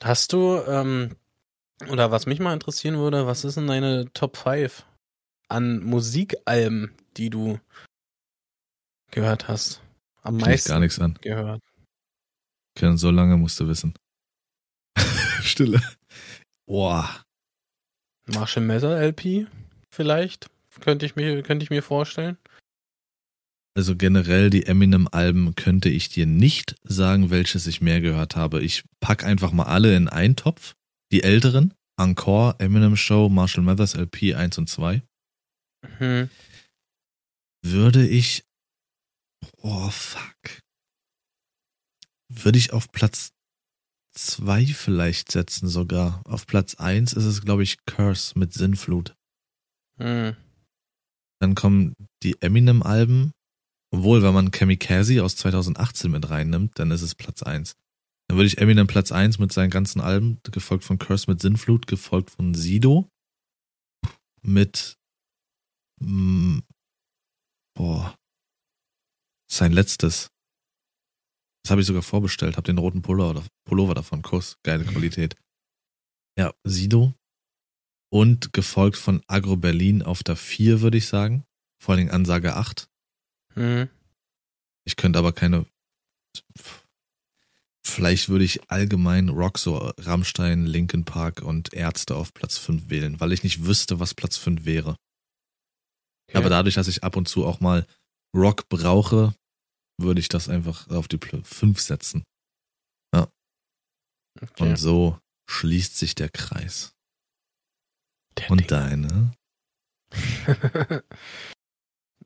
Hast 0.00 0.32
du, 0.32 0.60
ähm, 0.66 1.16
oder 1.90 2.10
was 2.10 2.26
mich 2.26 2.40
mal 2.40 2.54
interessieren 2.54 2.96
würde, 2.96 3.26
was 3.26 3.44
ist 3.44 3.56
denn 3.56 3.66
deine 3.66 4.12
Top 4.12 4.36
5? 4.36 4.84
an 5.48 5.84
Musikalben, 5.84 6.92
die 7.16 7.30
du 7.30 7.60
gehört 9.10 9.48
hast? 9.48 9.80
Am 10.22 10.36
Klingt 10.38 10.50
meisten 10.50 10.68
gar 10.70 10.80
nichts 10.80 10.98
an. 10.98 11.18
gehört. 11.20 11.62
Ken, 12.76 12.96
so 12.96 13.10
lange 13.10 13.36
musst 13.36 13.60
du 13.60 13.68
wissen. 13.68 13.94
Stille. 15.42 15.80
Boah. 16.66 17.24
Marshall 18.26 18.64
Messer 18.64 19.00
LP 19.00 19.46
vielleicht? 19.90 20.50
Könnte 20.80 21.06
ich 21.06 21.14
mir, 21.14 21.42
könnte 21.42 21.62
ich 21.62 21.70
mir 21.70 21.82
vorstellen. 21.82 22.36
Also 23.76 23.96
generell 23.96 24.50
die 24.50 24.66
Eminem-Alben 24.66 25.56
könnte 25.56 25.88
ich 25.88 26.08
dir 26.08 26.26
nicht 26.26 26.76
sagen, 26.84 27.30
welches 27.30 27.66
ich 27.66 27.80
mehr 27.80 28.00
gehört 28.00 28.36
habe. 28.36 28.62
Ich 28.62 28.84
pack 29.00 29.24
einfach 29.24 29.52
mal 29.52 29.64
alle 29.64 29.96
in 29.96 30.08
einen 30.08 30.36
Topf. 30.36 30.74
Die 31.12 31.22
älteren, 31.22 31.74
Encore, 31.96 32.54
Eminem 32.58 32.96
Show, 32.96 33.28
Marshall 33.28 33.64
Mathers 33.64 33.94
LP 33.94 34.34
1 34.34 34.58
und 34.58 34.68
2. 34.68 35.02
Mhm. 35.98 36.30
Würde 37.64 38.06
ich. 38.06 38.44
Oh, 39.58 39.90
fuck. 39.90 40.63
Würde 42.28 42.58
ich 42.58 42.72
auf 42.72 42.90
Platz 42.92 43.32
2 44.16 44.66
vielleicht 44.66 45.32
setzen 45.32 45.68
sogar. 45.68 46.22
Auf 46.26 46.46
Platz 46.46 46.76
1 46.76 47.12
ist 47.14 47.24
es, 47.24 47.42
glaube 47.42 47.62
ich, 47.62 47.84
Curse 47.84 48.38
mit 48.38 48.52
Sinnflut. 48.52 49.14
Mhm. 49.98 50.36
Dann 51.40 51.54
kommen 51.54 51.94
die 52.22 52.40
Eminem-Alben. 52.40 53.32
Obwohl, 53.92 54.22
wenn 54.22 54.34
man 54.34 54.50
Kamikaze 54.50 55.22
aus 55.22 55.36
2018 55.36 56.10
mit 56.10 56.28
reinnimmt, 56.28 56.78
dann 56.78 56.90
ist 56.90 57.02
es 57.02 57.14
Platz 57.14 57.42
1. 57.42 57.74
Dann 58.28 58.38
würde 58.38 58.46
ich 58.46 58.58
Eminem 58.58 58.86
Platz 58.86 59.12
1 59.12 59.38
mit 59.38 59.52
seinen 59.52 59.70
ganzen 59.70 60.00
Alben, 60.00 60.38
gefolgt 60.50 60.84
von 60.84 60.98
Curse 60.98 61.30
mit 61.30 61.40
Sinnflut, 61.40 61.86
gefolgt 61.86 62.30
von 62.30 62.54
Sido 62.54 63.08
mit 64.42 64.96
Mm, 66.00 66.60
boah. 67.76 68.16
Sein 69.50 69.72
letztes. 69.72 70.28
Das 71.64 71.70
habe 71.70 71.80
ich 71.80 71.86
sogar 71.86 72.02
vorbestellt, 72.02 72.56
habe 72.56 72.66
den 72.66 72.76
roten 72.76 73.00
Pullover, 73.00 73.42
Pullover 73.64 73.94
davon. 73.94 74.20
Kuss, 74.20 74.58
geile 74.62 74.84
Qualität. 74.84 75.34
Ja, 76.38 76.52
Sido. 76.62 77.14
Und 78.12 78.52
gefolgt 78.52 78.98
von 78.98 79.22
Agro 79.26 79.56
Berlin 79.56 80.02
auf 80.02 80.22
der 80.22 80.36
4, 80.36 80.82
würde 80.82 80.98
ich 80.98 81.06
sagen. 81.06 81.44
Vor 81.82 81.94
allem 81.94 82.10
Ansage 82.10 82.54
8. 82.54 82.88
Mhm. 83.54 83.88
Ich 84.84 84.96
könnte 84.96 85.18
aber 85.18 85.32
keine. 85.32 85.66
Vielleicht 87.82 88.28
würde 88.28 88.44
ich 88.44 88.70
allgemein 88.70 89.30
Rock, 89.30 89.58
so 89.58 89.76
Rammstein, 89.98 90.66
Linkin 90.66 91.04
Park 91.04 91.42
und 91.42 91.72
Ärzte 91.72 92.16
auf 92.16 92.34
Platz 92.34 92.58
5 92.58 92.90
wählen, 92.90 93.20
weil 93.20 93.32
ich 93.32 93.42
nicht 93.42 93.64
wüsste, 93.64 94.00
was 94.00 94.14
Platz 94.14 94.36
5 94.36 94.64
wäre. 94.64 94.96
Okay. 96.28 96.38
Aber 96.38 96.50
dadurch, 96.50 96.74
dass 96.74 96.88
ich 96.88 97.04
ab 97.04 97.16
und 97.16 97.28
zu 97.28 97.46
auch 97.46 97.60
mal 97.60 97.86
Rock 98.34 98.68
brauche, 98.68 99.34
würde 99.98 100.20
ich 100.20 100.28
das 100.28 100.48
einfach 100.48 100.88
auf 100.88 101.08
die 101.08 101.18
5 101.18 101.80
setzen. 101.80 102.24
Ja. 103.14 103.28
Okay. 104.40 104.62
Und 104.62 104.76
so 104.76 105.18
schließt 105.48 105.96
sich 105.96 106.14
der 106.14 106.28
Kreis. 106.28 106.94
Der 108.38 108.50
und 108.50 108.60
Ding. 108.60 108.68
deine? 108.68 109.32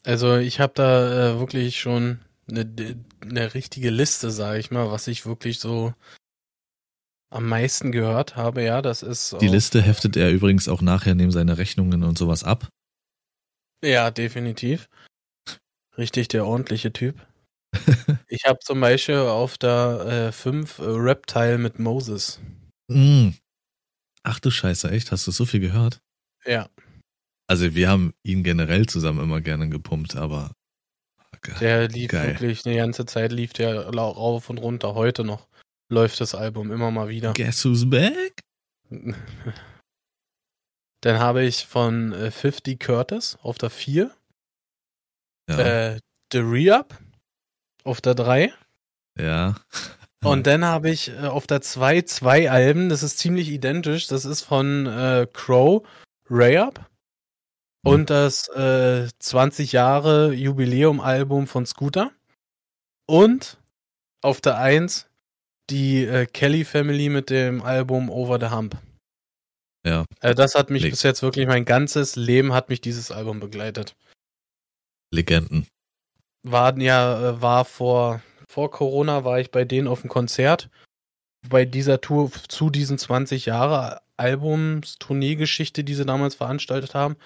also 0.04 0.36
ich 0.36 0.60
habe 0.60 0.72
da 0.74 1.34
äh, 1.34 1.38
wirklich 1.38 1.80
schon 1.80 2.20
eine, 2.48 3.04
eine 3.20 3.54
richtige 3.54 3.90
Liste, 3.90 4.30
sage 4.30 4.58
ich 4.58 4.70
mal, 4.70 4.90
was 4.90 5.06
ich 5.06 5.26
wirklich 5.26 5.60
so 5.60 5.94
am 7.30 7.46
meisten 7.46 7.92
gehört 7.92 8.36
habe. 8.36 8.62
Ja, 8.62 8.80
das 8.80 9.02
ist. 9.02 9.36
Die 9.40 9.48
Liste 9.48 9.82
heftet 9.82 10.16
er 10.16 10.30
übrigens 10.30 10.68
auch 10.68 10.80
nachher 10.80 11.14
neben 11.14 11.30
seine 11.30 11.58
Rechnungen 11.58 12.02
und 12.02 12.16
sowas 12.16 12.44
ab. 12.44 12.68
Ja, 13.84 14.10
definitiv. 14.10 14.88
Richtig 15.96 16.28
der 16.28 16.46
ordentliche 16.46 16.92
Typ. 16.92 17.26
Ich 18.28 18.44
habe 18.44 18.58
zum 18.60 18.80
Beispiel 18.80 19.16
auf 19.16 19.58
der 19.58 20.32
5 20.32 20.78
äh, 20.78 20.82
äh, 20.82 20.86
Reptile 20.86 21.58
mit 21.58 21.78
Moses. 21.78 22.40
Mm. 22.88 23.30
Ach 24.22 24.40
du 24.40 24.50
Scheiße, 24.50 24.90
echt? 24.90 25.12
Hast 25.12 25.26
du 25.26 25.30
so 25.30 25.44
viel 25.44 25.60
gehört? 25.60 26.00
Ja. 26.44 26.68
Also 27.46 27.74
wir 27.74 27.88
haben 27.88 28.14
ihn 28.22 28.42
generell 28.42 28.86
zusammen 28.86 29.20
immer 29.22 29.40
gerne 29.40 29.68
gepumpt, 29.68 30.16
aber 30.16 30.52
der 31.60 31.88
lief 31.88 32.10
geil. 32.10 32.28
wirklich 32.28 32.66
eine 32.66 32.76
ganze 32.76 33.06
Zeit, 33.06 33.32
lief 33.32 33.52
der 33.52 33.86
rauf 33.88 34.50
und 34.50 34.58
runter. 34.58 34.94
Heute 34.94 35.24
noch 35.24 35.48
läuft 35.90 36.20
das 36.20 36.34
Album 36.34 36.70
immer 36.70 36.90
mal 36.90 37.08
wieder. 37.08 37.32
Guess 37.34 37.64
who's 37.64 37.88
back? 37.88 38.42
Dann 41.00 41.20
habe 41.20 41.44
ich 41.44 41.64
von 41.64 42.12
äh, 42.12 42.30
50 42.30 42.80
Curtis 42.80 43.38
auf 43.42 43.56
der 43.58 43.70
4. 43.70 44.14
Ja. 45.48 45.58
Äh, 45.58 46.00
The 46.32 46.40
Re-Up 46.40 46.98
auf 47.88 48.00
der 48.00 48.14
3. 48.14 48.52
Ja. 49.18 49.56
Und 50.22 50.46
dann 50.46 50.64
habe 50.64 50.90
ich 50.90 51.08
äh, 51.08 51.26
auf 51.26 51.46
der 51.46 51.60
2 51.60 52.02
zwei 52.02 52.50
Alben, 52.50 52.88
das 52.88 53.02
ist 53.02 53.18
ziemlich 53.18 53.48
identisch. 53.48 54.06
Das 54.06 54.24
ist 54.24 54.42
von 54.42 54.86
äh, 54.86 55.26
Crow, 55.32 55.86
Ray-Up 56.30 56.88
mhm. 57.82 57.92
und 57.92 58.10
das 58.10 58.48
äh, 58.48 59.08
20 59.18 59.72
Jahre 59.72 60.32
Jubiläum-Album 60.32 61.46
von 61.46 61.66
Scooter. 61.66 62.12
Und 63.06 63.58
auf 64.22 64.40
der 64.40 64.58
1 64.58 65.06
die 65.70 66.04
äh, 66.04 66.26
Kelly 66.26 66.64
Family 66.64 67.08
mit 67.08 67.30
dem 67.30 67.62
Album 67.62 68.10
Over 68.10 68.38
the 68.40 68.54
Hump. 68.54 68.76
Ja. 69.86 70.04
Äh, 70.20 70.34
das 70.34 70.54
hat 70.54 70.70
mich 70.70 70.82
Leg 70.82 70.92
bis 70.92 71.02
jetzt 71.02 71.22
wirklich 71.22 71.46
mein 71.46 71.64
ganzes 71.64 72.16
Leben 72.16 72.52
hat 72.52 72.68
mich 72.68 72.80
dieses 72.80 73.10
Album 73.10 73.40
begleitet. 73.40 73.94
Legenden. 75.10 75.66
War 76.42 76.78
ja 76.78 77.30
äh, 77.30 77.42
war 77.42 77.64
vor 77.64 78.22
vor 78.46 78.70
Corona 78.70 79.24
war 79.24 79.40
ich 79.40 79.50
bei 79.50 79.64
denen 79.64 79.88
auf 79.88 80.00
dem 80.00 80.10
Konzert 80.10 80.70
bei 81.48 81.64
dieser 81.64 82.00
Tour 82.00 82.30
zu 82.48 82.70
diesen 82.70 82.98
20 82.98 83.46
Jahre 83.46 84.00
Albums 84.16 84.98
Tourneegeschichte, 84.98 85.84
die 85.84 85.94
sie 85.94 86.04
damals 86.04 86.34
veranstaltet 86.34 86.94
haben. 86.94 87.16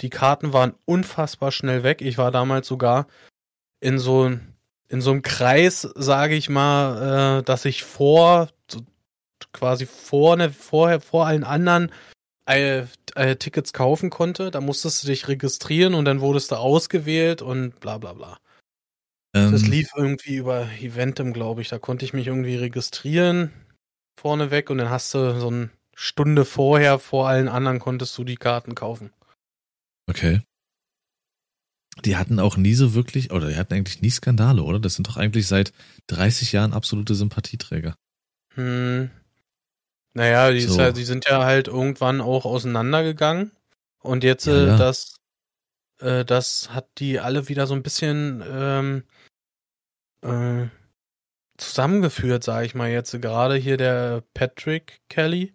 Die 0.00 0.10
Karten 0.10 0.52
waren 0.52 0.74
unfassbar 0.84 1.52
schnell 1.52 1.82
weg. 1.82 2.02
Ich 2.02 2.18
war 2.18 2.30
damals 2.30 2.66
sogar 2.66 3.06
in 3.80 3.98
so 3.98 4.32
in 4.88 5.00
so 5.00 5.10
einem 5.10 5.22
Kreis, 5.22 5.88
sage 5.94 6.34
ich 6.34 6.50
mal, 6.50 7.38
äh, 7.38 7.42
dass 7.42 7.64
ich 7.64 7.82
vor 7.82 8.48
quasi 9.52 9.86
vorne, 9.86 10.50
vorher, 10.50 11.00
vor 11.00 11.26
allen 11.26 11.44
anderen 11.44 11.90
äh, 12.46 12.84
äh, 13.14 13.36
Tickets 13.36 13.72
kaufen 13.72 14.10
konnte. 14.10 14.50
Da 14.50 14.60
musstest 14.60 15.02
du 15.02 15.06
dich 15.08 15.28
registrieren 15.28 15.94
und 15.94 16.04
dann 16.04 16.20
wurdest 16.20 16.50
du 16.50 16.56
ausgewählt 16.56 17.42
und 17.42 17.80
bla 17.80 17.98
bla 17.98 18.12
bla. 18.12 18.38
Ähm, 19.34 19.52
das 19.52 19.66
lief 19.66 19.90
irgendwie 19.96 20.36
über 20.36 20.68
Eventum, 20.80 21.32
glaube 21.32 21.62
ich. 21.62 21.68
Da 21.68 21.78
konnte 21.78 22.04
ich 22.04 22.12
mich 22.12 22.26
irgendwie 22.26 22.56
registrieren 22.56 23.50
vorneweg 24.18 24.70
und 24.70 24.78
dann 24.78 24.90
hast 24.90 25.14
du 25.14 25.38
so 25.40 25.48
eine 25.48 25.70
Stunde 25.94 26.44
vorher 26.44 26.98
vor 26.98 27.28
allen 27.28 27.48
anderen 27.48 27.78
konntest 27.78 28.16
du 28.16 28.24
die 28.24 28.36
Karten 28.36 28.74
kaufen. 28.74 29.12
Okay. 30.08 30.42
Die 32.04 32.16
hatten 32.16 32.40
auch 32.40 32.56
nie 32.56 32.74
so 32.74 32.94
wirklich, 32.94 33.32
oder 33.32 33.48
die 33.48 33.56
hatten 33.56 33.74
eigentlich 33.74 34.00
nie 34.00 34.10
Skandale, 34.10 34.62
oder? 34.62 34.80
Das 34.80 34.94
sind 34.94 35.08
doch 35.08 35.16
eigentlich 35.16 35.46
seit 35.46 35.72
30 36.06 36.52
Jahren 36.52 36.72
absolute 36.72 37.14
Sympathieträger. 37.14 37.96
Hm, 38.54 39.10
naja, 40.14 40.50
die, 40.50 40.60
so. 40.60 40.78
ja, 40.78 40.92
die 40.92 41.04
sind 41.04 41.26
ja 41.26 41.44
halt 41.44 41.68
irgendwann 41.68 42.20
auch 42.20 42.44
auseinandergegangen. 42.44 43.52
Und 44.00 44.24
jetzt 44.24 44.46
ja, 44.46 44.54
äh, 44.54 44.66
ja. 44.66 44.76
das, 44.76 45.16
äh, 46.00 46.24
das 46.24 46.70
hat 46.70 46.88
die 46.98 47.20
alle 47.20 47.48
wieder 47.48 47.66
so 47.66 47.74
ein 47.74 47.82
bisschen 47.82 48.42
ähm, 48.46 49.04
äh, 50.22 50.68
zusammengeführt, 51.56 52.44
sage 52.44 52.66
ich 52.66 52.74
mal 52.74 52.90
jetzt. 52.90 53.12
Gerade 53.20 53.56
hier 53.56 53.76
der 53.76 54.22
Patrick 54.34 55.00
Kelly, 55.08 55.52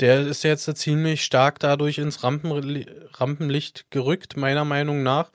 der 0.00 0.26
ist 0.26 0.42
jetzt 0.42 0.64
ziemlich 0.76 1.24
stark 1.24 1.58
dadurch 1.58 1.98
ins 1.98 2.22
Rampen, 2.22 2.86
Rampenlicht 3.14 3.90
gerückt, 3.90 4.36
meiner 4.36 4.64
Meinung 4.64 5.02
nach, 5.02 5.30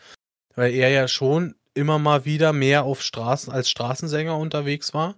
weil 0.56 0.74
er 0.74 0.90
ja 0.90 1.08
schon 1.08 1.56
immer 1.74 2.00
mal 2.00 2.26
wieder 2.26 2.54
mehr 2.54 2.84
auf 2.84 3.02
Straßen 3.02 3.52
als 3.52 3.70
Straßensänger 3.70 4.38
unterwegs 4.38 4.94
war. 4.94 5.16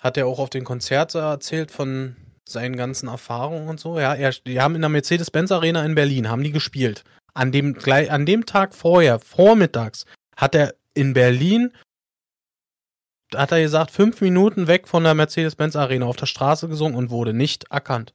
Hat 0.00 0.16
er 0.16 0.26
auch 0.26 0.38
auf 0.38 0.50
den 0.50 0.64
Konzert 0.64 1.14
erzählt 1.14 1.70
von 1.70 2.16
seinen 2.48 2.76
ganzen 2.76 3.08
Erfahrungen 3.08 3.68
und 3.68 3.78
so. 3.78 3.98
Ja, 3.98 4.14
er, 4.14 4.32
die 4.32 4.60
haben 4.60 4.74
in 4.74 4.80
der 4.80 4.88
Mercedes-Benz 4.88 5.52
Arena 5.52 5.84
in 5.84 5.94
Berlin, 5.94 6.28
haben 6.28 6.42
die 6.42 6.52
gespielt. 6.52 7.04
An 7.34 7.52
dem, 7.52 7.76
an 7.86 8.26
dem 8.26 8.46
Tag 8.46 8.74
vorher, 8.74 9.18
vormittags, 9.18 10.06
hat 10.36 10.54
er 10.54 10.74
in 10.94 11.12
Berlin, 11.12 11.72
hat 13.34 13.52
er 13.52 13.60
gesagt, 13.60 13.90
fünf 13.90 14.20
Minuten 14.20 14.66
weg 14.66 14.88
von 14.88 15.04
der 15.04 15.14
Mercedes-Benz 15.14 15.76
Arena 15.76 16.06
auf 16.06 16.16
der 16.16 16.26
Straße 16.26 16.68
gesungen 16.68 16.96
und 16.96 17.10
wurde 17.10 17.32
nicht 17.32 17.64
erkannt. 17.70 18.14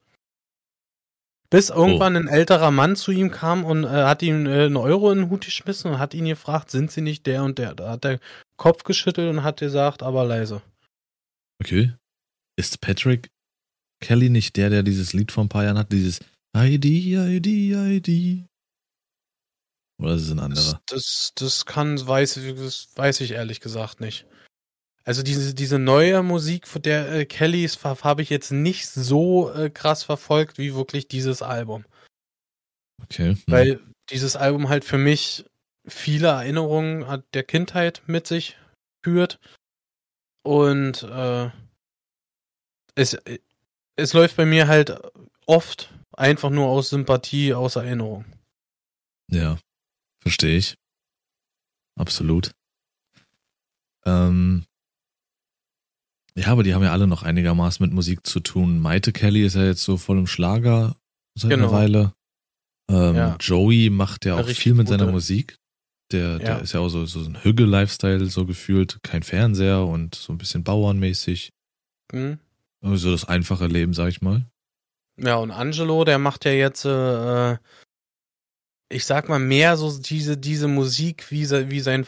Bis 1.50 1.70
irgendwann 1.70 2.16
oh. 2.16 2.20
ein 2.20 2.28
älterer 2.28 2.72
Mann 2.72 2.96
zu 2.96 3.12
ihm 3.12 3.32
kam 3.32 3.64
und 3.64 3.84
äh, 3.84 3.88
hat 3.88 4.24
ihm 4.24 4.46
äh, 4.46 4.66
einen 4.66 4.78
Euro 4.78 5.12
in 5.12 5.20
den 5.20 5.30
Hut 5.30 5.46
geschmissen 5.46 5.92
und 5.92 6.00
hat 6.00 6.14
ihn 6.14 6.26
gefragt, 6.26 6.72
sind 6.72 6.92
Sie 6.92 7.02
nicht 7.02 7.26
der 7.28 7.44
und 7.44 7.60
der? 7.60 7.76
Da 7.76 7.92
hat 7.92 8.04
der 8.04 8.20
Kopf 8.58 8.84
geschüttelt 8.84 9.30
und 9.30 9.44
hat 9.44 9.60
gesagt, 9.60 10.02
aber 10.02 10.26
leise. 10.26 10.62
Okay. 11.62 11.94
Ist 12.58 12.82
Patrick 12.82 13.30
Kelly 14.02 14.30
nicht 14.30 14.56
der, 14.56 14.70
der 14.70 14.84
dieses 14.84 15.14
Lied 15.14 15.32
vor 15.32 15.44
ein 15.44 15.50
paar 15.50 15.64
Jahren 15.64 15.78
hat, 15.78 15.92
dieses 15.92 16.20
ID, 16.58 16.86
ID, 16.86 17.48
ID? 17.48 18.46
Oder 20.02 20.16
ist 20.16 20.24
es 20.24 20.32
ein 20.32 20.40
anderer? 20.40 20.62
Das, 20.62 20.82
das, 20.88 21.32
das 21.36 21.66
kann, 21.66 22.06
weiß, 22.06 22.40
das 22.58 22.90
weiß 22.96 23.22
ich 23.22 23.32
ehrlich 23.32 23.62
gesagt 23.62 24.02
nicht. 24.02 24.26
Also 25.06 25.22
diese, 25.22 25.54
diese 25.54 25.78
neue 25.78 26.24
Musik 26.24 26.68
von 26.68 26.82
der 26.82 27.12
äh, 27.12 27.26
Kellys 27.26 27.84
habe 27.84 28.24
ich 28.24 28.30
jetzt 28.32 28.52
nicht 28.52 28.88
so 28.88 29.52
äh, 29.54 29.70
krass 29.70 30.04
verfolgt 30.04 30.58
wie 30.58 30.74
wirklich 30.74 31.08
dieses 31.08 31.44
Album. 31.44 31.86
Okay. 33.04 33.36
Hm. 33.36 33.44
Weil 33.46 33.80
dieses 34.10 34.36
Album 34.36 34.68
halt 34.68 34.84
für 34.84 34.98
mich 34.98 35.46
viele 35.88 36.30
Erinnerungen 36.30 37.24
der 37.34 37.44
Kindheit 37.44 38.02
mit 38.08 38.26
sich 38.26 38.58
führt. 39.04 39.40
Und 40.44 41.04
äh, 41.04 41.52
es, 42.96 43.18
es 43.96 44.14
läuft 44.14 44.38
bei 44.38 44.46
mir 44.46 44.68
halt 44.68 45.00
oft 45.46 45.94
einfach 46.14 46.50
nur 46.50 46.68
aus 46.68 46.90
Sympathie, 46.90 47.54
aus 47.54 47.76
Erinnerung. 47.76 48.26
Ja, 49.30 49.60
verstehe 50.22 50.58
ich. 50.58 50.76
Absolut. 51.96 52.52
Ähm, 54.06 54.66
ja, 56.38 56.48
aber 56.48 56.64
die 56.64 56.74
haben 56.74 56.84
ja 56.84 56.92
alle 56.92 57.08
noch 57.08 57.24
einigermaßen 57.24 57.84
mit 57.84 57.94
Musik 57.94 58.28
zu 58.28 58.42
tun. 58.42 58.80
Maite 58.80 59.14
Kelly 59.14 59.46
ist 59.46 59.56
ja 59.56 59.66
jetzt 59.66 59.84
so 59.84 59.98
voll 59.98 60.18
im 60.18 60.28
Schlager 60.28 60.96
seit 61.36 61.52
genau. 61.52 61.68
einer 61.68 61.72
Weile. 61.72 62.14
Ähm, 62.90 63.16
ja. 63.16 63.38
Joey 63.40 63.90
macht 63.90 64.26
ja 64.26 64.36
auch 64.36 64.48
viel 64.48 64.74
mit 64.74 64.88
seiner 64.88 65.12
Musik. 65.12 65.58
Der, 66.12 66.32
ja. 66.32 66.38
der 66.38 66.62
ist 66.62 66.74
ja 66.74 66.82
auch 66.82 66.90
so, 66.90 67.06
so 67.06 67.20
ein 67.20 67.42
Hügel-Lifestyle 67.42 68.26
so 68.26 68.46
gefühlt. 68.46 69.00
Kein 69.02 69.24
Fernseher 69.24 69.86
und 69.86 70.14
so 70.14 70.34
ein 70.34 70.38
bisschen 70.38 70.64
bauernmäßig. 70.64 71.52
Mhm. 72.12 72.40
So 72.82 73.12
das 73.12 73.26
einfache 73.26 73.68
Leben, 73.68 73.94
sag 73.94 74.10
ich 74.10 74.22
mal. 74.22 74.46
Ja, 75.18 75.38
und 75.38 75.52
Angelo, 75.52 76.04
der 76.04 76.20
macht 76.20 76.46
ja 76.46 76.52
jetzt, 76.52 76.86
äh, 76.86 77.58
ich 78.90 79.06
sag 79.06 79.30
mal, 79.30 79.40
mehr 79.40 79.78
so 79.78 79.98
diese, 79.98 80.38
diese 80.38 80.68
Musik, 80.68 81.32
wie, 81.32 81.50
wie 81.50 81.80
sein, 81.80 82.06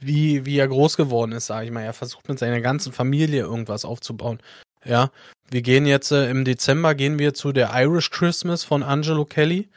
wie, 0.00 0.44
wie 0.46 0.58
er 0.58 0.68
groß 0.68 0.96
geworden 0.96 1.32
ist, 1.32 1.46
sag 1.46 1.64
ich 1.64 1.70
mal. 1.70 1.82
Er 1.82 1.92
versucht 1.92 2.28
mit 2.28 2.38
seiner 2.38 2.60
ganzen 2.60 2.92
Familie 2.92 3.42
irgendwas 3.42 3.84
aufzubauen. 3.84 4.40
Ja, 4.84 5.10
wir 5.50 5.62
gehen 5.62 5.86
jetzt 5.86 6.10
äh, 6.10 6.30
im 6.30 6.44
Dezember 6.44 6.94
gehen 6.94 7.18
wir 7.18 7.34
zu 7.34 7.52
der 7.52 7.70
Irish 7.74 8.10
Christmas 8.10 8.64
von 8.64 8.82
Angelo 8.82 9.24
Kelly. 9.24 9.68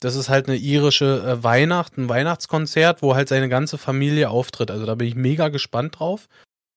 Das 0.00 0.14
ist 0.14 0.30
halt 0.30 0.48
eine 0.48 0.56
irische 0.56 1.22
äh, 1.22 1.44
Weihnacht, 1.44 1.98
ein 1.98 2.08
Weihnachtskonzert, 2.08 3.02
wo 3.02 3.14
halt 3.14 3.28
seine 3.28 3.50
ganze 3.50 3.76
Familie 3.76 4.30
auftritt. 4.30 4.70
Also 4.70 4.86
da 4.86 4.94
bin 4.94 5.08
ich 5.08 5.14
mega 5.14 5.48
gespannt 5.48 5.98
drauf. 5.98 6.28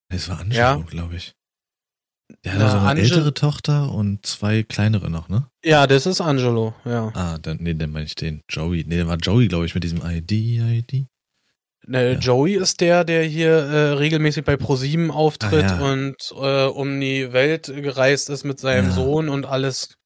Es 0.09 0.27
war 0.27 0.39
Angelo, 0.39 0.59
ja. 0.59 0.75
glaube 0.75 1.15
ich. 1.15 1.33
Der 2.43 2.53
hat 2.53 2.59
Na, 2.59 2.69
so 2.69 2.77
eine 2.77 2.87
Angel 2.87 3.03
ältere 3.03 3.33
Tochter 3.33 3.91
und 3.91 4.25
zwei 4.25 4.63
kleinere 4.63 5.09
noch, 5.09 5.29
ne? 5.29 5.47
Ja, 5.63 5.87
das 5.87 6.05
ist 6.05 6.19
Angelo, 6.19 6.73
ja. 6.83 7.11
Ah, 7.13 7.37
dann, 7.37 7.57
nee, 7.61 7.73
dann 7.73 7.91
meine 7.91 8.05
ich 8.05 8.15
den. 8.15 8.41
Joey. 8.49 8.83
Nee, 8.87 8.97
der 8.97 9.07
war 9.07 9.17
Joey, 9.17 9.47
glaube 9.47 9.65
ich, 9.65 9.75
mit 9.75 9.83
diesem 9.83 10.01
ID, 10.03 10.31
ID. 10.31 11.05
Ne, 11.85 12.13
ja. 12.13 12.19
Joey 12.19 12.55
ist 12.55 12.81
der, 12.81 13.03
der 13.03 13.23
hier 13.23 13.51
äh, 13.51 13.91
regelmäßig 13.93 14.45
bei 14.45 14.55
ProSieben 14.55 15.11
auftritt 15.11 15.65
ah, 15.65 15.79
ja. 15.79 15.91
und 15.91 16.33
äh, 16.35 16.65
um 16.65 16.99
die 16.99 17.33
Welt 17.33 17.67
gereist 17.67 18.29
ist 18.29 18.43
mit 18.43 18.59
seinem 18.59 18.87
ja. 18.87 18.91
Sohn 18.91 19.29
und 19.29 19.45
alles. 19.45 19.97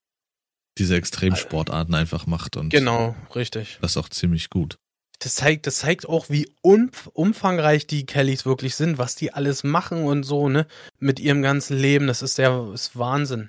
Diese 0.76 0.96
Extremsportarten 0.96 1.94
einfach 1.94 2.26
macht 2.26 2.56
und. 2.56 2.70
Genau, 2.70 3.14
richtig. 3.34 3.78
Das 3.80 3.92
ist 3.92 3.96
auch 3.96 4.08
ziemlich 4.08 4.50
gut. 4.50 4.78
Das 5.20 5.34
zeigt, 5.34 5.66
das 5.66 5.78
zeigt 5.78 6.08
auch, 6.08 6.30
wie 6.30 6.48
umf 6.62 7.08
umfangreich 7.12 7.86
die 7.88 8.06
Kellys 8.06 8.46
wirklich 8.46 8.76
sind, 8.76 8.98
was 8.98 9.16
die 9.16 9.32
alles 9.32 9.64
machen 9.64 10.04
und 10.04 10.22
so, 10.22 10.48
ne? 10.48 10.66
Mit 11.00 11.18
ihrem 11.18 11.42
ganzen 11.42 11.76
Leben. 11.76 12.06
Das 12.06 12.22
ist 12.22 12.38
der 12.38 12.70
ist 12.72 12.96
Wahnsinn. 12.96 13.48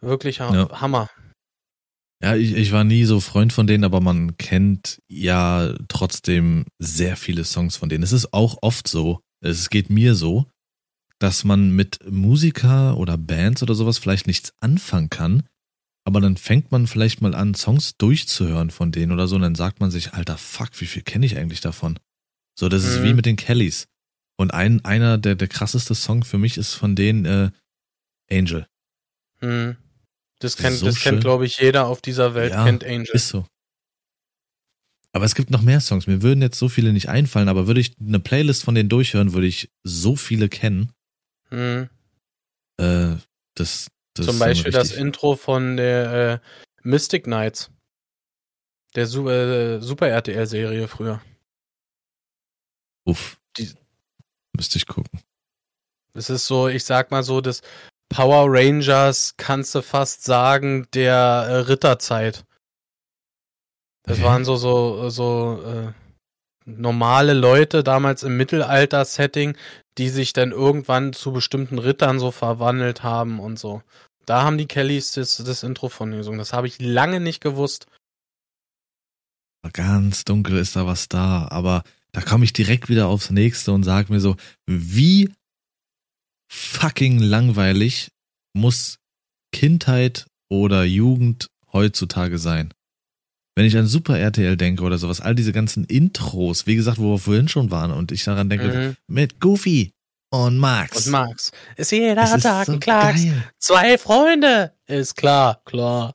Wirklich 0.00 0.40
ha 0.40 0.80
Hammer. 0.80 1.10
Ja, 2.22 2.36
ich, 2.36 2.54
ich 2.54 2.72
war 2.72 2.84
nie 2.84 3.04
so 3.04 3.20
Freund 3.20 3.52
von 3.52 3.66
denen, 3.66 3.84
aber 3.84 4.00
man 4.00 4.36
kennt 4.36 5.00
ja 5.08 5.74
trotzdem 5.88 6.66
sehr 6.78 7.16
viele 7.16 7.44
Songs 7.44 7.76
von 7.76 7.88
denen. 7.88 8.04
Es 8.04 8.12
ist 8.12 8.34
auch 8.34 8.58
oft 8.60 8.88
so, 8.88 9.20
es 9.40 9.70
geht 9.70 9.88
mir 9.88 10.14
so, 10.14 10.46
dass 11.18 11.44
man 11.44 11.70
mit 11.70 11.98
Musiker 12.10 12.96
oder 12.98 13.16
Bands 13.16 13.62
oder 13.62 13.74
sowas 13.74 13.98
vielleicht 13.98 14.26
nichts 14.26 14.52
anfangen 14.60 15.08
kann, 15.08 15.44
aber 16.04 16.20
dann 16.20 16.36
fängt 16.36 16.72
man 16.72 16.86
vielleicht 16.86 17.22
mal 17.22 17.34
an, 17.34 17.54
Songs 17.54 17.96
durchzuhören 17.96 18.70
von 18.70 18.92
denen 18.92 19.12
oder 19.12 19.26
so, 19.28 19.36
und 19.36 19.42
dann 19.42 19.54
sagt 19.54 19.80
man 19.80 19.90
sich, 19.90 20.12
alter 20.12 20.38
Fuck, 20.38 20.80
wie 20.80 20.86
viel 20.86 21.02
kenne 21.02 21.26
ich 21.26 21.36
eigentlich 21.36 21.60
davon? 21.60 21.98
So, 22.58 22.68
das 22.68 22.84
ist 22.84 23.00
mhm. 23.00 23.04
wie 23.04 23.14
mit 23.14 23.26
den 23.26 23.36
Kellys. 23.36 23.86
Und 24.36 24.52
ein, 24.52 24.84
einer 24.84 25.18
der, 25.18 25.34
der 25.34 25.48
krasseste 25.48 25.94
Song 25.94 26.24
für 26.24 26.38
mich 26.38 26.56
ist 26.56 26.74
von 26.74 26.96
denen 26.96 27.24
äh, 27.26 27.50
Angel. 28.30 28.66
Mhm. 29.40 29.76
Das 30.40 30.56
kennt, 30.56 30.76
so 30.76 30.86
das 30.86 31.00
kennt, 31.00 31.20
glaube 31.20 31.46
ich, 31.46 31.58
jeder 31.58 31.86
auf 31.86 32.00
dieser 32.00 32.34
Welt, 32.34 32.52
ja, 32.52 32.64
kennt 32.64 32.82
Angel. 32.82 33.14
Ist 33.14 33.28
so. 33.28 33.46
Aber 35.12 35.24
es 35.24 35.34
gibt 35.34 35.50
noch 35.50 35.62
mehr 35.62 35.80
Songs. 35.80 36.06
Mir 36.06 36.22
würden 36.22 36.40
jetzt 36.40 36.58
so 36.58 36.68
viele 36.68 36.92
nicht 36.92 37.08
einfallen, 37.08 37.48
aber 37.48 37.66
würde 37.66 37.80
ich 37.80 37.96
eine 38.00 38.20
Playlist 38.20 38.64
von 38.64 38.74
denen 38.74 38.88
durchhören, 38.88 39.32
würde 39.32 39.46
ich 39.46 39.70
so 39.82 40.16
viele 40.16 40.48
kennen. 40.48 40.92
Mhm. 41.50 41.90
Äh, 42.78 43.16
das, 43.54 43.88
das 44.14 44.26
Zum 44.26 44.38
Beispiel 44.38 44.72
das 44.72 44.92
Intro 44.92 45.36
von 45.36 45.76
der 45.76 46.42
äh, 46.42 46.88
Mystic 46.88 47.24
Knights. 47.24 47.70
Der 48.94 49.06
Su 49.06 49.28
äh, 49.28 49.80
Super 49.80 50.08
RTL-Serie 50.08 50.88
früher. 50.88 51.20
Uff. 53.04 53.38
Die, 53.56 53.72
Müsste 54.56 54.78
ich 54.78 54.86
gucken. 54.86 55.20
Es 56.14 56.30
ist 56.30 56.46
so, 56.46 56.68
ich 56.68 56.84
sag 56.84 57.10
mal 57.10 57.22
so, 57.22 57.40
das 57.40 57.62
Power 58.10 58.46
Rangers 58.48 59.34
kannst 59.36 59.74
du 59.74 59.82
fast 59.82 60.24
sagen, 60.24 60.86
der 60.92 61.14
äh, 61.14 61.54
Ritterzeit. 61.56 62.44
Das 64.02 64.18
okay. 64.18 64.26
waren 64.26 64.44
so, 64.44 64.56
so, 64.56 65.08
so 65.10 65.62
äh, 65.64 65.92
normale 66.66 67.34
Leute 67.34 67.84
damals 67.84 68.24
im 68.24 68.36
Mittelalter-Setting, 68.36 69.56
die 69.96 70.08
sich 70.08 70.32
dann 70.32 70.50
irgendwann 70.50 71.12
zu 71.12 71.32
bestimmten 71.32 71.78
Rittern 71.78 72.18
so 72.18 72.32
verwandelt 72.32 73.02
haben 73.04 73.38
und 73.38 73.58
so. 73.58 73.82
Da 74.26 74.42
haben 74.42 74.58
die 74.58 74.66
Kellys 74.66 75.12
das, 75.12 75.36
das 75.36 75.62
Intro 75.62 75.88
von 75.88 76.10
gesungen. 76.10 76.38
Das 76.38 76.52
habe 76.52 76.66
ich 76.66 76.80
lange 76.80 77.20
nicht 77.20 77.40
gewusst. 77.40 77.86
Ganz 79.72 80.24
dunkel 80.24 80.58
ist 80.58 80.74
da 80.74 80.86
was 80.86 81.08
da, 81.08 81.46
aber 81.48 81.84
da 82.12 82.22
komme 82.22 82.44
ich 82.44 82.52
direkt 82.52 82.88
wieder 82.88 83.06
aufs 83.06 83.30
nächste 83.30 83.72
und 83.72 83.84
sage 83.84 84.12
mir 84.12 84.20
so, 84.20 84.36
wie 84.66 85.30
fucking 86.50 87.18
langweilig 87.18 88.10
muss 88.52 88.98
Kindheit 89.52 90.26
oder 90.48 90.84
Jugend 90.84 91.48
heutzutage 91.72 92.38
sein. 92.38 92.74
Wenn 93.56 93.66
ich 93.66 93.76
an 93.76 93.86
Super 93.86 94.18
RTL 94.18 94.56
denke 94.56 94.82
oder 94.82 94.98
sowas, 94.98 95.20
all 95.20 95.34
diese 95.34 95.52
ganzen 95.52 95.84
Intros, 95.84 96.66
wie 96.66 96.76
gesagt, 96.76 96.98
wo 96.98 97.12
wir 97.12 97.18
vorhin 97.18 97.48
schon 97.48 97.70
waren 97.70 97.90
und 97.90 98.12
ich 98.12 98.24
daran 98.24 98.48
denke, 98.48 98.96
mhm. 99.08 99.14
mit 99.14 99.40
Goofy 99.40 99.92
und 100.32 100.58
Max. 100.58 101.06
Und 101.06 101.12
Max. 101.12 101.52
Ist 101.76 101.92
jeder 101.92 102.34
ist 102.34 102.42
Tag 102.42 102.66
so 102.66 102.72
ein 102.72 102.80
Klacks. 102.80 103.22
Zwei 103.58 103.98
Freunde. 103.98 104.72
Ist 104.86 105.16
klar, 105.16 105.60
klar. 105.64 106.14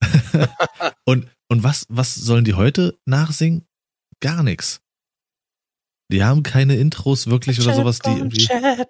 und, 1.04 1.28
und 1.48 1.62
was, 1.62 1.84
was 1.88 2.14
sollen 2.14 2.44
die 2.44 2.54
heute 2.54 2.98
nachsingen? 3.04 3.66
Gar 4.20 4.42
nichts. 4.42 4.80
Die 6.10 6.24
haben 6.24 6.42
keine 6.42 6.76
Intros 6.76 7.26
wirklich 7.26 7.60
oder 7.60 7.74
sowas, 7.74 7.98
die 7.98 8.10
irgendwie. 8.10 8.46
Chap, 8.46 8.88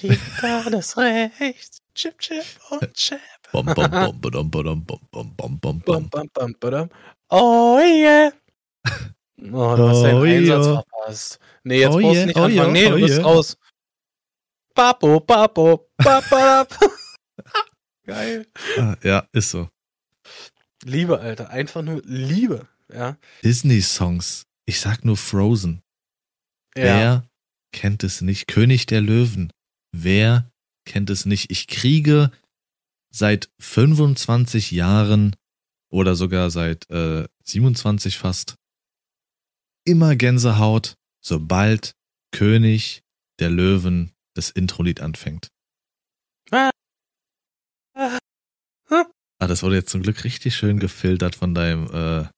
die 0.00 0.08
Gitarre 0.08 0.70
des 0.70 0.96
Rechts. 0.96 1.82
Chip, 1.94 2.18
chip 2.18 2.44
und 2.70 2.94
chip. 2.94 3.20
Oh 7.30 7.78
yeah. 7.80 8.32
Oh, 9.40 9.76
du 9.76 9.88
hast 9.88 10.02
deinen 10.02 10.20
oh, 10.20 10.24
Einsatz 10.24 10.66
verpasst. 10.66 11.38
Nee, 11.64 11.80
jetzt 11.80 11.94
oh, 11.94 12.00
brauchst 12.00 12.22
du 12.22 12.26
nicht 12.26 12.36
oh, 12.36 12.42
anfangen. 12.42 12.72
Nee, 12.72 12.86
oh, 12.86 12.90
du 12.90 13.00
bist 13.00 13.18
yeah. 13.18 13.26
raus. 13.26 13.56
Papo, 14.74 15.20
papo, 15.20 15.90
papap. 15.96 16.78
Geil. 18.06 18.46
Ah, 18.78 18.96
ja, 19.02 19.28
ist 19.32 19.50
so. 19.50 19.68
Liebe, 20.84 21.20
Alter. 21.20 21.50
Einfach 21.50 21.82
nur 21.82 22.00
Liebe. 22.04 22.68
Ja. 22.92 23.16
Disney-Songs. 23.44 24.44
Ich 24.66 24.80
sag 24.80 25.04
nur 25.04 25.16
Frozen. 25.16 25.82
Ja. 26.76 26.84
Wer 26.84 27.28
kennt 27.72 28.04
es 28.04 28.20
nicht? 28.20 28.46
König 28.46 28.86
der 28.86 29.00
Löwen. 29.00 29.52
Wer 29.92 30.50
kennt 30.84 31.10
es 31.10 31.26
nicht? 31.26 31.50
Ich 31.50 31.66
kriege 31.66 32.30
seit 33.10 33.50
25 33.60 34.70
Jahren 34.70 35.36
oder 35.90 36.14
sogar 36.14 36.50
seit 36.50 36.88
äh, 36.90 37.26
27 37.44 38.18
fast 38.18 38.56
immer 39.84 40.16
Gänsehaut, 40.16 40.96
sobald 41.24 41.94
König 42.30 43.02
der 43.40 43.50
Löwen 43.50 44.12
das 44.34 44.50
Intro-Lied 44.50 45.00
anfängt. 45.00 45.48
Ah. 46.50 46.70
das 49.38 49.62
wurde 49.62 49.76
jetzt 49.76 49.90
zum 49.90 50.02
Glück 50.02 50.24
richtig 50.24 50.56
schön 50.56 50.78
gefiltert 50.78 51.34
von 51.34 51.54
deinem, 51.54 51.86
äh, 51.92 52.28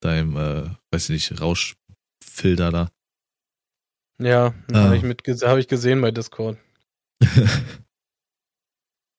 deinem, 0.00 0.36
äh, 0.36 0.70
weiß 0.90 1.08
ich 1.08 1.30
nicht, 1.30 1.40
Rauschfilter 1.40 2.70
da. 2.70 2.90
Ja, 4.18 4.54
ah. 4.72 4.74
habe 4.74 4.96
ich, 4.96 5.02
mit, 5.02 5.22
hab 5.42 5.58
ich 5.58 5.68
gesehen 5.68 6.00
bei 6.00 6.10
Discord. 6.10 6.58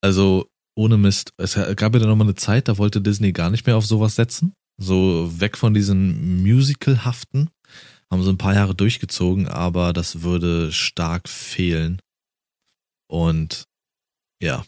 also, 0.02 0.48
ohne 0.76 0.98
Mist. 0.98 1.34
Es 1.38 1.56
gab 1.56 1.94
ja 1.94 2.00
dann 2.00 2.10
nochmal 2.10 2.28
eine 2.28 2.36
Zeit, 2.36 2.68
da 2.68 2.78
wollte 2.78 3.02
Disney 3.02 3.32
gar 3.32 3.50
nicht 3.50 3.66
mehr 3.66 3.78
auf 3.78 3.86
sowas 3.86 4.16
setzen. 4.16 4.54
So 4.80 5.40
weg 5.40 5.58
von 5.58 5.74
diesen 5.74 6.44
Musical-haften 6.44 7.50
haben 8.12 8.24
sie 8.24 8.30
ein 8.30 8.38
paar 8.38 8.54
Jahre 8.54 8.76
durchgezogen, 8.76 9.48
aber 9.48 9.92
das 9.92 10.22
würde 10.22 10.72
stark 10.72 11.28
fehlen. 11.28 12.00
Und 13.10 13.66
ja, 14.42 14.64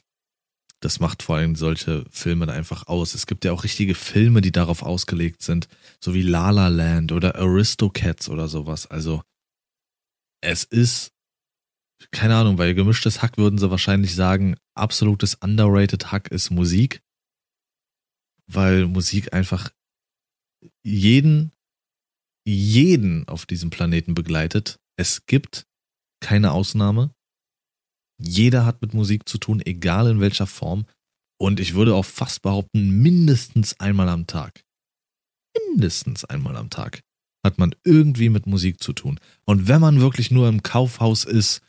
das 0.81 0.99
macht 0.99 1.23
vor 1.23 1.37
allem 1.37 1.55
solche 1.55 2.05
Filme 2.09 2.45
da 2.45 2.53
einfach 2.53 2.87
aus. 2.87 3.13
Es 3.13 3.27
gibt 3.27 3.45
ja 3.45 3.51
auch 3.51 3.63
richtige 3.63 3.95
Filme, 3.95 4.41
die 4.41 4.51
darauf 4.51 4.81
ausgelegt 4.81 5.41
sind, 5.41 5.67
so 6.03 6.13
wie 6.13 6.21
La 6.21 6.51
La 6.51 6.69
Land 6.69 7.11
oder 7.11 7.35
Aristocats 7.35 8.29
oder 8.29 8.47
sowas. 8.47 8.87
Also 8.87 9.21
es 10.41 10.63
ist 10.63 11.11
keine 12.11 12.35
Ahnung, 12.35 12.55
bei 12.55 12.71
gemischtes 12.73 13.21
Hack 13.21 13.37
würden 13.37 13.59
sie 13.59 13.69
wahrscheinlich 13.69 14.15
sagen, 14.15 14.55
absolutes 14.73 15.35
underrated 15.35 16.11
Hack 16.11 16.29
ist 16.29 16.49
Musik, 16.49 17.01
weil 18.47 18.87
Musik 18.87 19.33
einfach 19.33 19.71
jeden 20.83 21.51
jeden 22.45 23.27
auf 23.27 23.45
diesem 23.45 23.69
Planeten 23.69 24.15
begleitet. 24.15 24.79
Es 24.97 25.25
gibt 25.25 25.67
keine 26.21 26.51
Ausnahme. 26.51 27.13
Jeder 28.17 28.65
hat 28.65 28.81
mit 28.81 28.93
Musik 28.93 29.29
zu 29.29 29.37
tun, 29.37 29.61
egal 29.63 30.09
in 30.09 30.19
welcher 30.19 30.47
Form. 30.47 30.85
Und 31.39 31.59
ich 31.59 31.73
würde 31.73 31.95
auch 31.95 32.05
fast 32.05 32.41
behaupten, 32.41 33.01
mindestens 33.01 33.79
einmal 33.79 34.09
am 34.09 34.25
Tag. 34.25 34.63
Mindestens 35.69 36.25
einmal 36.25 36.57
am 36.57 36.69
Tag 36.69 37.01
hat 37.49 37.57
man 37.57 37.75
irgendwie 37.83 38.29
mit 38.29 38.47
Musik 38.47 38.81
zu 38.81 38.93
tun. 38.93 39.19
Und 39.45 39.67
wenn 39.67 39.81
man 39.81 40.01
wirklich 40.01 40.31
nur 40.31 40.47
im 40.47 40.63
Kaufhaus 40.63 41.25
ist 41.25 41.61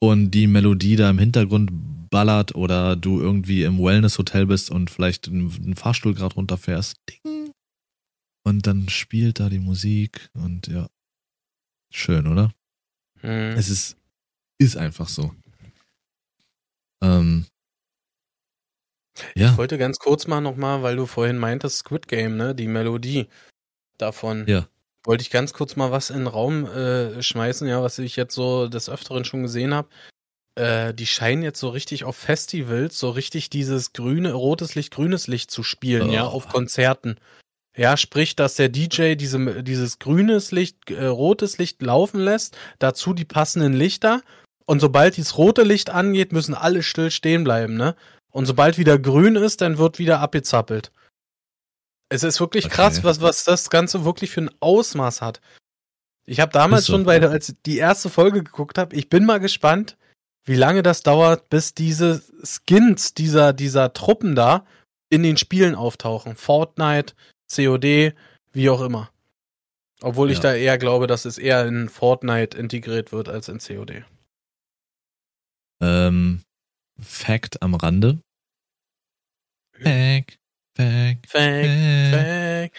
und 0.00 0.30
die 0.32 0.46
Melodie 0.46 0.96
da 0.96 1.08
im 1.10 1.18
Hintergrund 1.18 1.70
ballert 2.10 2.54
oder 2.54 2.96
du 2.96 3.20
irgendwie 3.20 3.62
im 3.62 3.78
Wellness-Hotel 3.78 4.46
bist 4.46 4.70
und 4.70 4.90
vielleicht 4.90 5.28
einen 5.28 5.76
Fahrstuhl 5.76 6.14
gerade 6.14 6.34
runterfährst, 6.34 6.96
ding, 7.08 7.52
und 8.44 8.66
dann 8.66 8.88
spielt 8.88 9.40
da 9.40 9.48
die 9.48 9.58
Musik 9.58 10.30
und 10.34 10.68
ja. 10.68 10.88
Schön, 11.92 12.26
oder? 12.26 12.52
Mhm. 13.22 13.56
Es 13.56 13.68
ist, 13.68 13.96
ist 14.58 14.76
einfach 14.76 15.08
so. 15.08 15.34
Ähm, 17.02 17.46
ja. 19.34 19.50
Ich 19.50 19.58
wollte 19.58 19.78
ganz 19.78 19.98
kurz 19.98 20.26
mal 20.26 20.40
nochmal, 20.40 20.82
weil 20.82 20.96
du 20.96 21.06
vorhin 21.06 21.38
meintest, 21.38 21.78
Squid 21.78 22.08
Game, 22.08 22.36
ne? 22.36 22.54
Die 22.54 22.68
Melodie 22.68 23.28
davon. 23.98 24.46
Ja. 24.46 24.68
Wollte 25.04 25.22
ich 25.22 25.30
ganz 25.30 25.52
kurz 25.52 25.76
mal 25.76 25.90
was 25.90 26.10
in 26.10 26.18
den 26.18 26.26
Raum 26.26 26.66
äh, 26.66 27.22
schmeißen, 27.22 27.68
ja, 27.68 27.82
was 27.82 27.98
ich 27.98 28.16
jetzt 28.16 28.34
so 28.34 28.68
des 28.68 28.88
Öfteren 28.88 29.24
schon 29.24 29.42
gesehen 29.42 29.74
habe. 29.74 29.88
äh, 30.58 30.92
die 30.92 31.06
scheinen 31.06 31.42
jetzt 31.42 31.60
so 31.60 31.68
richtig 31.68 32.04
auf 32.04 32.16
Festivals 32.16 32.98
so 32.98 33.10
richtig 33.10 33.48
dieses 33.50 33.92
grüne, 33.92 34.32
rotes 34.32 34.74
Licht, 34.74 34.92
grünes 34.92 35.28
Licht 35.28 35.50
zu 35.50 35.62
spielen, 35.62 36.10
oh. 36.10 36.12
ja, 36.12 36.24
auf 36.24 36.48
Konzerten. 36.48 37.18
Ja, 37.76 37.96
sprich, 37.96 38.34
dass 38.34 38.56
der 38.56 38.68
DJ 38.68 39.14
diese, 39.14 39.62
dieses 39.62 40.00
grünes 40.00 40.50
Licht, 40.50 40.90
äh, 40.90 41.06
rotes 41.06 41.58
Licht 41.58 41.80
laufen 41.80 42.20
lässt, 42.20 42.56
dazu 42.80 43.14
die 43.14 43.24
passenden 43.24 43.72
Lichter. 43.72 44.22
Und 44.66 44.80
sobald 44.80 45.16
dieses 45.16 45.38
rote 45.38 45.62
Licht 45.62 45.88
angeht, 45.88 46.32
müssen 46.32 46.54
alle 46.54 46.82
still 46.82 47.10
stehen 47.10 47.44
bleiben, 47.44 47.76
ne? 47.76 47.94
Und 48.30 48.46
sobald 48.46 48.78
wieder 48.78 48.98
grün 48.98 49.36
ist, 49.36 49.60
dann 49.60 49.78
wird 49.78 49.98
wieder 49.98 50.20
abgezappelt. 50.20 50.90
Es 52.08 52.22
ist 52.22 52.40
wirklich 52.40 52.66
okay. 52.66 52.74
krass, 52.74 53.04
was, 53.04 53.20
was 53.20 53.44
das 53.44 53.70
Ganze 53.70 54.04
wirklich 54.04 54.30
für 54.30 54.42
ein 54.42 54.50
Ausmaß 54.60 55.20
hat. 55.20 55.40
Ich 56.24 56.40
habe 56.40 56.52
damals 56.52 56.86
so. 56.86 56.92
schon, 56.92 57.06
weil 57.06 57.24
als 57.24 57.54
die 57.66 57.78
erste 57.78 58.10
Folge 58.10 58.42
geguckt 58.42 58.78
habe, 58.78 58.94
ich 58.94 59.08
bin 59.08 59.24
mal 59.24 59.40
gespannt, 59.40 59.96
wie 60.44 60.56
lange 60.56 60.82
das 60.82 61.02
dauert, 61.02 61.48
bis 61.50 61.74
diese 61.74 62.22
Skins 62.42 63.14
dieser, 63.14 63.52
dieser 63.52 63.92
Truppen 63.92 64.34
da 64.34 64.66
in 65.10 65.22
den 65.22 65.36
Spielen 65.36 65.74
auftauchen. 65.74 66.36
Fortnite, 66.36 67.14
COD, 67.54 68.14
wie 68.52 68.70
auch 68.70 68.80
immer. 68.80 69.10
Obwohl 70.00 70.28
ja. 70.28 70.32
ich 70.32 70.40
da 70.40 70.54
eher 70.54 70.78
glaube, 70.78 71.06
dass 71.06 71.24
es 71.24 71.38
eher 71.38 71.66
in 71.66 71.88
Fortnite 71.88 72.56
integriert 72.56 73.12
wird 73.12 73.28
als 73.28 73.48
in 73.48 73.58
COD. 73.58 74.04
Ähm, 75.80 76.42
Fact 77.00 77.62
am 77.62 77.74
Rande. 77.74 78.20
Fact, 79.72 80.37
Fact, 80.78 81.26
Fact, 81.26 81.66
Fact, 82.12 82.76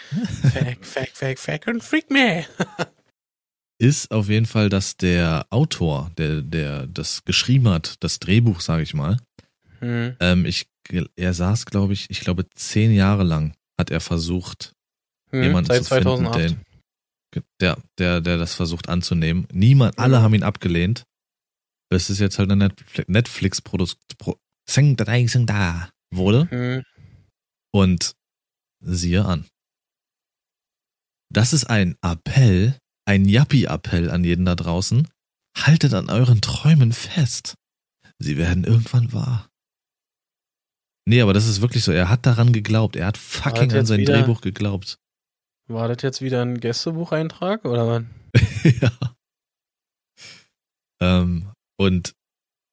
Fact, 0.52 0.86
Fact, 0.86 1.16
Fact, 1.18 1.38
Fact 1.38 1.68
und 1.68 1.84
Freak 1.84 2.10
me. 2.10 2.46
ist 3.78 4.10
auf 4.10 4.28
jeden 4.28 4.46
Fall, 4.46 4.70
dass 4.70 4.96
der 4.96 5.46
Autor, 5.50 6.10
der, 6.16 6.40
der 6.40 6.86
das 6.86 7.24
geschrieben 7.24 7.68
hat, 7.68 7.96
das 8.00 8.18
Drehbuch, 8.18 8.60
sage 8.60 8.82
ich 8.82 8.94
mal, 8.94 9.18
hm. 9.80 10.16
ähm, 10.20 10.46
ich, 10.46 10.68
er 11.16 11.34
saß, 11.34 11.66
glaube 11.66 11.92
ich, 11.92 12.08
ich 12.08 12.20
glaube, 12.20 12.48
zehn 12.54 12.92
Jahre 12.92 13.24
lang 13.24 13.54
hat 13.78 13.90
er 13.90 14.00
versucht, 14.00 14.72
hm, 15.30 15.42
jemanden 15.42 15.70
zu 15.70 15.82
2008. 15.82 16.40
finden, 16.40 16.62
der, 17.60 17.76
der, 17.98 18.22
der 18.22 18.38
das 18.38 18.54
versucht 18.54 18.88
anzunehmen. 18.88 19.46
Niemand, 19.52 19.98
alle 19.98 20.16
hm. 20.16 20.22
haben 20.22 20.34
ihn 20.34 20.42
abgelehnt. 20.42 21.04
Das 21.90 22.08
ist 22.08 22.18
jetzt 22.18 22.38
halt 22.38 22.50
eine 22.50 22.70
Netflix-Produktion 23.08 24.96
da 25.46 25.90
wurde. 26.10 26.84
Und 27.72 28.14
siehe 28.80 29.24
an. 29.24 29.46
Das 31.32 31.52
ist 31.52 31.64
ein 31.64 31.96
Appell 32.02 32.80
ein 33.10 33.24
Yappi-Appell 33.24 34.08
an 34.08 34.22
jeden 34.22 34.44
da 34.44 34.54
draußen. 34.54 35.08
Haltet 35.58 35.94
an 35.94 36.08
euren 36.10 36.40
Träumen 36.40 36.92
fest. 36.92 37.56
Sie 38.20 38.36
werden 38.36 38.62
irgendwann 38.62 39.12
wahr. 39.12 39.48
Nee, 41.08 41.20
aber 41.20 41.32
das 41.32 41.48
ist 41.48 41.60
wirklich 41.60 41.82
so. 41.82 41.90
Er 41.90 42.08
hat 42.08 42.24
daran 42.24 42.52
geglaubt. 42.52 42.94
Er 42.94 43.06
hat 43.06 43.18
fucking 43.18 43.72
an 43.72 43.86
sein 43.86 44.00
wieder, 44.00 44.18
Drehbuch 44.18 44.42
geglaubt. 44.42 44.96
War 45.66 45.88
das 45.88 46.02
jetzt 46.02 46.20
wieder 46.20 46.42
ein 46.42 46.60
Gästebucheintrag 46.60 47.64
oder 47.64 47.88
was? 47.88 48.04
ja. 48.80 48.92
Ähm, 51.00 51.50
und 51.78 52.14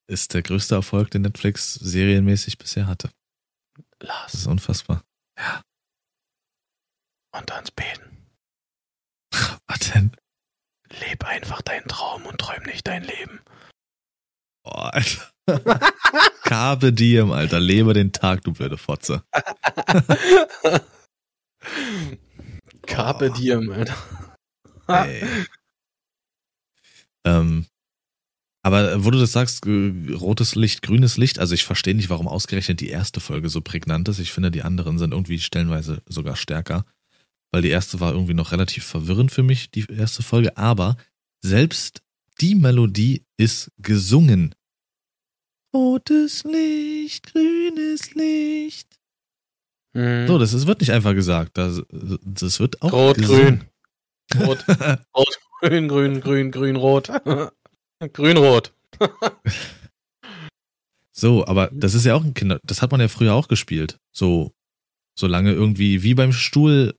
ist 0.08 0.36
der 0.36 0.43
größte 0.43 0.76
Erfolg, 0.76 1.10
den 1.10 1.24
Netflix 1.24 1.74
serienmäßig 1.74 2.60
bisher 2.60 2.86
hatte. 2.86 3.10
Lars. 4.00 4.32
Das 4.32 4.41
ist 4.41 4.48
unfassbar. 4.48 5.04
Ja. 5.38 5.62
Und 7.32 7.52
ans 7.52 7.72
Beten. 7.72 8.28
Was 9.68 9.80
denn? 9.91 10.12
Leb 10.89 11.26
einfach 11.26 11.62
deinen 11.62 11.88
Traum 11.88 12.26
und 12.26 12.39
träum 12.39 12.64
nicht 12.64 12.88
dein 12.88 13.04
Leben. 13.04 13.41
Boah, 14.64 14.93
Alter. 14.93 15.32
Carpe 16.43 16.93
diem, 16.93 17.32
Alter. 17.32 17.60
Lebe 17.60 17.93
den 17.93 18.12
Tag, 18.14 18.41
du 18.43 18.54
blöde 18.54 18.78
Fotze. 18.78 19.24
Carpe 22.86 23.32
diem, 23.32 23.72
Alter. 23.72 23.98
ähm, 27.26 27.68
aber 28.68 29.03
wo 29.03 29.11
du 29.11 29.20
das 29.20 29.32
sagst, 29.32 29.65
rotes 29.65 30.55
Licht, 30.55 30.82
grünes 30.82 31.18
Licht, 31.18 31.39
also 31.39 31.53
ich 31.53 31.63
verstehe 31.63 31.95
nicht, 31.95 32.09
warum 32.09 32.28
ausgerechnet 32.28 32.80
die 32.80 32.89
erste 32.89 33.20
Folge 33.20 33.49
so 33.49 33.61
prägnant 33.61 34.07
ist. 34.09 34.20
Ich 34.20 34.32
finde, 34.32 34.51
die 34.51 34.63
anderen 34.63 34.99
sind 34.99 35.11
irgendwie 35.11 35.39
stellenweise 35.39 36.01
sogar 36.07 36.36
stärker 36.36 36.86
weil 37.51 37.61
die 37.61 37.70
erste 37.70 37.99
war 37.99 38.13
irgendwie 38.13 38.34
noch 38.34 38.51
relativ 38.51 38.86
verwirrend 38.86 39.32
für 39.32 39.43
mich, 39.43 39.72
die 39.72 39.86
erste 39.89 40.24
Folge, 40.24 40.57
aber 40.57 40.97
selbst 41.41 42.01
die 42.41 42.55
Melodie 42.55 43.26
ist 43.38 43.72
gesungen. 43.78 44.53
Rotes 45.74 46.43
Licht, 46.43 47.32
grünes 47.34 48.13
Licht. 48.15 48.99
Mhm. 49.93 50.28
So, 50.28 50.38
das 50.38 50.53
ist, 50.53 50.68
wird 50.68 50.82
nicht 50.82 50.91
einfach 50.91 51.13
gesagt. 51.13 51.57
Das, 51.57 51.82
das 51.89 52.59
wird 52.59 52.82
auch. 52.82 52.91
Rot, 52.91 53.18
gesungen. 53.18 53.70
grün. 54.30 54.45
Rot, 54.45 54.65
rot, 55.15 55.39
grün, 55.61 55.88
grün, 55.88 56.22
grün, 56.22 56.51
grün, 56.51 56.76
rot. 56.76 57.09
grün, 58.14 58.38
rot. 58.38 58.74
so, 61.12 61.45
aber 61.45 61.70
das 61.74 61.93
ist 61.93 62.06
ja 62.06 62.16
auch 62.16 62.24
ein 62.24 62.34
Kinder. 62.34 62.60
Das 62.64 62.82
hat 62.82 62.91
man 62.91 63.02
ja 63.02 63.08
früher 63.08 63.34
auch 63.34 63.48
gespielt. 63.48 64.00
So, 64.12 64.54
solange 65.18 65.52
irgendwie 65.52 66.04
wie 66.04 66.14
beim 66.14 66.32
Stuhl 66.32 66.93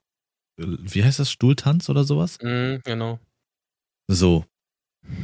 wie 0.59 1.03
heißt 1.03 1.19
das, 1.19 1.31
Stuhltanz 1.31 1.89
oder 1.89 2.03
sowas? 2.03 2.37
Mm, 2.41 2.77
genau. 2.83 3.19
So. 4.07 4.45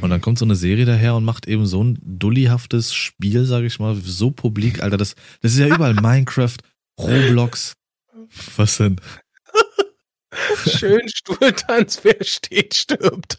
Und 0.00 0.10
dann 0.10 0.20
kommt 0.20 0.38
so 0.38 0.44
eine 0.44 0.56
Serie 0.56 0.84
daher 0.84 1.14
und 1.14 1.24
macht 1.24 1.46
eben 1.46 1.66
so 1.66 1.84
ein 1.84 1.98
dullihaftes 2.02 2.94
Spiel, 2.94 3.44
sag 3.44 3.62
ich 3.62 3.78
mal, 3.78 3.94
so 3.94 4.30
publik, 4.30 4.82
Alter, 4.82 4.96
das, 4.96 5.14
das 5.42 5.52
ist 5.52 5.58
ja 5.58 5.68
überall 5.68 5.94
Minecraft, 6.00 6.56
Roblox. 6.98 7.74
Was 8.56 8.78
denn? 8.78 9.00
Schön 10.66 11.08
Stuhltanz, 11.08 12.00
wer 12.02 12.22
steht, 12.22 12.74
stirbt. 12.74 13.38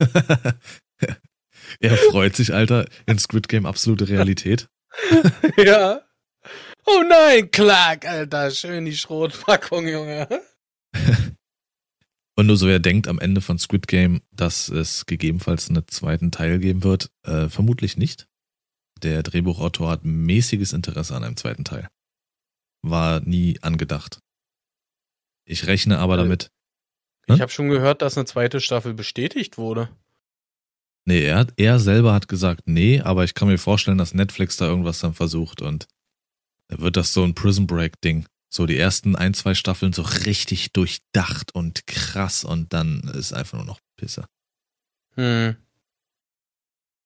er 1.80 1.96
freut 1.96 2.36
sich, 2.36 2.52
Alter, 2.52 2.86
in 3.06 3.18
Squid 3.18 3.48
Game 3.48 3.66
absolute 3.66 4.08
Realität. 4.08 4.68
ja. 5.56 6.00
Oh 6.86 7.02
nein, 7.08 7.50
Clark, 7.50 8.06
Alter, 8.06 8.50
schön 8.50 8.84
die 8.84 8.96
Schrotpackung, 8.96 9.86
Junge. 9.86 10.28
Und 12.36 12.46
nur 12.46 12.56
so 12.56 12.66
wer 12.66 12.78
denkt 12.78 13.06
am 13.06 13.18
Ende 13.18 13.42
von 13.42 13.58
Squid 13.58 13.86
Game, 13.86 14.22
dass 14.32 14.68
es 14.70 15.04
gegebenenfalls 15.04 15.68
einen 15.68 15.86
zweiten 15.88 16.30
Teil 16.30 16.58
geben 16.58 16.82
wird, 16.82 17.10
äh, 17.24 17.48
vermutlich 17.48 17.96
nicht. 17.98 18.28
Der 19.02 19.22
Drehbuchautor 19.22 19.90
hat 19.90 20.04
mäßiges 20.04 20.72
Interesse 20.72 21.14
an 21.14 21.24
einem 21.24 21.36
zweiten 21.36 21.64
Teil. 21.64 21.88
War 22.82 23.20
nie 23.20 23.58
angedacht. 23.60 24.20
Ich 25.44 25.66
rechne 25.66 25.98
aber 25.98 26.14
also, 26.14 26.24
damit. 26.24 26.50
Ich 27.26 27.34
hm? 27.34 27.40
habe 27.40 27.52
schon 27.52 27.68
gehört, 27.68 28.02
dass 28.02 28.16
eine 28.16 28.24
zweite 28.24 28.60
Staffel 28.60 28.94
bestätigt 28.94 29.58
wurde. 29.58 29.90
Nee, 31.04 31.24
er, 31.24 31.38
hat, 31.38 31.52
er 31.56 31.78
selber 31.78 32.12
hat 32.12 32.28
gesagt, 32.28 32.62
nee, 32.66 33.00
aber 33.00 33.24
ich 33.24 33.34
kann 33.34 33.48
mir 33.48 33.58
vorstellen, 33.58 33.98
dass 33.98 34.14
Netflix 34.14 34.56
da 34.56 34.66
irgendwas 34.66 35.00
dann 35.00 35.14
versucht 35.14 35.62
und 35.62 35.88
wird 36.68 36.96
das 36.96 37.12
so 37.12 37.24
ein 37.24 37.34
Prison 37.34 37.66
Break 37.66 38.00
Ding. 38.00 38.26
So 38.52 38.66
die 38.66 38.76
ersten 38.78 39.16
ein, 39.16 39.34
zwei 39.34 39.54
Staffeln 39.54 39.92
so 39.92 40.02
richtig 40.02 40.72
durchdacht 40.72 41.54
und 41.54 41.86
krass 41.86 42.44
und 42.44 42.72
dann 42.72 43.00
ist 43.14 43.32
einfach 43.32 43.58
nur 43.58 43.66
noch 43.66 43.80
Pisse. 43.96 44.24
Hm. 45.14 45.56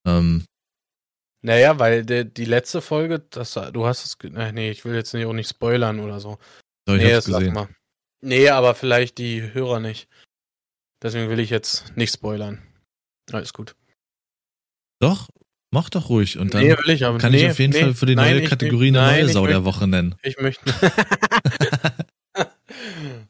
Ähm. 0.06 0.44
Naja, 1.42 1.78
weil 1.78 2.04
de, 2.06 2.24
die 2.24 2.46
letzte 2.46 2.80
Folge, 2.80 3.18
das, 3.18 3.52
du 3.52 3.86
hast 3.86 4.04
es, 4.06 4.16
nee, 4.32 4.70
ich 4.70 4.84
will 4.86 4.94
jetzt 4.94 5.12
nicht, 5.12 5.26
auch 5.26 5.34
nicht 5.34 5.50
spoilern 5.50 6.00
oder 6.00 6.18
so. 6.18 6.38
Doch, 6.86 6.94
ich 6.94 7.02
nee, 7.02 7.14
hab's 7.14 7.26
gesehen. 7.26 7.52
Mal. 7.52 7.68
Nee, 8.22 8.48
aber 8.48 8.74
vielleicht 8.74 9.18
die 9.18 9.52
Hörer 9.52 9.80
nicht. 9.80 10.08
Deswegen 11.02 11.28
will 11.28 11.40
ich 11.40 11.50
jetzt 11.50 11.94
nicht 11.96 12.14
spoilern. 12.14 12.62
Alles 13.30 13.52
gut. 13.52 13.76
Doch, 15.00 15.28
Mach 15.74 15.90
doch 15.90 16.08
ruhig 16.08 16.38
und 16.38 16.54
dann 16.54 16.62
nee, 16.62 16.72
ich, 16.72 17.00
kann 17.00 17.32
nee, 17.32 17.46
ich 17.46 17.50
auf 17.50 17.58
jeden 17.58 17.72
nee, 17.72 17.80
Fall 17.80 17.94
für 17.94 18.06
die 18.06 18.14
neue 18.14 18.36
nein, 18.36 18.48
Kategorie 18.48 18.96
eine 18.96 18.98
neue 18.98 19.28
Sau 19.28 19.44
der 19.44 19.64
Woche 19.64 19.88
nennen. 19.88 20.14
Ich 20.22 20.38
möchte. 20.38 20.72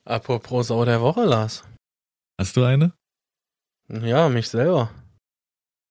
Apropos 0.04 0.66
Sau 0.66 0.84
der 0.84 1.00
Woche, 1.00 1.24
Lars. 1.24 1.64
Hast 2.38 2.54
du 2.58 2.64
eine? 2.64 2.92
Ja, 3.88 4.28
mich 4.28 4.50
selber. 4.50 4.90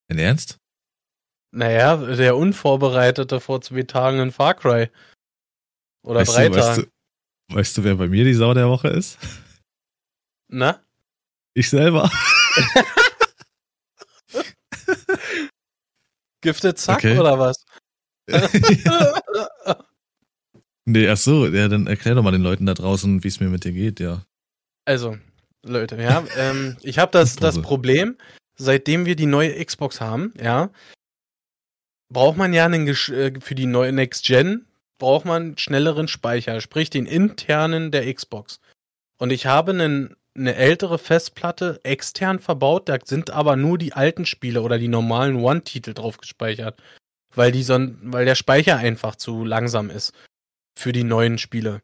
In 0.06 0.18
Ernst? 0.18 0.58
Naja, 1.50 1.96
der 1.96 2.36
Unvorbereitete 2.36 3.40
vor 3.40 3.60
zwei 3.60 3.82
Tagen 3.82 4.20
in 4.20 4.30
Far 4.30 4.54
Cry. 4.54 4.90
Oder 6.04 6.20
weißt 6.20 6.36
drei 6.36 6.48
du, 6.50 6.54
Tagen. 6.54 6.68
Weißt 6.68 6.86
du, 7.50 7.56
weißt 7.56 7.78
du, 7.78 7.84
wer 7.84 7.96
bei 7.96 8.06
mir 8.06 8.22
die 8.22 8.34
Sau 8.34 8.54
der 8.54 8.68
Woche 8.68 8.90
ist? 8.90 9.18
Na? 10.46 10.84
Ich 11.52 11.68
selber. 11.68 12.12
Gifted 16.44 16.78
Zack 16.78 16.98
okay. 16.98 17.18
oder 17.18 17.38
was? 17.38 17.64
nee, 20.84 21.08
ach 21.08 21.16
so, 21.16 21.46
ja, 21.46 21.68
dann 21.68 21.86
erklär 21.86 22.14
doch 22.14 22.22
mal 22.22 22.30
den 22.30 22.42
Leuten 22.42 22.66
da 22.66 22.74
draußen, 22.74 23.24
wie 23.24 23.28
es 23.28 23.40
mir 23.40 23.48
mit 23.48 23.64
dir 23.64 23.72
geht, 23.72 23.98
ja. 23.98 24.22
Also, 24.84 25.16
Leute, 25.64 25.96
ja, 26.00 26.22
ähm, 26.36 26.76
ich 26.82 26.98
habe 26.98 27.10
das, 27.10 27.36
das 27.36 27.60
Problem, 27.60 28.16
seitdem 28.56 29.06
wir 29.06 29.16
die 29.16 29.26
neue 29.26 29.64
Xbox 29.64 30.00
haben, 30.00 30.32
ja, 30.40 30.70
braucht 32.10 32.36
man 32.36 32.52
ja 32.52 32.66
einen, 32.66 32.86
äh, 32.86 33.40
für 33.40 33.54
die 33.54 33.66
neue 33.66 33.92
Next 33.92 34.24
Gen 34.24 34.66
braucht 34.98 35.24
man 35.24 35.58
schnelleren 35.58 36.06
Speicher, 36.06 36.60
sprich 36.60 36.90
den 36.90 37.06
internen 37.06 37.90
der 37.90 38.12
Xbox. 38.12 38.60
Und 39.18 39.30
ich 39.30 39.46
habe 39.46 39.72
einen, 39.72 40.16
eine 40.36 40.56
ältere 40.56 40.98
Festplatte 40.98 41.80
extern 41.84 42.38
verbaut, 42.38 42.88
da 42.88 42.98
sind 43.04 43.30
aber 43.30 43.56
nur 43.56 43.78
die 43.78 43.92
alten 43.92 44.26
Spiele 44.26 44.62
oder 44.62 44.78
die 44.78 44.88
normalen 44.88 45.36
One-Titel 45.36 45.94
drauf 45.94 46.18
gespeichert, 46.18 46.82
weil 47.34 47.52
die 47.52 47.62
so, 47.62 47.78
weil 48.02 48.24
der 48.24 48.34
Speicher 48.34 48.76
einfach 48.76 49.16
zu 49.16 49.44
langsam 49.44 49.90
ist 49.90 50.12
für 50.76 50.92
die 50.92 51.04
neuen 51.04 51.38
Spiele. 51.38 51.82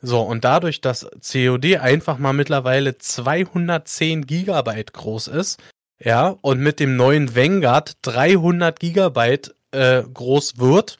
So, 0.00 0.20
und 0.20 0.44
dadurch, 0.44 0.80
dass 0.80 1.08
COD 1.20 1.76
einfach 1.76 2.18
mal 2.18 2.32
mittlerweile 2.32 2.98
210 2.98 4.26
Gigabyte 4.26 4.92
groß 4.92 5.28
ist, 5.28 5.62
ja, 6.00 6.36
und 6.40 6.58
mit 6.58 6.80
dem 6.80 6.96
neuen 6.96 7.36
Vanguard 7.36 7.96
300 8.02 8.80
Gigabyte 8.80 9.54
äh, 9.70 10.02
groß 10.02 10.58
wird, 10.58 10.98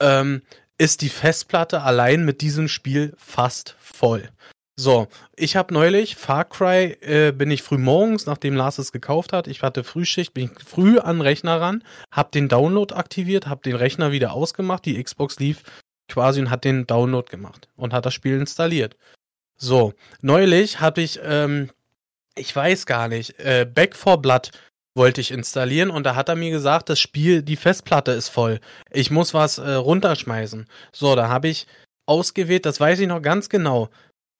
ähm, 0.00 0.40
ist 0.78 1.02
die 1.02 1.10
Festplatte 1.10 1.82
allein 1.82 2.24
mit 2.24 2.40
diesem 2.40 2.68
Spiel 2.68 3.14
fast 3.18 3.76
voll. 3.78 4.30
So, 4.76 5.06
ich 5.36 5.54
habe 5.56 5.74
neulich 5.74 6.16
Far 6.16 6.46
Cry, 6.46 6.96
äh, 7.02 7.32
bin 7.32 7.50
ich 7.50 7.62
früh 7.62 7.76
morgens, 7.76 8.24
nachdem 8.24 8.54
Lars 8.54 8.78
es 8.78 8.90
gekauft 8.90 9.34
hat, 9.34 9.46
ich 9.46 9.62
hatte 9.62 9.84
Frühschicht, 9.84 10.32
bin 10.32 10.50
ich 10.50 10.64
früh 10.64 10.98
an 10.98 11.16
den 11.16 11.22
Rechner 11.22 11.60
ran, 11.60 11.84
hab 12.10 12.32
den 12.32 12.48
Download 12.48 12.94
aktiviert, 12.94 13.46
hab 13.46 13.62
den 13.62 13.76
Rechner 13.76 14.12
wieder 14.12 14.32
ausgemacht, 14.32 14.86
die 14.86 15.02
Xbox 15.02 15.38
lief 15.38 15.62
quasi 16.08 16.40
und 16.40 16.50
hat 16.50 16.64
den 16.64 16.86
Download 16.86 17.30
gemacht 17.30 17.68
und 17.76 17.92
hat 17.92 18.06
das 18.06 18.14
Spiel 18.14 18.40
installiert. 18.40 18.96
So, 19.56 19.92
neulich 20.22 20.80
habe 20.80 21.02
ich, 21.02 21.20
ähm, 21.22 21.70
ich 22.34 22.54
weiß 22.56 22.86
gar 22.86 23.08
nicht, 23.08 23.38
äh, 23.40 23.66
Back 23.66 23.94
for 23.94 24.22
Blood 24.22 24.52
wollte 24.94 25.20
ich 25.20 25.30
installieren 25.32 25.90
und 25.90 26.04
da 26.04 26.14
hat 26.16 26.30
er 26.30 26.36
mir 26.36 26.50
gesagt, 26.50 26.88
das 26.88 26.98
Spiel, 26.98 27.42
die 27.42 27.56
Festplatte 27.56 28.12
ist 28.12 28.28
voll. 28.30 28.58
Ich 28.90 29.10
muss 29.10 29.34
was 29.34 29.58
äh, 29.58 29.74
runterschmeißen. 29.74 30.66
So, 30.92 31.14
da 31.14 31.28
habe 31.28 31.48
ich 31.48 31.66
ausgewählt, 32.06 32.66
das 32.66 32.80
weiß 32.80 33.00
ich 33.00 33.06
noch 33.06 33.22
ganz 33.22 33.48
genau. 33.48 33.90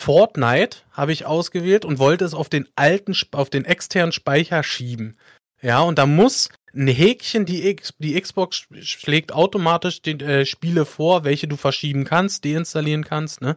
Fortnite 0.01 0.78
habe 0.90 1.12
ich 1.12 1.26
ausgewählt 1.26 1.84
und 1.84 1.99
wollte 1.99 2.24
es 2.24 2.34
auf 2.34 2.49
den 2.49 2.68
alten, 2.74 3.14
auf 3.32 3.51
den 3.51 3.64
externen 3.64 4.12
Speicher 4.12 4.62
schieben. 4.62 5.16
Ja, 5.61 5.80
und 5.80 5.99
da 5.99 6.07
muss 6.07 6.49
ein 6.74 6.88
Häkchen, 6.88 7.45
die, 7.45 7.76
die 7.99 8.20
Xbox 8.20 8.66
schlägt 8.80 9.32
automatisch 9.32 10.03
die 10.03 10.18
äh, 10.20 10.45
Spiele 10.45 10.84
vor, 10.84 11.24
welche 11.24 11.47
du 11.47 11.57
verschieben 11.57 12.05
kannst, 12.05 12.45
deinstallieren 12.45 13.05
kannst, 13.05 13.40
ne? 13.43 13.57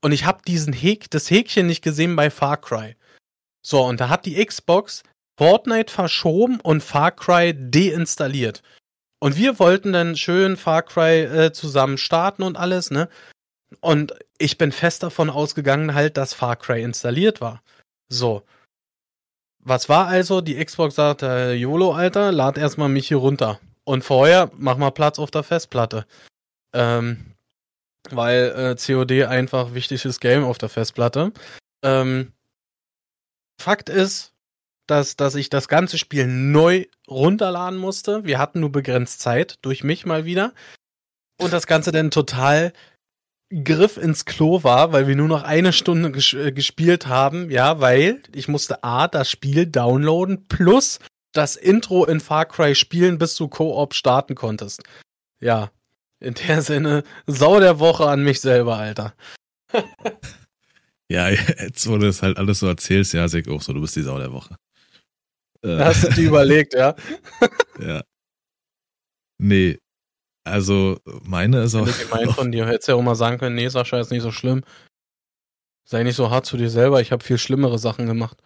Und 0.00 0.12
ich 0.12 0.24
habe 0.24 0.42
diesen 0.46 0.72
Häk, 0.72 1.10
das 1.10 1.30
Häkchen 1.30 1.66
nicht 1.66 1.82
gesehen 1.82 2.14
bei 2.14 2.30
Far 2.30 2.58
Cry. 2.58 2.96
So, 3.62 3.84
und 3.84 4.00
da 4.00 4.08
hat 4.08 4.26
die 4.26 4.44
Xbox 4.44 5.02
Fortnite 5.38 5.92
verschoben 5.92 6.60
und 6.60 6.82
Far 6.82 7.12
Cry 7.12 7.54
deinstalliert. 7.54 8.62
Und 9.20 9.36
wir 9.36 9.58
wollten 9.58 9.92
dann 9.92 10.16
schön 10.16 10.56
Far 10.56 10.82
Cry 10.82 11.22
äh, 11.22 11.52
zusammen 11.52 11.98
starten 11.98 12.42
und 12.42 12.56
alles, 12.56 12.90
ne? 12.90 13.08
Und 13.80 14.14
ich 14.38 14.58
bin 14.58 14.72
fest 14.72 15.02
davon 15.02 15.30
ausgegangen, 15.30 15.94
halt, 15.94 16.16
dass 16.16 16.34
Far 16.34 16.56
Cry 16.56 16.82
installiert 16.82 17.40
war. 17.40 17.62
So. 18.08 18.42
Was 19.60 19.88
war 19.88 20.06
also? 20.06 20.40
Die 20.40 20.62
Xbox 20.64 20.94
sagt, 20.94 21.22
äh, 21.22 21.52
YOLO, 21.52 21.92
Alter, 21.92 22.32
lad 22.32 22.56
erstmal 22.56 22.88
mich 22.88 23.08
hier 23.08 23.18
runter. 23.18 23.60
Und 23.84 24.02
vorher 24.02 24.50
mach 24.56 24.76
mal 24.76 24.90
Platz 24.90 25.18
auf 25.18 25.30
der 25.30 25.42
Festplatte. 25.42 26.06
Ähm, 26.72 27.34
weil 28.10 28.52
äh, 28.56 28.76
COD 28.76 29.24
einfach 29.24 29.74
wichtiges 29.74 30.20
Game 30.20 30.44
auf 30.44 30.58
der 30.58 30.68
Festplatte. 30.68 31.32
Ähm, 31.82 32.32
Fakt 33.60 33.88
ist, 33.88 34.32
dass, 34.86 35.16
dass 35.16 35.34
ich 35.34 35.50
das 35.50 35.68
ganze 35.68 35.98
Spiel 35.98 36.26
neu 36.26 36.86
runterladen 37.08 37.78
musste. 37.78 38.24
Wir 38.24 38.38
hatten 38.38 38.60
nur 38.60 38.72
begrenzt 38.72 39.20
Zeit, 39.20 39.56
durch 39.62 39.84
mich 39.84 40.06
mal 40.06 40.24
wieder. 40.24 40.54
Und 41.38 41.52
das 41.52 41.66
Ganze 41.66 41.92
dann 41.92 42.10
total 42.10 42.72
Griff 43.50 43.96
ins 43.96 44.24
Klo 44.26 44.62
war, 44.62 44.92
weil 44.92 45.06
wir 45.06 45.16
nur 45.16 45.28
noch 45.28 45.42
eine 45.42 45.72
Stunde 45.72 46.12
ges 46.12 46.34
äh, 46.34 46.52
gespielt 46.52 47.06
haben, 47.06 47.50
ja, 47.50 47.80
weil 47.80 48.22
ich 48.34 48.48
musste 48.48 48.84
A, 48.84 49.08
das 49.08 49.30
Spiel 49.30 49.66
downloaden, 49.66 50.46
plus 50.48 50.98
das 51.32 51.56
Intro 51.56 52.04
in 52.04 52.20
Far 52.20 52.46
Cry 52.46 52.74
spielen, 52.74 53.18
bis 53.18 53.36
du 53.36 53.48
Koop 53.48 53.94
starten 53.94 54.34
konntest. 54.34 54.82
Ja, 55.40 55.70
in 56.20 56.34
der 56.34 56.62
Sinne, 56.62 57.04
Sau 57.26 57.60
der 57.60 57.78
Woche 57.78 58.06
an 58.08 58.22
mich 58.22 58.40
selber, 58.40 58.76
Alter. 58.76 59.14
ja, 61.08 61.28
jetzt, 61.28 61.88
wo 61.88 61.96
du 61.96 62.06
das 62.06 62.22
halt 62.22 62.36
alles 62.36 62.58
so 62.58 62.66
erzählst, 62.66 63.14
ja, 63.14 63.28
sehe 63.28 63.42
ich 63.42 63.48
auch 63.48 63.62
so, 63.62 63.72
du 63.72 63.80
bist 63.80 63.96
die 63.96 64.02
Sau 64.02 64.18
der 64.18 64.32
Woche. 64.32 64.56
Äh, 65.62 65.78
Hast 65.78 66.04
du 66.04 66.10
dir 66.10 66.28
überlegt, 66.28 66.74
ja? 66.74 66.94
ja. 67.80 68.02
Nee, 69.38 69.78
also, 70.48 70.98
meine 71.24 71.62
ist 71.62 71.74
auch. 71.74 71.86
Gemein 71.86 72.30
von 72.34 72.52
dir. 72.52 72.66
Hättest 72.66 72.88
ja 72.88 72.94
auch 72.94 73.02
mal 73.02 73.14
sagen 73.14 73.38
können, 73.38 73.54
nee, 73.54 73.68
Sascha, 73.68 74.00
ist 74.00 74.10
nicht 74.10 74.22
so 74.22 74.32
schlimm. 74.32 74.62
Sei 75.84 76.02
nicht 76.02 76.16
so 76.16 76.30
hart 76.30 76.44
zu 76.44 76.56
dir 76.56 76.68
selber, 76.68 77.00
ich 77.00 77.12
habe 77.12 77.24
viel 77.24 77.38
schlimmere 77.38 77.78
Sachen 77.78 78.06
gemacht. 78.06 78.42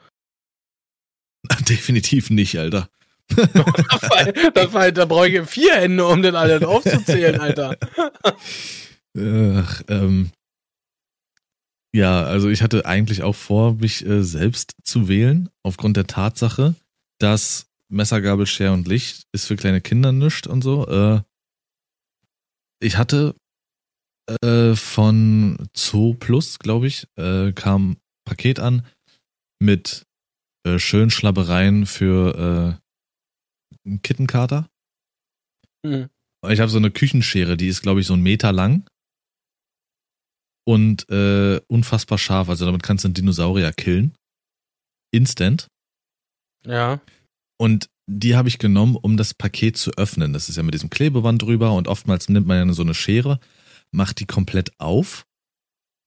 Definitiv 1.68 2.30
nicht, 2.30 2.58
Alter. 2.58 2.88
war, 3.36 4.32
das 4.54 4.72
war, 4.72 4.92
da 4.92 5.04
brauche 5.06 5.28
ich 5.28 5.48
vier 5.48 5.74
Hände, 5.74 6.06
um 6.06 6.22
den 6.22 6.36
allen 6.36 6.64
aufzuzählen, 6.64 7.40
Alter. 7.40 7.76
Ach, 9.18 9.82
ähm, 9.88 10.30
ja, 11.94 12.22
also 12.22 12.48
ich 12.48 12.62
hatte 12.62 12.86
eigentlich 12.86 13.22
auch 13.22 13.34
vor, 13.34 13.74
mich 13.74 14.06
äh, 14.06 14.22
selbst 14.22 14.74
zu 14.84 15.08
wählen, 15.08 15.50
aufgrund 15.62 15.96
der 15.96 16.06
Tatsache, 16.06 16.74
dass 17.18 17.66
Messergabel, 17.88 18.46
Scher 18.46 18.72
und 18.72 18.88
Licht 18.88 19.26
ist 19.32 19.46
für 19.46 19.56
kleine 19.56 19.80
Kinder 19.82 20.12
nischt 20.12 20.46
und 20.46 20.62
so. 20.62 20.86
Äh, 20.88 21.20
ich 22.82 22.96
hatte 22.96 23.34
äh, 24.42 24.74
von 24.74 25.68
Zoo 25.74 26.14
Plus, 26.14 26.58
glaube 26.58 26.86
ich, 26.86 27.06
äh, 27.16 27.52
kam 27.52 27.96
Paket 28.24 28.60
an 28.60 28.86
mit 29.60 30.04
äh, 30.66 30.78
schönen 30.78 31.10
Schlabbereien 31.10 31.86
für 31.86 32.80
äh, 33.84 33.88
einen 33.88 34.02
Kittenkater. 34.02 34.68
Mhm. 35.84 36.08
Ich 36.48 36.60
habe 36.60 36.70
so 36.70 36.78
eine 36.78 36.90
Küchenschere, 36.90 37.56
die 37.56 37.68
ist, 37.68 37.82
glaube 37.82 38.00
ich, 38.00 38.06
so 38.06 38.14
einen 38.14 38.22
Meter 38.22 38.52
lang 38.52 38.88
und 40.66 41.08
äh, 41.08 41.60
unfassbar 41.68 42.18
scharf. 42.18 42.48
Also 42.48 42.66
damit 42.66 42.82
kannst 42.82 43.04
du 43.04 43.08
einen 43.08 43.14
Dinosaurier 43.14 43.72
killen. 43.72 44.16
Instant. 45.12 45.68
Ja. 46.64 47.00
Und 47.60 47.88
die 48.18 48.36
habe 48.36 48.48
ich 48.48 48.58
genommen, 48.58 48.96
um 48.96 49.16
das 49.16 49.34
Paket 49.34 49.76
zu 49.76 49.92
öffnen. 49.96 50.32
Das 50.32 50.48
ist 50.48 50.56
ja 50.56 50.62
mit 50.62 50.74
diesem 50.74 50.90
Klebeband 50.90 51.42
drüber 51.42 51.72
und 51.72 51.88
oftmals 51.88 52.28
nimmt 52.28 52.46
man 52.46 52.68
ja 52.68 52.74
so 52.74 52.82
eine 52.82 52.94
Schere, 52.94 53.40
macht 53.90 54.20
die 54.20 54.26
komplett 54.26 54.78
auf 54.78 55.26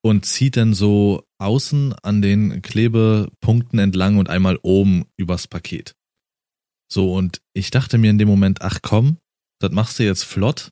und 0.01 0.25
zieht 0.25 0.57
dann 0.57 0.73
so 0.73 1.23
außen 1.39 1.93
an 2.03 2.21
den 2.21 2.61
Klebepunkten 2.61 3.79
entlang 3.79 4.17
und 4.17 4.29
einmal 4.29 4.59
oben 4.61 5.05
übers 5.17 5.47
Paket. 5.47 5.95
So, 6.87 7.13
und 7.13 7.41
ich 7.53 7.71
dachte 7.71 7.97
mir 7.97 8.11
in 8.11 8.19
dem 8.19 8.27
Moment, 8.27 8.61
ach 8.61 8.79
komm, 8.81 9.17
das 9.59 9.71
machst 9.71 9.99
du 9.99 10.03
jetzt 10.03 10.23
flott, 10.23 10.69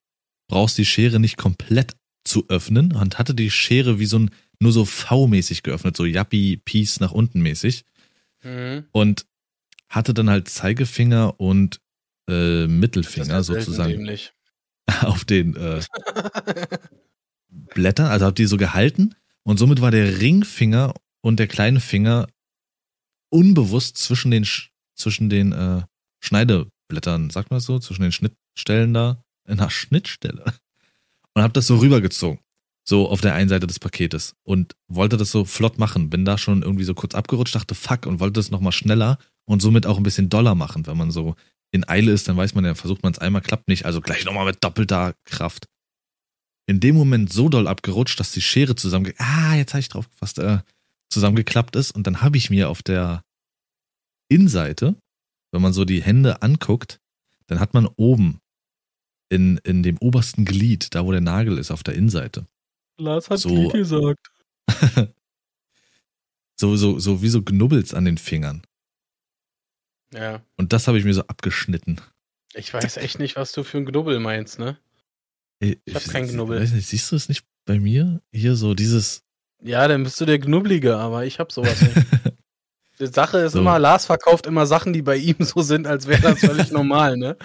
brauchst 0.48 0.78
die 0.78 0.86
Schere 0.86 1.20
nicht 1.20 1.38
komplett 1.38 1.96
zu 2.24 2.48
öffnen 2.50 2.94
und 2.94 3.18
hatte 3.18 3.34
die 3.34 3.50
Schere 3.50 4.00
wie 4.00 4.06
so 4.06 4.20
ein, 4.20 4.32
nur 4.60 4.72
so 4.72 4.86
V-mäßig 4.86 5.64
geöffnet, 5.64 5.98
so 5.98 6.06
Yappi, 6.06 6.62
Peace 6.64 7.00
nach 7.00 7.12
unten 7.12 7.42
mäßig. 7.42 7.84
Mhm. 8.44 8.86
Und 8.92 9.26
hatte 9.94 10.14
dann 10.14 10.30
halt 10.30 10.50
Zeigefinger 10.50 11.40
und 11.40 11.80
äh, 12.30 12.68
Mittelfinger 12.68 13.44
sozusagen. 13.44 14.10
auf 15.02 15.24
den 15.24 15.56
äh, 15.56 15.82
Blättern, 17.50 18.08
also 18.08 18.26
hab 18.26 18.36
die 18.36 18.46
so 18.46 18.58
gehalten? 18.58 19.16
Und 19.44 19.58
somit 19.58 19.82
war 19.82 19.92
der 19.92 20.20
Ringfinger 20.20 20.94
und 21.22 21.40
der 21.40 21.48
kleine 21.48 21.80
Finger 21.80 22.28
unbewusst 23.30 23.98
zwischen 23.98 24.32
den 24.32 24.46
zwischen 24.96 25.30
den 25.30 25.52
äh, 25.52 25.82
Schneideblättern, 26.22 27.30
sagt 27.30 27.50
man 27.50 27.58
das 27.58 27.66
so, 27.66 27.80
zwischen 27.80 28.04
den 28.04 28.12
Schnittstellen 28.12 28.94
da, 28.94 29.24
in 29.48 29.58
der 29.58 29.70
Schnittstelle. 29.70 30.46
Und 31.34 31.42
hab 31.42 31.54
das 31.54 31.68
so 31.68 31.78
rübergezogen, 31.78 32.40
so 32.88 33.10
auf 33.10 33.22
der 33.22 33.34
einen 33.34 33.50
Seite 33.50 33.68
des 33.68 33.80
Paketes. 33.80 34.36
Und 34.44 34.76
wollte 34.88 35.18
das 35.18 35.32
so 35.32 35.46
flott 35.46 35.80
machen, 35.80 36.10
bin 36.10 36.26
da 36.26 36.38
schon 36.38 36.62
irgendwie 36.62 36.84
so 36.84 36.94
kurz 36.94 37.16
abgerutscht, 37.16 37.56
dachte 37.56 37.76
fuck 37.76 38.06
und 38.06 38.20
wollte 38.20 38.34
das 38.34 38.52
nochmal 38.52 38.72
schneller 38.72 39.18
und 39.46 39.62
somit 39.62 39.86
auch 39.86 39.98
ein 39.98 40.04
bisschen 40.04 40.30
doller 40.30 40.56
machen. 40.56 40.86
Wenn 40.88 40.98
man 40.98 41.12
so 41.12 41.36
in 41.72 41.88
Eile 41.88 42.12
ist, 42.12 42.28
dann 42.28 42.38
weiß 42.38 42.54
man 42.56 42.66
ja, 42.66 42.76
versucht 42.76 43.04
man 43.04 43.14
es 43.14 43.20
einmal, 43.20 43.42
klappt 43.42 43.68
nicht, 43.68 43.86
also 43.86 44.00
gleich 44.00 44.26
nochmal 44.26 44.46
mit 44.46 44.64
doppelter 44.64 45.16
Kraft. 45.26 45.68
In 46.68 46.80
dem 46.80 46.96
Moment 46.96 47.34
so 47.34 47.50
doll 47.50 47.68
abgerutscht, 47.68 48.20
dass 48.20 48.32
die 48.32 48.42
Schere 48.42 48.76
zusammen, 48.76 49.12
ah, 49.18 49.56
jetzt 49.56 49.74
habe 49.74 49.82
ich 49.82 49.90
drauf 49.90 50.10
gefasst, 50.10 50.40
äh, 50.40 50.60
zusammengeklappt 51.10 51.76
ist 51.76 51.92
und 51.92 52.08
dann 52.08 52.22
habe 52.22 52.38
ich 52.38 52.50
mir 52.50 52.70
auf 52.70 52.84
der 52.84 53.24
Innenseite, 54.30 54.96
wenn 55.52 55.62
man 55.62 55.74
so 55.74 55.84
die 55.84 56.02
Hände 56.02 56.42
anguckt, 56.42 57.00
dann 57.48 57.60
hat 57.60 57.74
man 57.74 57.88
oben 57.98 58.40
in, 59.30 59.58
in 59.64 59.84
dem 59.84 59.98
obersten 59.98 60.46
Glied, 60.46 60.94
da 60.96 61.06
wo 61.06 61.12
der 61.12 61.22
Nagel 61.22 61.58
ist, 61.58 61.72
auf 61.72 61.84
der 61.84 61.96
Innenseite. 61.96 62.48
Lars 62.98 63.30
hat 63.30 63.40
so, 63.40 63.50
Glied 63.50 63.74
gesagt. 63.74 64.32
so, 66.60 66.76
so, 66.76 67.00
so 67.00 67.22
wie 67.22 67.30
so 67.30 67.42
Knubbels 67.42 67.94
an 67.94 68.06
den 68.06 68.18
Fingern. 68.18 68.62
Ja. 70.14 70.42
Und 70.58 70.74
das 70.74 70.88
habe 70.88 70.98
ich 70.98 71.06
mir 71.06 71.14
so 71.14 71.24
abgeschnitten. 71.24 72.00
Ich 72.54 72.74
weiß 72.74 72.98
echt 72.98 73.20
nicht, 73.20 73.36
was 73.36 73.52
du 73.52 73.64
für 73.64 73.78
ein 73.78 73.86
Knubbel 73.86 74.20
meinst, 74.20 74.60
ne? 74.60 74.78
Ich, 75.60 75.80
ich 75.86 75.96
hab 75.96 76.04
keinen 76.04 76.30
Knubbel. 76.30 76.60
Weiß 76.60 76.74
nicht, 76.74 76.88
siehst 76.88 77.12
du 77.12 77.16
es 77.16 77.30
nicht 77.30 77.46
bei 77.66 77.80
mir? 77.80 78.22
Hier 78.32 78.56
so 78.56 78.74
dieses. 78.74 79.24
Ja, 79.62 79.88
dann 79.88 80.04
bist 80.04 80.20
du 80.22 80.26
der 80.26 80.40
Knubblige, 80.40 80.98
aber 80.98 81.26
ich 81.26 81.40
hab 81.40 81.52
sowas 81.52 81.82
nicht. 81.82 81.96
Die 83.00 83.08
Sache 83.08 83.40
ist 83.40 83.54
so. 83.54 83.60
immer, 83.60 83.80
Lars 83.80 84.06
verkauft 84.06 84.46
immer 84.46 84.68
Sachen, 84.68 84.94
die 84.94 85.02
bei 85.02 85.18
ihm 85.18 85.38
so 85.40 85.62
sind, 85.62 85.88
als 85.88 86.08
wäre 86.08 86.22
das 86.22 86.40
völlig 86.40 86.72
normal, 86.72 87.18
ne? 87.18 87.38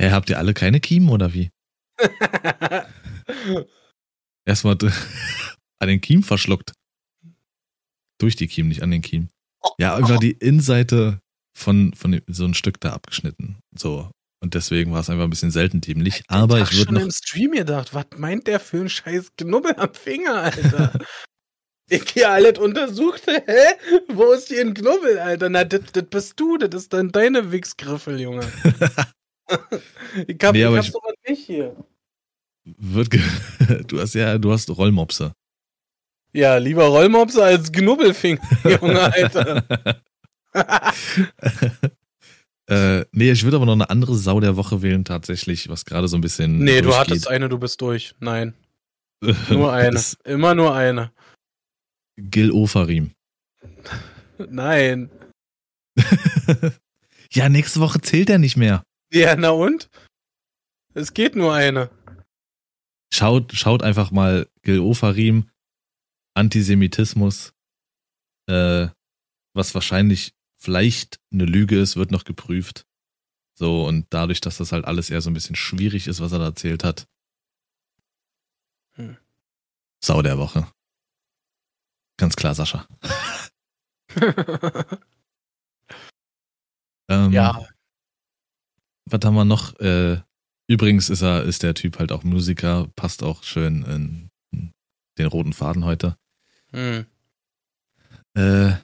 Ja, 0.00 0.12
habt 0.12 0.30
ihr 0.30 0.38
alle 0.38 0.54
keine 0.54 0.80
Kiemen 0.80 1.10
oder 1.10 1.34
wie? 1.34 1.50
Erstmal 4.46 4.78
an 5.78 5.88
den 5.88 6.00
Kiemen 6.00 6.22
verschluckt. 6.22 6.72
Durch 8.18 8.36
die 8.36 8.46
Kiemen, 8.46 8.70
nicht 8.70 8.82
an 8.82 8.90
den 8.90 9.02
Kiemen. 9.02 9.28
Ja, 9.78 9.98
über 9.98 10.16
die 10.16 10.32
Innenseite 10.32 11.20
von, 11.56 11.94
von 11.94 12.20
so 12.26 12.44
ein 12.44 12.54
Stück 12.54 12.80
da 12.80 12.92
abgeschnitten. 12.92 13.58
So. 13.74 14.10
Und 14.42 14.54
deswegen 14.54 14.92
war 14.92 15.00
es 15.00 15.08
einfach 15.10 15.24
ein 15.24 15.30
bisschen 15.30 15.50
selten 15.50 15.80
dämlich. 15.80 16.22
Aber 16.28 16.60
ich 16.60 16.76
würde 16.76 16.94
noch. 16.94 17.00
im 17.00 17.10
Stream 17.10 17.52
gedacht, 17.52 17.94
was 17.94 18.06
meint 18.16 18.46
der 18.46 18.60
für 18.60 18.82
ein 18.82 18.88
scheiß 18.88 19.32
Knubbel 19.36 19.74
am 19.76 19.92
Finger, 19.94 20.34
Alter? 20.34 20.92
ich 21.88 22.10
hier 22.10 22.30
alles 22.30 22.58
untersucht, 22.58 23.26
hä? 23.26 23.40
Wo 24.08 24.32
ist 24.32 24.48
hier 24.48 24.60
ein 24.60 24.74
Knubbel, 24.74 25.18
Alter? 25.18 25.48
Na, 25.48 25.64
das 25.64 25.80
bist 26.10 26.38
du, 26.38 26.58
das 26.58 26.82
ist 26.82 26.92
dann 26.92 27.10
deine 27.10 27.50
Wichsgriffel, 27.50 28.20
Junge. 28.20 28.46
ich 30.26 30.38
hab, 30.42 30.52
nee, 30.52 30.60
ich 30.60 30.66
hab 30.66 30.84
ich 30.84 30.92
sowas 30.92 31.14
nicht 31.26 31.46
hier. 31.46 31.74
Wird 32.64 33.14
du 33.86 34.00
hast 34.00 34.14
ja, 34.14 34.36
du 34.36 34.52
hast 34.52 34.68
Rollmopse. 34.68 35.32
Ja, 36.32 36.58
lieber 36.58 36.84
Rollmopse 36.84 37.42
als 37.42 37.72
Knubbelfinger, 37.72 38.42
Junge, 38.64 39.00
Alter. 39.00 39.64
äh, 42.68 43.04
nee, 43.12 43.30
ich 43.30 43.44
würde 43.44 43.56
aber 43.56 43.66
noch 43.66 43.74
eine 43.74 43.90
andere 43.90 44.16
Sau 44.16 44.40
der 44.40 44.56
Woche 44.56 44.82
wählen, 44.82 45.04
tatsächlich, 45.04 45.68
was 45.68 45.84
gerade 45.84 46.08
so 46.08 46.16
ein 46.16 46.20
bisschen. 46.20 46.58
Nee, 46.58 46.80
du 46.82 46.96
hattest 46.96 47.28
eine, 47.28 47.48
du 47.48 47.58
bist 47.58 47.80
durch. 47.80 48.14
Nein. 48.20 48.54
Nur 49.50 49.72
eine. 49.72 50.02
Immer 50.24 50.54
nur 50.54 50.74
eine. 50.74 51.10
Gil 52.16 52.50
Ofarim. 52.50 53.12
Nein. 54.38 55.10
ja, 57.32 57.48
nächste 57.48 57.80
Woche 57.80 58.00
zählt 58.00 58.28
er 58.28 58.38
nicht 58.38 58.56
mehr. 58.56 58.82
Ja, 59.10 59.34
na 59.36 59.50
und? 59.50 59.88
Es 60.92 61.14
geht 61.14 61.36
nur 61.36 61.54
eine. 61.54 61.90
Schaut, 63.12 63.52
schaut 63.54 63.82
einfach 63.82 64.10
mal 64.10 64.48
Gil 64.62 64.80
Ofarim, 64.80 65.48
Antisemitismus, 66.34 67.52
äh, 68.46 68.88
was 69.54 69.74
wahrscheinlich 69.74 70.32
vielleicht 70.66 71.20
eine 71.32 71.44
Lüge 71.44 71.78
ist, 71.78 71.94
wird 71.94 72.10
noch 72.10 72.24
geprüft. 72.24 72.86
So, 73.54 73.86
und 73.86 74.08
dadurch, 74.10 74.40
dass 74.40 74.56
das 74.56 74.72
halt 74.72 74.84
alles 74.84 75.10
eher 75.10 75.20
so 75.20 75.30
ein 75.30 75.34
bisschen 75.34 75.54
schwierig 75.54 76.08
ist, 76.08 76.20
was 76.20 76.32
er 76.32 76.40
da 76.40 76.46
erzählt 76.46 76.82
hat. 76.82 77.06
Hm. 78.96 79.16
Sau 80.04 80.22
der 80.22 80.38
Woche. 80.38 80.66
Ganz 82.18 82.34
klar, 82.34 82.56
Sascha. 82.56 82.88
ähm, 87.08 87.30
ja. 87.32 87.64
Was 89.04 89.20
haben 89.24 89.36
wir 89.36 89.44
noch? 89.44 89.78
Äh, 89.78 90.20
übrigens 90.66 91.10
ist 91.10 91.22
er, 91.22 91.44
ist 91.44 91.62
der 91.62 91.74
Typ 91.74 92.00
halt 92.00 92.10
auch 92.10 92.24
Musiker, 92.24 92.88
passt 92.96 93.22
auch 93.22 93.44
schön 93.44 93.84
in, 93.84 94.30
in 94.50 94.72
den 95.16 95.28
roten 95.28 95.52
Faden 95.52 95.84
heute. 95.84 96.18
Hm. 96.72 97.06
Äh, 98.34 98.78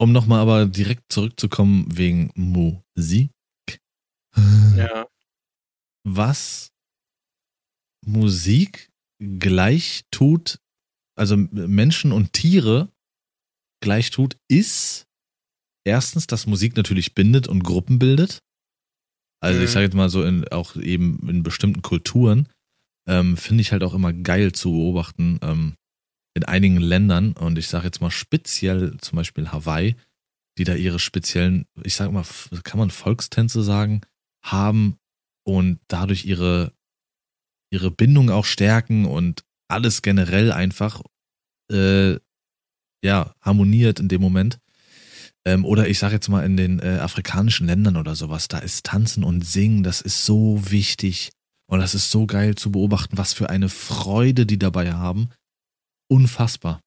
um 0.00 0.12
nochmal 0.12 0.40
aber 0.40 0.66
direkt 0.66 1.12
zurückzukommen 1.12 1.86
wegen 1.96 2.30
Musik. 2.34 3.30
Ja. 4.76 5.06
Was 6.04 6.70
Musik 8.06 8.90
gleich 9.20 10.02
tut, 10.10 10.58
also 11.16 11.36
Menschen 11.36 12.12
und 12.12 12.32
Tiere 12.32 12.90
gleich 13.82 14.10
tut, 14.10 14.36
ist 14.48 15.06
erstens, 15.84 16.26
dass 16.26 16.46
Musik 16.46 16.76
natürlich 16.76 17.14
bindet 17.14 17.48
und 17.48 17.64
Gruppen 17.64 17.98
bildet. 17.98 18.38
Also 19.40 19.58
mhm. 19.58 19.64
ich 19.64 19.70
sage 19.70 19.84
jetzt 19.86 19.94
mal 19.94 20.08
so, 20.08 20.22
in, 20.22 20.46
auch 20.48 20.76
eben 20.76 21.28
in 21.28 21.42
bestimmten 21.42 21.82
Kulturen, 21.82 22.48
ähm, 23.08 23.36
finde 23.36 23.62
ich 23.62 23.72
halt 23.72 23.82
auch 23.82 23.94
immer 23.94 24.12
geil 24.12 24.52
zu 24.52 24.70
beobachten, 24.72 25.38
ähm, 25.42 25.74
in 26.38 26.44
einigen 26.44 26.78
Ländern, 26.78 27.32
und 27.32 27.58
ich 27.58 27.68
sage 27.68 27.86
jetzt 27.86 28.00
mal 28.00 28.10
speziell 28.10 28.96
zum 28.98 29.16
Beispiel 29.16 29.50
Hawaii, 29.50 29.96
die 30.56 30.64
da 30.64 30.74
ihre 30.74 30.98
speziellen, 30.98 31.66
ich 31.82 31.94
sage 31.94 32.12
mal, 32.12 32.24
kann 32.62 32.78
man 32.78 32.90
Volkstänze 32.90 33.62
sagen, 33.62 34.00
haben 34.42 34.96
und 35.44 35.80
dadurch 35.88 36.24
ihre, 36.24 36.72
ihre 37.70 37.90
Bindung 37.90 38.30
auch 38.30 38.44
stärken 38.44 39.04
und 39.04 39.44
alles 39.68 40.02
generell 40.02 40.52
einfach 40.52 41.02
äh, 41.70 42.16
ja, 43.04 43.34
harmoniert 43.40 44.00
in 44.00 44.08
dem 44.08 44.20
Moment. 44.20 44.58
Ähm, 45.44 45.64
oder 45.64 45.88
ich 45.88 45.98
sage 45.98 46.14
jetzt 46.14 46.28
mal 46.28 46.44
in 46.44 46.56
den 46.56 46.80
äh, 46.80 46.98
afrikanischen 47.00 47.66
Ländern 47.66 47.96
oder 47.96 48.14
sowas, 48.14 48.48
da 48.48 48.58
ist 48.58 48.84
Tanzen 48.86 49.24
und 49.24 49.44
Singen, 49.44 49.82
das 49.82 50.00
ist 50.00 50.24
so 50.24 50.70
wichtig. 50.70 51.30
Und 51.70 51.80
das 51.80 51.94
ist 51.94 52.10
so 52.10 52.26
geil 52.26 52.54
zu 52.54 52.72
beobachten, 52.72 53.18
was 53.18 53.34
für 53.34 53.50
eine 53.50 53.68
Freude 53.68 54.46
die 54.46 54.58
dabei 54.58 54.92
haben. 54.92 55.28
Unfassbar. 56.10 56.80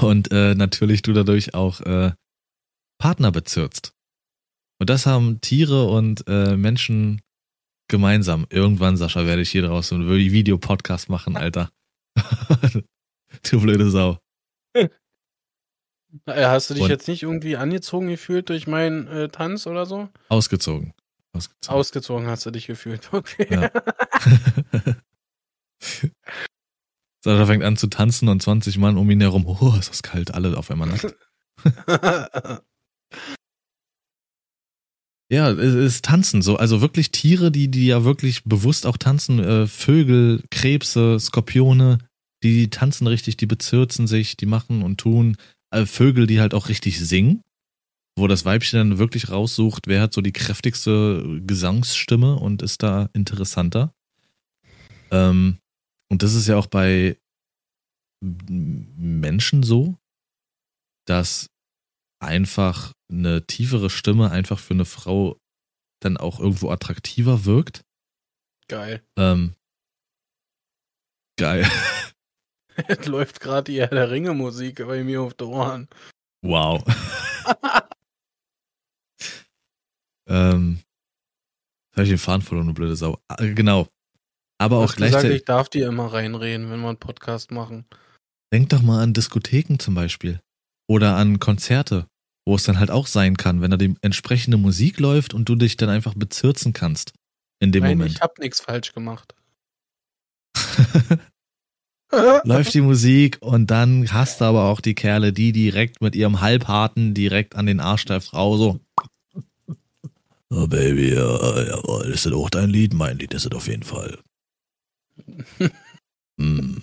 Und 0.00 0.30
äh, 0.32 0.54
natürlich 0.54 1.02
du 1.02 1.12
dadurch 1.12 1.54
auch 1.54 1.80
äh, 1.80 2.12
Partner 2.98 3.32
bezirzt. 3.32 3.92
Und 4.78 4.90
das 4.90 5.06
haben 5.06 5.40
Tiere 5.40 5.86
und 5.88 6.24
äh, 6.26 6.56
Menschen 6.56 7.20
gemeinsam. 7.88 8.46
Irgendwann, 8.50 8.96
Sascha, 8.96 9.26
werde 9.26 9.42
ich 9.42 9.50
hier 9.50 9.62
draus 9.62 9.88
so 9.88 9.96
einen 9.96 10.08
Videopodcast 10.08 11.08
machen, 11.10 11.36
Alter. 11.36 11.70
du 13.50 13.60
blöde 13.60 13.90
Sau. 13.90 14.18
Hast 16.26 16.70
du 16.70 16.74
dich 16.74 16.82
und 16.84 16.90
jetzt 16.90 17.08
nicht 17.08 17.22
irgendwie 17.22 17.56
angezogen 17.56 18.08
gefühlt 18.08 18.48
durch 18.48 18.66
meinen 18.66 19.06
äh, 19.06 19.28
Tanz 19.28 19.66
oder 19.66 19.86
so? 19.86 20.08
Ausgezogen. 20.28 20.92
Ausgezogen. 21.32 21.78
Ausgezogen 21.78 22.26
hast 22.26 22.46
du 22.46 22.50
dich 22.50 22.66
gefühlt, 22.66 23.08
okay. 23.12 23.46
Ja. 23.48 23.70
Sascha 27.22 27.46
fängt 27.46 27.64
an 27.64 27.76
zu 27.76 27.88
tanzen 27.88 28.28
und 28.28 28.42
20 28.42 28.78
Mann 28.78 28.96
um 28.96 29.10
ihn 29.10 29.20
herum. 29.20 29.46
Oh, 29.46 29.74
ist 29.78 29.90
das 29.90 30.02
kalt, 30.02 30.32
alle 30.32 30.56
auf 30.56 30.70
einmal 30.70 30.88
nackt. 30.88 31.14
Ja, 35.32 35.52
es 35.52 35.74
ist 35.74 36.04
Tanzen 36.04 36.42
so. 36.42 36.56
Also 36.56 36.80
wirklich 36.80 37.12
Tiere, 37.12 37.52
die, 37.52 37.70
die 37.70 37.86
ja 37.86 38.04
wirklich 38.04 38.42
bewusst 38.44 38.84
auch 38.84 38.96
tanzen. 38.96 39.38
Äh, 39.38 39.68
Vögel, 39.68 40.42
Krebse, 40.50 41.18
Skorpione, 41.20 41.98
die, 42.42 42.54
die 42.54 42.70
tanzen 42.70 43.06
richtig, 43.06 43.36
die 43.36 43.46
bezirzen 43.46 44.08
sich, 44.08 44.36
die 44.36 44.46
machen 44.46 44.82
und 44.82 44.98
tun. 44.98 45.36
Äh, 45.70 45.86
Vögel, 45.86 46.26
die 46.26 46.40
halt 46.40 46.52
auch 46.52 46.68
richtig 46.68 46.98
singen. 46.98 47.42
Wo 48.16 48.26
das 48.26 48.44
Weibchen 48.44 48.90
dann 48.90 48.98
wirklich 48.98 49.30
raussucht, 49.30 49.86
wer 49.86 50.02
hat 50.02 50.12
so 50.12 50.20
die 50.20 50.32
kräftigste 50.32 51.40
Gesangsstimme 51.46 52.34
und 52.34 52.60
ist 52.62 52.82
da 52.82 53.08
interessanter. 53.12 53.94
Ähm, 55.12 55.59
und 56.10 56.22
das 56.22 56.34
ist 56.34 56.46
ja 56.46 56.56
auch 56.56 56.66
bei 56.66 57.16
Menschen 58.22 59.62
so, 59.62 59.96
dass 61.06 61.50
einfach 62.22 62.92
eine 63.10 63.46
tiefere 63.46 63.88
Stimme 63.88 64.30
einfach 64.30 64.58
für 64.58 64.74
eine 64.74 64.84
Frau 64.84 65.38
dann 66.00 66.18
auch 66.18 66.38
irgendwo 66.38 66.70
attraktiver 66.70 67.46
wirkt. 67.46 67.84
Geil. 68.68 69.02
Ähm, 69.16 69.54
geil. 71.36 71.66
läuft 73.06 73.40
gerade 73.40 73.72
die 73.72 73.80
Herr 73.80 73.88
der 73.88 74.10
Ringe 74.10 74.34
Musik 74.34 74.86
bei 74.86 75.02
mir 75.04 75.22
auf 75.22 75.34
der 75.34 75.48
Ohren. 75.48 75.88
Wow. 76.42 76.84
ähm, 80.26 80.80
habe 81.92 82.02
ich 82.04 82.08
den 82.08 82.18
Faden 82.18 82.42
verloren, 82.42 82.68
du 82.68 82.74
blöde 82.74 82.96
Sau. 82.96 83.18
Ah, 83.28 83.36
genau. 83.36 83.88
Aber 84.60 84.78
auch 84.78 84.94
gleichzeitig. 84.94 85.28
Gesagt, 85.28 85.40
ich 85.40 85.44
darf 85.44 85.68
dir 85.68 85.88
immer 85.88 86.12
reinreden, 86.12 86.70
wenn 86.70 86.80
wir 86.80 86.88
einen 86.88 86.98
Podcast 86.98 87.50
machen. 87.50 87.86
Denk 88.52 88.68
doch 88.68 88.82
mal 88.82 89.02
an 89.02 89.14
Diskotheken 89.14 89.78
zum 89.78 89.94
Beispiel. 89.94 90.40
Oder 90.88 91.16
an 91.16 91.38
Konzerte 91.38 92.06
wo 92.46 92.56
es 92.56 92.64
dann 92.64 92.78
halt 92.78 92.90
auch 92.90 93.06
sein 93.06 93.36
kann, 93.36 93.60
wenn 93.60 93.70
da 93.70 93.76
die 93.76 93.94
entsprechende 94.02 94.56
Musik 94.56 94.98
läuft 94.98 95.34
und 95.34 95.48
du 95.48 95.54
dich 95.54 95.76
dann 95.76 95.88
einfach 95.88 96.14
bezirzen 96.14 96.72
kannst 96.72 97.12
in 97.60 97.72
dem 97.72 97.84
Nein, 97.84 97.98
Moment. 97.98 98.16
Ich 98.16 98.20
hab 98.20 98.38
nichts 98.38 98.60
falsch 98.60 98.92
gemacht. 98.92 99.34
läuft 102.44 102.74
die 102.74 102.80
Musik 102.80 103.38
und 103.40 103.70
dann 103.70 104.12
hast 104.12 104.40
du 104.40 104.46
aber 104.46 104.64
auch 104.64 104.80
die 104.80 104.94
Kerle, 104.96 105.32
die 105.32 105.52
direkt 105.52 106.00
mit 106.00 106.16
ihrem 106.16 106.40
Halbharten 106.40 107.14
direkt 107.14 107.54
an 107.54 107.66
den 107.66 107.78
Arsch 107.78 108.06
der 108.06 108.20
Frau 108.20 108.56
so. 108.56 108.80
Oh 110.52 110.66
Baby, 110.66 111.14
ja, 111.14 111.62
jawohl, 111.62 112.06
ist 112.06 112.26
das 112.26 112.32
auch 112.32 112.50
dein 112.50 112.70
Lied? 112.70 112.94
Mein 112.94 113.18
Lied 113.18 113.32
ist 113.34 113.46
es 113.46 113.52
auf 113.52 113.68
jeden 113.68 113.84
Fall. 113.84 114.18
Mm. 116.36 116.80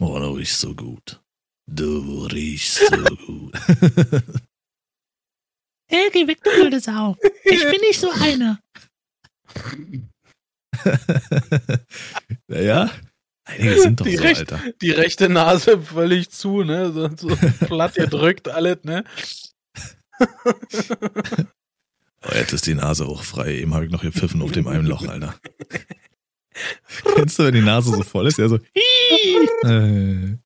Oh, 0.00 0.18
du 0.18 0.30
riechst 0.32 0.60
so 0.60 0.74
gut. 0.74 1.20
Du 1.66 2.26
riechst 2.26 2.78
so 2.90 3.16
gut. 3.26 3.52
Hey, 5.86 6.10
geh 6.12 6.26
weg, 6.26 6.42
du 6.42 6.50
blöde 6.50 6.80
Sau. 6.80 7.16
Ich 7.44 7.62
bin 7.62 7.80
nicht 7.80 8.00
so 8.00 8.10
eine. 8.10 8.58
naja, 12.48 12.90
einige 13.44 13.80
sind 13.80 14.00
doch 14.00 14.06
die 14.06 14.16
so, 14.16 14.22
recht, 14.22 14.52
Alter. 14.52 14.60
Die 14.80 14.90
rechte 14.90 15.28
Nase 15.28 15.80
völlig 15.80 16.30
zu, 16.30 16.64
ne? 16.64 16.92
So, 16.92 17.08
so 17.16 17.36
platt 17.66 17.94
gedrückt 17.94 18.48
alles, 18.48 18.82
ne? 18.82 19.04
oh, 22.22 22.34
jetzt 22.34 22.52
ist 22.52 22.66
die 22.66 22.74
Nase 22.74 23.06
auch 23.06 23.22
frei. 23.22 23.54
Eben 23.58 23.74
habe 23.74 23.84
ich 23.84 23.90
noch 23.92 24.02
gepfiffen 24.02 24.42
auf 24.42 24.52
dem 24.52 24.66
einen 24.66 24.86
Loch, 24.86 25.06
Alter. 25.06 25.38
Kennst 27.24 27.38
du, 27.38 27.44
wenn 27.44 27.54
die 27.54 27.62
Nase 27.62 27.90
so 27.90 28.02
voll 28.02 28.26
ist? 28.26 28.36
Ja, 28.36 28.48
so. 28.50 28.58
Äh, 29.64 30.36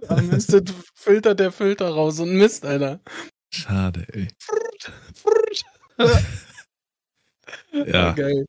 Da 0.00 0.20
müsste 0.22 0.64
filtert 0.94 1.38
der 1.38 1.52
Filter 1.52 1.90
raus 1.90 2.18
und 2.18 2.34
Mist, 2.34 2.64
Alter. 2.64 3.00
Schade, 3.52 4.06
ey. 4.14 4.28
Ja. 5.98 7.84
Ja, 7.84 8.12
Geil. 8.14 8.46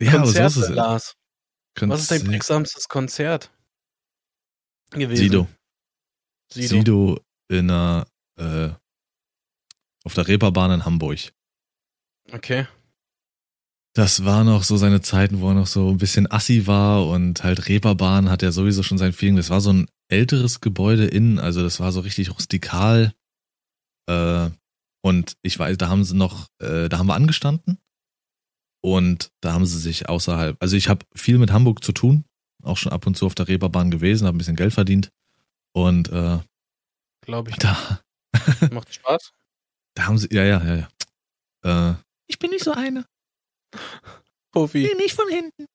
ja 0.00 0.14
aber 0.14 0.26
so 0.26 0.32
Konzert, 0.32 0.50
ist 0.52 0.56
es. 0.56 0.68
Lars. 0.70 1.14
Was 1.82 2.00
ist 2.00 2.10
dein 2.10 2.20
Konzert- 2.20 2.30
prägsamstes 2.30 2.88
Konzert 2.88 3.50
gewesen? 4.90 5.16
Sido. 5.22 5.48
Sido. 6.50 6.68
Sido 6.76 7.20
in 7.48 7.70
einer, 7.70 8.06
äh, 8.38 8.70
auf 10.04 10.14
der 10.14 10.26
Reeperbahn 10.26 10.70
in 10.70 10.84
Hamburg. 10.86 11.18
Okay. 12.32 12.66
Das 13.96 14.26
war 14.26 14.44
noch 14.44 14.62
so 14.62 14.76
seine 14.76 15.00
Zeiten, 15.00 15.40
wo 15.40 15.48
er 15.48 15.54
noch 15.54 15.66
so 15.66 15.88
ein 15.88 15.96
bisschen 15.96 16.30
assi 16.30 16.66
war 16.66 17.06
und 17.06 17.42
halt 17.42 17.66
Reeperbahn 17.66 18.28
hat 18.28 18.42
ja 18.42 18.52
sowieso 18.52 18.82
schon 18.82 18.98
sein 18.98 19.14
Feeling. 19.14 19.36
Das 19.36 19.48
war 19.48 19.62
so 19.62 19.72
ein 19.72 19.88
älteres 20.08 20.60
Gebäude 20.60 21.06
innen, 21.06 21.38
also 21.38 21.62
das 21.62 21.80
war 21.80 21.92
so 21.92 22.00
richtig 22.00 22.30
rustikal. 22.30 23.14
Äh, 24.06 24.50
und 25.02 25.38
ich 25.40 25.58
weiß, 25.58 25.78
da 25.78 25.88
haben 25.88 26.04
sie 26.04 26.14
noch, 26.14 26.48
äh, 26.58 26.90
da 26.90 26.98
haben 26.98 27.06
wir 27.06 27.14
angestanden 27.14 27.78
und 28.82 29.30
da 29.40 29.54
haben 29.54 29.64
sie 29.64 29.78
sich 29.78 30.10
außerhalb, 30.10 30.58
also 30.60 30.76
ich 30.76 30.90
habe 30.90 31.06
viel 31.14 31.38
mit 31.38 31.50
Hamburg 31.50 31.82
zu 31.82 31.92
tun, 31.92 32.26
auch 32.64 32.76
schon 32.76 32.92
ab 32.92 33.06
und 33.06 33.16
zu 33.16 33.24
auf 33.24 33.34
der 33.34 33.48
Reeperbahn 33.48 33.90
gewesen, 33.90 34.26
habe 34.26 34.36
ein 34.36 34.38
bisschen 34.38 34.56
Geld 34.56 34.74
verdient 34.74 35.10
und 35.72 36.10
äh, 36.10 36.38
Glaube 37.22 37.48
ich. 37.48 37.56
da, 37.56 38.02
Macht 38.70 38.92
Spaß. 38.92 39.32
da 39.94 40.04
haben 40.04 40.18
sie, 40.18 40.28
ja, 40.32 40.44
ja, 40.44 40.62
ja, 40.62 40.86
ja. 41.64 41.92
Äh, 41.92 41.94
ich 42.26 42.38
bin 42.38 42.50
nicht 42.50 42.64
so 42.64 42.72
eine. 42.72 43.06
Profi. 44.52 44.90
nicht 44.96 45.14
von 45.14 45.28
hinten. 45.28 45.66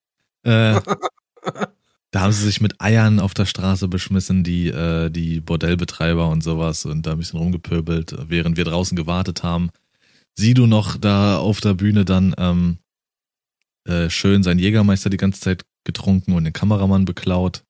Äh, 0.44 0.80
da 2.10 2.20
haben 2.20 2.32
sie 2.32 2.44
sich 2.44 2.60
mit 2.60 2.80
Eiern 2.80 3.20
auf 3.20 3.34
der 3.34 3.46
Straße 3.46 3.88
beschmissen, 3.88 4.44
die, 4.44 4.68
äh, 4.68 5.10
die 5.10 5.40
Bordellbetreiber 5.40 6.28
und 6.28 6.42
sowas 6.42 6.84
und 6.84 7.06
da 7.06 7.12
ein 7.12 7.18
bisschen 7.18 7.38
rumgepöbelt, 7.38 8.16
während 8.28 8.56
wir 8.56 8.64
draußen 8.64 8.96
gewartet 8.96 9.42
haben. 9.42 9.70
Sido 10.36 10.66
noch 10.66 10.96
da 10.96 11.38
auf 11.38 11.60
der 11.60 11.74
Bühne 11.74 12.04
dann 12.04 12.34
ähm, 12.38 12.78
äh, 13.84 14.10
schön 14.10 14.42
seinen 14.42 14.58
Jägermeister 14.58 15.10
die 15.10 15.16
ganze 15.16 15.40
Zeit 15.40 15.64
getrunken 15.84 16.32
und 16.32 16.44
den 16.44 16.52
Kameramann 16.52 17.04
beklaut. 17.04 17.64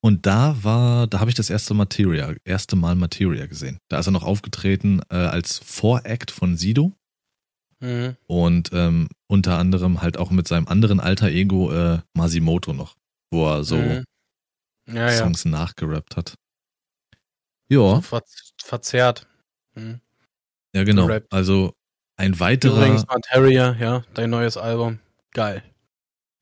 Und 0.00 0.26
da 0.26 0.56
war, 0.62 1.06
da 1.08 1.18
habe 1.20 1.30
ich 1.30 1.34
das 1.34 1.50
erste 1.50 1.74
Materia, 1.74 2.32
erste 2.44 2.76
Mal 2.76 2.94
Materia 2.94 3.46
gesehen. 3.46 3.78
Da 3.88 3.98
ist 3.98 4.06
er 4.06 4.12
noch 4.12 4.22
aufgetreten 4.22 5.00
äh, 5.10 5.16
als 5.16 5.58
Voract 5.58 6.30
von 6.30 6.56
Sido 6.56 6.92
Mhm. 7.80 8.16
und 8.26 8.70
ähm, 8.72 9.08
unter 9.30 9.58
anderem 9.58 10.00
halt 10.02 10.16
auch 10.16 10.30
mit 10.30 10.48
seinem 10.48 10.66
anderen 10.68 11.00
alter 11.00 11.28
Ego 11.28 11.72
äh, 11.72 12.00
Masimoto 12.14 12.72
noch, 12.72 12.96
wo 13.30 13.46
er 13.46 13.64
so 13.64 13.76
Mhm. 13.76 14.04
Ja, 14.88 15.10
ja. 15.10 15.18
Songs 15.18 15.44
nachgerappt 15.44 16.16
hat. 16.16 16.34
So 17.70 17.94
Ja, 17.94 18.00
ver 18.00 18.22
verzerrt. 18.62 19.26
Mhm. 19.74 20.00
ja 20.74 20.84
genau. 20.84 21.08
Also 21.30 21.74
ein 22.16 22.40
weiterer, 22.40 22.76
Übrigens, 22.78 23.06
Materia, 23.06 23.74
ja, 23.74 24.04
dein 24.14 24.30
neues 24.30 24.56
Album. 24.56 24.98
Geil. 25.32 25.62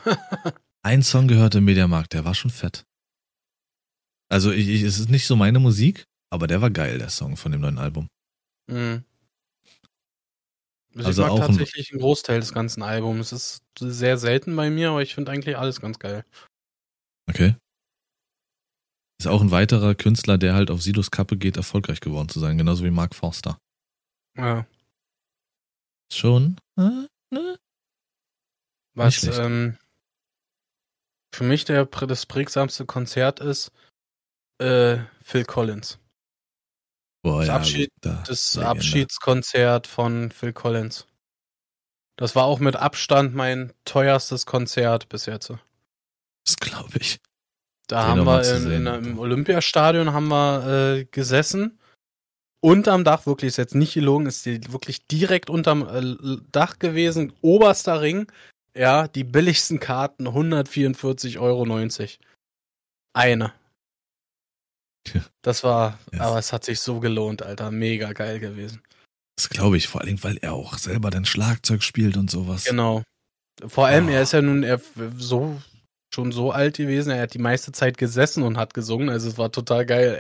ein 0.83 1.03
Song 1.03 1.27
gehörte 1.27 1.59
im 1.59 1.65
Mediamarkt, 1.65 2.13
der 2.13 2.25
war 2.25 2.35
schon 2.35 2.53
fett. 2.53 2.87
Also 4.29 4.53
ich, 4.53 4.69
ich, 4.69 4.83
es 4.83 4.99
ist 4.99 5.11
nicht 5.11 5.27
so 5.27 5.37
meine 5.37 5.59
Musik, 5.59 6.07
aber 6.31 6.47
der 6.47 6.63
war 6.63 6.71
geil, 6.71 6.99
der 6.99 7.11
Song 7.11 7.37
von 7.37 7.53
dem 7.53 7.61
neuen 7.61 7.79
Album. 7.79 8.09
Mhm. 8.69 9.05
Also 10.97 11.09
Also 11.09 11.23
ich 11.23 11.29
mag 11.29 11.47
tatsächlich 11.47 11.93
einen 11.93 12.01
Großteil 12.01 12.41
des 12.41 12.55
ganzen 12.55 12.83
Albums. 12.83 13.33
Es 13.33 13.61
ist 13.61 13.65
sehr 13.79 14.17
selten 14.17 14.57
bei 14.57 14.71
mir, 14.71 14.91
aber 14.91 15.03
ich 15.03 15.15
finde 15.15 15.33
eigentlich 15.33 15.59
alles 15.59 15.81
ganz 15.81 15.99
geil. 15.99 16.25
Okay. 17.29 17.57
Ist 19.19 19.27
auch 19.27 19.41
ein 19.41 19.51
weiterer 19.51 19.95
Künstler, 19.95 20.39
der 20.39 20.55
halt 20.55 20.71
auf 20.71 20.83
Sidos 20.83 21.11
Kappe 21.11 21.37
geht, 21.37 21.57
erfolgreich 21.57 22.01
geworden 22.01 22.29
zu 22.29 22.41
sein, 22.41 22.59
genauso 22.59 22.85
wie 22.85 22.91
Mark 22.91 23.15
Forster. 23.15 23.59
Ja. 24.37 24.67
Schon? 26.13 26.57
Äh, 26.79 27.07
ne? 27.31 27.59
Was 28.95 29.23
ähm, 29.39 29.77
für 31.35 31.45
mich 31.45 31.65
der 31.65 31.85
das 31.85 32.27
prägsamste 32.27 32.87
Konzert 32.87 33.41
ist, 33.41 33.73
äh, 34.59 34.99
Phil 35.23 35.45
Collins. 35.45 35.99
Boah, 37.27 37.41
Das 37.41 37.49
ja, 37.49 37.57
Abschied- 37.57 37.93
da, 38.03 38.23
Das. 38.25 38.57
Abschiedskonzert 38.57 39.89
von 39.89 40.31
Phil 40.31 40.53
Collins. 40.53 41.09
Das 42.15 42.37
war 42.37 42.45
auch 42.45 42.61
mit 42.61 42.77
Abstand 42.77 43.35
mein 43.35 43.73
teuerstes 43.85 44.47
Konzert 44.47 45.09
bis 45.09 45.27
jetzt. 45.27 45.53
Das 46.45 46.57
glaube 46.57 46.99
ich. 47.01 47.19
Da 47.89 48.15
Den 48.15 48.21
haben 48.21 48.27
wir 48.27 48.57
in, 48.57 48.71
in, 48.71 48.87
im 48.87 49.19
Olympiastadion 49.19 50.13
haben 50.13 50.29
wir 50.29 50.99
äh, 50.99 51.05
gesessen. 51.07 51.81
Unterm 52.61 53.03
Dach, 53.03 53.27
wirklich, 53.27 53.49
ist 53.49 53.57
jetzt 53.57 53.75
nicht 53.75 53.95
gelogen, 53.95 54.27
ist 54.27 54.47
die 54.47 54.73
wirklich 54.73 55.09
direkt 55.09 55.51
unterm 55.51 55.83
äh, 55.83 56.41
Dach 56.53 56.79
gewesen, 56.79 57.33
oberster 57.43 58.03
Ring. 58.03 58.31
Ja, 58.73 59.09
die 59.09 59.25
billigsten 59.25 59.81
Karten 59.81 60.29
144,90 60.29 61.41
Euro. 61.41 61.67
Eine. 63.15 63.53
Das 65.43 65.63
war, 65.65 65.99
Ja. 66.13 66.21
aber 66.23 66.39
es 66.39 66.53
hat 66.53 66.65
sich 66.65 66.81
so 66.81 67.01
gelohnt, 67.01 67.43
Alter. 67.43 67.71
Mega 67.71 68.13
geil 68.13 68.41
gewesen. 68.41 68.83
Das 69.37 69.49
glaube 69.49 69.77
ich, 69.77 69.87
vor 69.89 70.01
allem, 70.01 70.23
weil 70.25 70.39
er 70.39 70.55
auch 70.55 70.79
selber 70.79 71.11
dann 71.11 71.25
Schlagzeug 71.25 71.83
spielt 71.83 72.17
und 72.17 72.31
sowas. 72.31 72.65
Genau. 72.65 73.03
Vor 73.67 73.87
allem, 73.87 74.09
Oh. 74.09 74.11
er 74.11 74.23
ist 74.23 74.33
ja 74.33 74.43
nun 74.43 74.63
er, 74.63 74.81
so 75.17 75.61
schon 76.15 76.33
so 76.33 76.51
alt 76.51 76.79
gewesen, 76.79 77.11
er 77.11 77.23
hat 77.23 77.35
die 77.35 77.39
meiste 77.39 77.73
Zeit 77.73 77.99
gesessen 77.99 78.43
und 78.43 78.57
hat 78.57 78.73
gesungen, 78.75 79.11
also 79.11 79.29
es 79.29 79.37
war 79.39 79.53
total 79.53 79.85
geil, 79.85 80.15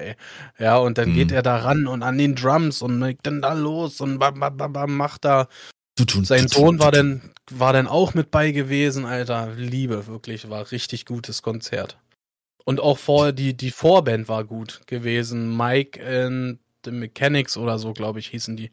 ey. 0.58 0.62
Ja, 0.64 0.76
und 0.76 0.98
dann 0.98 1.10
Mhm. 1.10 1.14
geht 1.14 1.32
er 1.32 1.42
da 1.42 1.56
ran 1.58 1.86
und 1.86 2.02
an 2.02 2.18
den 2.18 2.34
Drums 2.34 2.82
und 2.82 3.00
legt 3.00 3.26
dann 3.26 3.40
da 3.40 3.54
los 3.54 4.00
und 4.02 4.18
bam, 4.18 4.38
bam, 4.38 4.56
bam, 4.56 4.72
bam, 4.72 4.94
macht 4.96 5.24
da. 5.24 5.48
Du 5.96 6.04
tun, 6.04 6.24
Sein 6.26 6.42
du 6.42 6.48
tun, 6.48 6.62
Sohn 6.66 6.78
war 6.78 6.92
dann, 6.92 7.32
war 7.50 7.72
dann 7.72 7.86
auch 7.86 8.12
mit 8.14 8.30
bei 8.30 8.50
gewesen, 8.50 9.06
Alter. 9.06 9.54
Liebe, 9.56 10.06
wirklich, 10.06 10.50
war 10.50 10.70
richtig 10.70 11.06
gutes 11.06 11.40
Konzert. 11.42 11.96
Und 12.66 12.80
auch 12.80 12.98
vor, 12.98 13.32
die, 13.32 13.56
die 13.56 13.70
Vorband 13.70 14.28
war 14.28 14.44
gut 14.44 14.80
gewesen. 14.86 15.56
Mike 15.56 16.04
and 16.04 16.58
the 16.84 16.90
Mechanics 16.90 17.56
oder 17.56 17.78
so, 17.78 17.92
glaube 17.92 18.18
ich, 18.18 18.26
hießen 18.28 18.56
die. 18.56 18.72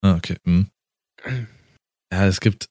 Ah, 0.00 0.14
okay. 0.16 0.36
Hm. 0.44 0.70
Ja, 2.10 2.26
es 2.26 2.40
gibt. 2.40 2.70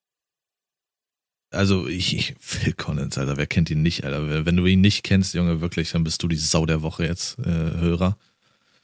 Also, 1.52 1.88
ich, 1.88 2.16
ich, 2.16 2.36
Phil 2.40 2.74
Collins, 2.74 3.20
Alter, 3.20 3.38
wer 3.38 3.46
kennt 3.46 3.70
ihn 3.70 3.84
nicht, 3.84 4.04
Alter? 4.04 4.46
Wenn 4.46 4.58
du 4.58 4.66
ihn 4.66 4.82
nicht 4.82 5.04
kennst, 5.04 5.36
Junge, 5.36 5.62
wirklich, 5.62 5.92
dann 5.92 6.04
bist 6.04 6.24
du 6.24 6.28
die 6.28 6.38
Sau 6.38 6.66
der 6.66 6.82
Woche 6.82 7.06
jetzt, 7.06 7.38
äh, 7.40 7.44
Hörer. 7.44 8.18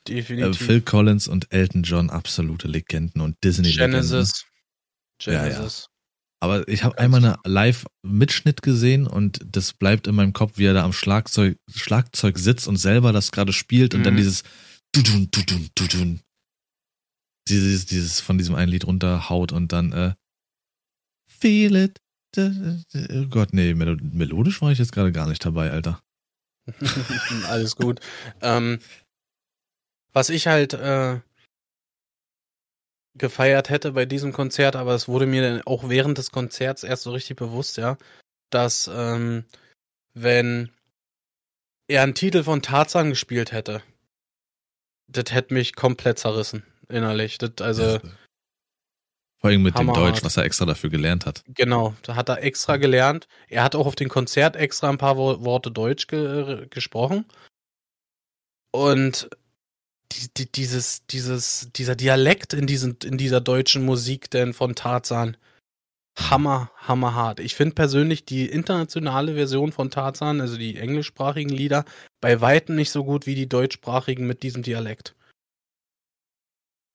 Äh, 0.07 0.13
Definitiv. 0.13 0.63
Phil 0.63 0.81
Collins 0.81 1.27
und 1.27 1.51
Elton 1.51 1.81
John, 1.81 2.11
absolute 2.11 2.67
Legenden 2.67 3.21
und 3.21 3.35
Disney-Legenden. 3.43 4.01
Genesis. 4.01 4.45
Genesis. 5.17 5.89
Aber 6.41 6.67
ich 6.69 6.83
habe 6.83 6.97
einmal 6.97 7.19
genau. 7.21 7.35
eine 7.43 7.53
Live-Mitschnitt 7.53 8.61
gesehen 8.61 9.07
und 9.07 9.39
das 9.45 9.73
bleibt 9.73 10.07
in 10.07 10.15
meinem 10.15 10.31
Kopf, 10.33 10.53
wie 10.57 10.65
er 10.65 10.73
da 10.73 10.83
am 10.83 10.93
Schlagzeug, 10.93 11.57
Schlagzeug 11.73 12.37
sitzt 12.39 12.67
und 12.67 12.77
selber 12.77 13.11
das 13.11 13.31
gerade 13.31 13.51
spielt 13.51 13.93
und 13.93 14.03
dann 14.03 14.13
Mhm. 14.13 14.17
dieses 14.17 14.43
Dudun, 14.93 15.29
Dudun, 15.31 15.69
Dudun. 15.75 16.19
Dieses, 17.49 17.85
dieses 17.87 18.21
von 18.21 18.37
diesem 18.37 18.55
einen 18.55 18.71
Lied 18.71 18.85
runterhaut 18.87 19.51
und 19.51 19.73
dann 19.73 19.91
äh, 19.91 20.13
Feel 21.27 21.75
it. 21.75 21.99
Oh 22.37 23.25
Gott, 23.29 23.53
nee, 23.53 23.73
melo 23.73 23.97
melodisch 24.01 24.61
war 24.61 24.71
ich 24.71 24.77
jetzt 24.77 24.91
gerade 24.91 25.11
gar 25.11 25.27
nicht 25.27 25.43
dabei, 25.43 25.71
Alter. 25.71 26.01
Alles 27.47 27.75
gut. 27.75 27.99
ähm, 28.41 28.79
was 30.13 30.29
ich 30.29 30.47
halt 30.47 30.73
äh, 30.73 31.19
gefeiert 33.19 33.69
hätte 33.69 33.91
bei 33.91 34.05
diesem 34.05 34.33
Konzert, 34.33 34.75
aber 34.75 34.95
es 34.95 35.07
wurde 35.07 35.25
mir 35.25 35.41
dann 35.41 35.61
auch 35.63 35.89
während 35.89 36.17
des 36.17 36.31
Konzerts 36.31 36.83
erst 36.83 37.03
so 37.03 37.11
richtig 37.11 37.37
bewusst, 37.37 37.77
ja, 37.77 37.97
dass 38.49 38.89
ähm, 38.93 39.45
wenn 40.13 40.71
er 41.87 42.03
einen 42.03 42.15
Titel 42.15 42.43
von 42.43 42.61
Tarzan 42.61 43.09
gespielt 43.09 43.51
hätte, 43.51 43.81
das 45.07 45.33
hätte 45.33 45.53
mich 45.53 45.75
komplett 45.75 46.19
zerrissen 46.19 46.63
innerlich. 46.87 47.37
Das, 47.37 47.51
also 47.61 47.99
Vor 49.37 49.49
allem 49.49 49.63
mit 49.63 49.75
dem 49.75 49.89
Hammerhart. 49.89 50.15
Deutsch, 50.15 50.23
was 50.23 50.37
er 50.37 50.43
extra 50.43 50.65
dafür 50.65 50.89
gelernt 50.89 51.25
hat. 51.25 51.43
Genau, 51.47 51.95
da 52.03 52.15
hat 52.15 52.29
er 52.29 52.43
extra 52.43 52.77
gelernt. 52.77 53.27
Er 53.47 53.63
hat 53.63 53.75
auch 53.75 53.87
auf 53.87 53.95
dem 53.95 54.09
Konzert 54.09 54.55
extra 54.55 54.89
ein 54.89 54.97
paar 54.97 55.17
Wo 55.17 55.43
Worte 55.43 55.71
Deutsch 55.71 56.07
ge 56.07 56.67
gesprochen. 56.69 57.25
Und 58.71 59.29
die, 60.11 60.27
die, 60.35 60.51
dieses, 60.51 61.05
dieses, 61.07 61.69
dieser 61.75 61.95
Dialekt 61.95 62.53
in, 62.53 62.67
diesen, 62.67 62.97
in 63.03 63.17
dieser 63.17 63.41
deutschen 63.41 63.85
Musik 63.85 64.29
denn 64.31 64.53
von 64.53 64.75
Tarzan. 64.75 65.37
Hammer, 66.17 66.71
hammerhart. 66.75 67.39
Ich 67.39 67.55
finde 67.55 67.75
persönlich 67.75 68.25
die 68.25 68.45
internationale 68.45 69.35
Version 69.35 69.71
von 69.71 69.89
Tarzan, 69.89 70.41
also 70.41 70.57
die 70.57 70.75
englischsprachigen 70.75 71.55
Lieder, 71.55 71.85
bei 72.19 72.41
Weitem 72.41 72.75
nicht 72.75 72.91
so 72.91 73.05
gut 73.05 73.25
wie 73.25 73.35
die 73.35 73.47
deutschsprachigen 73.47 74.27
mit 74.27 74.43
diesem 74.43 74.61
Dialekt. 74.61 75.15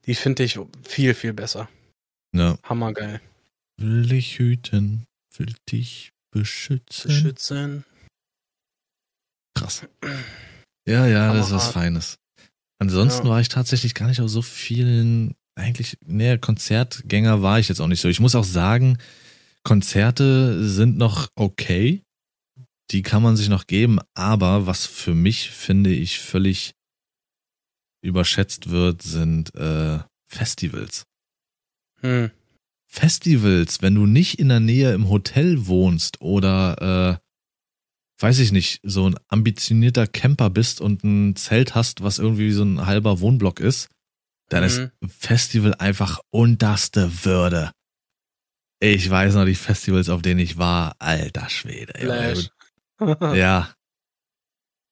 Die 0.07 0.15
finde 0.15 0.43
ich 0.43 0.59
viel, 0.83 1.15
viel 1.15 1.33
besser. 1.33 1.71
Ja. 2.35 2.59
Hammergeil. 2.65 3.23
Will 3.79 4.07
dich 4.07 4.39
hüten, 4.39 5.07
will 5.37 5.55
dich 5.71 6.13
beschützen. 6.31 7.09
Beschützen. 7.09 7.85
Krass. 9.55 9.87
Ja, 10.87 11.07
ja, 11.07 11.33
das 11.33 11.47
ist 11.47 11.55
was. 11.55 11.69
Feines. 11.69 12.17
Ansonsten 12.79 13.27
Ja. 13.27 13.33
war 13.33 13.41
ich 13.41 13.49
tatsächlich 13.49 13.95
gar 13.95 14.09
nicht 14.09 14.21
auf 14.21 14.29
so 14.29 14.43
vielen, 14.43 15.35
eigentlich, 15.55 15.97
nee, 16.05 16.37
Konzertgänger 16.39 17.43
war 17.43 17.59
ich 17.59 17.69
jetzt 17.69 17.81
auch 17.81 17.87
nicht 17.87 18.01
so. 18.01 18.09
Ich 18.09 18.21
muss 18.21 18.35
auch 18.35 18.45
sagen, 18.45 18.99
Konzerte 19.63 20.67
sind 20.69 20.97
noch 20.99 21.29
okay. 21.37 22.03
Die 22.91 23.03
kann 23.03 23.23
man 23.23 23.37
sich 23.37 23.49
noch 23.49 23.67
geben, 23.67 23.99
aber 24.15 24.67
was 24.67 24.87
für 24.87 25.15
mich, 25.15 25.51
finde 25.51 25.91
ich, 25.91 26.19
völlig 26.21 26.75
überschätzt 28.03 28.69
wird, 28.69 29.03
sind 29.03 29.55
äh, 29.55 30.01
Festivals. 30.27 31.05
Hm. 32.01 32.31
Festivals, 32.87 33.81
wenn 33.83 33.95
du 33.95 34.07
nicht 34.07 34.39
in 34.39 34.51
der 34.51 34.61
Nähe 34.61 34.93
im 34.93 35.09
Hotel 35.09 35.67
wohnst 35.67 36.21
oder 36.21 37.19
äh, 37.21 37.24
weiß 38.19 38.39
ich 38.39 38.53
nicht, 38.53 38.81
so 38.83 39.09
ein 39.09 39.17
ambitionierter 39.29 40.07
Camper 40.07 40.51
bist 40.51 40.81
und 40.81 41.03
ein 41.05 41.37
Zelt 41.37 41.75
hast, 41.75 42.03
was 42.03 42.19
irgendwie 42.19 42.53
so 42.53 42.63
ein 42.63 42.87
halber 42.87 43.21
Wohnblock 43.21 43.61
ist, 43.61 43.89
dann 44.51 44.63
ist 44.65 44.79
Mhm. 44.79 44.91
ein 45.03 45.09
Festival 45.09 45.75
einfach 45.75 46.21
unterste 46.31 47.25
Würde. 47.25 47.73
Ich 48.81 49.09
weiß 49.09 49.35
noch 49.35 49.47
die 49.47 49.55
Festivals, 49.55 50.09
auf 50.11 50.21
denen 50.23 50.41
ich 50.41 50.59
war, 50.59 50.95
alter 50.99 51.49
Schwede. 51.49 51.93
Flash. 51.99 52.49
Ja. 53.35 53.75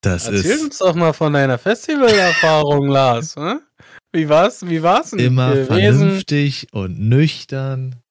Das 0.02 0.26
Erzähl 0.26 0.50
ist 0.56 0.62
uns 0.64 0.78
doch 0.78 0.94
mal 0.96 1.12
von 1.12 1.32
deiner 1.32 1.58
Festivalerfahrung, 1.58 2.88
Lars. 2.88 3.36
Hm? 3.36 3.60
Wie 4.12 4.28
war's? 4.28 4.66
Wie 4.68 4.82
war's 4.82 5.10
denn 5.10 5.20
immer 5.20 5.54
gewesen? 5.54 5.66
vernünftig 5.66 6.66
und 6.72 6.98
nüchtern. 6.98 8.02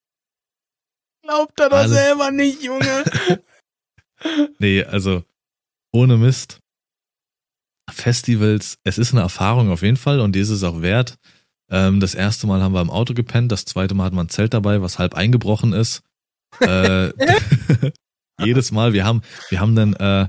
Glaubt 1.23 1.59
er 1.59 1.69
doch 1.69 1.87
selber 1.87 2.31
nicht, 2.31 2.63
Junge. 2.63 3.03
Nee, 4.59 4.83
also 4.83 5.23
ohne 5.91 6.17
Mist. 6.17 6.59
Festivals, 7.89 8.77
es 8.83 8.97
ist 8.97 9.11
eine 9.11 9.21
Erfahrung 9.21 9.69
auf 9.69 9.81
jeden 9.81 9.97
Fall 9.97 10.19
und 10.19 10.33
die 10.33 10.39
ist 10.39 10.49
es 10.49 10.63
auch 10.63 10.81
wert. 10.81 11.17
Ähm, 11.69 11.99
das 11.99 12.15
erste 12.15 12.47
Mal 12.47 12.61
haben 12.61 12.73
wir 12.73 12.81
im 12.81 12.89
Auto 12.89 13.13
gepennt, 13.13 13.51
das 13.51 13.65
zweite 13.65 13.95
Mal 13.95 14.05
hatten 14.05 14.15
wir 14.15 14.23
ein 14.23 14.29
Zelt 14.29 14.53
dabei, 14.53 14.81
was 14.81 14.99
halb 14.99 15.13
eingebrochen 15.15 15.73
ist. 15.73 16.03
Äh, 16.59 17.11
jedes 18.41 18.71
Mal, 18.71 18.93
wir 18.93 19.05
haben, 19.05 19.21
wir 19.49 19.59
haben 19.59 19.75
dann, 19.75 19.93
äh, 19.93 20.27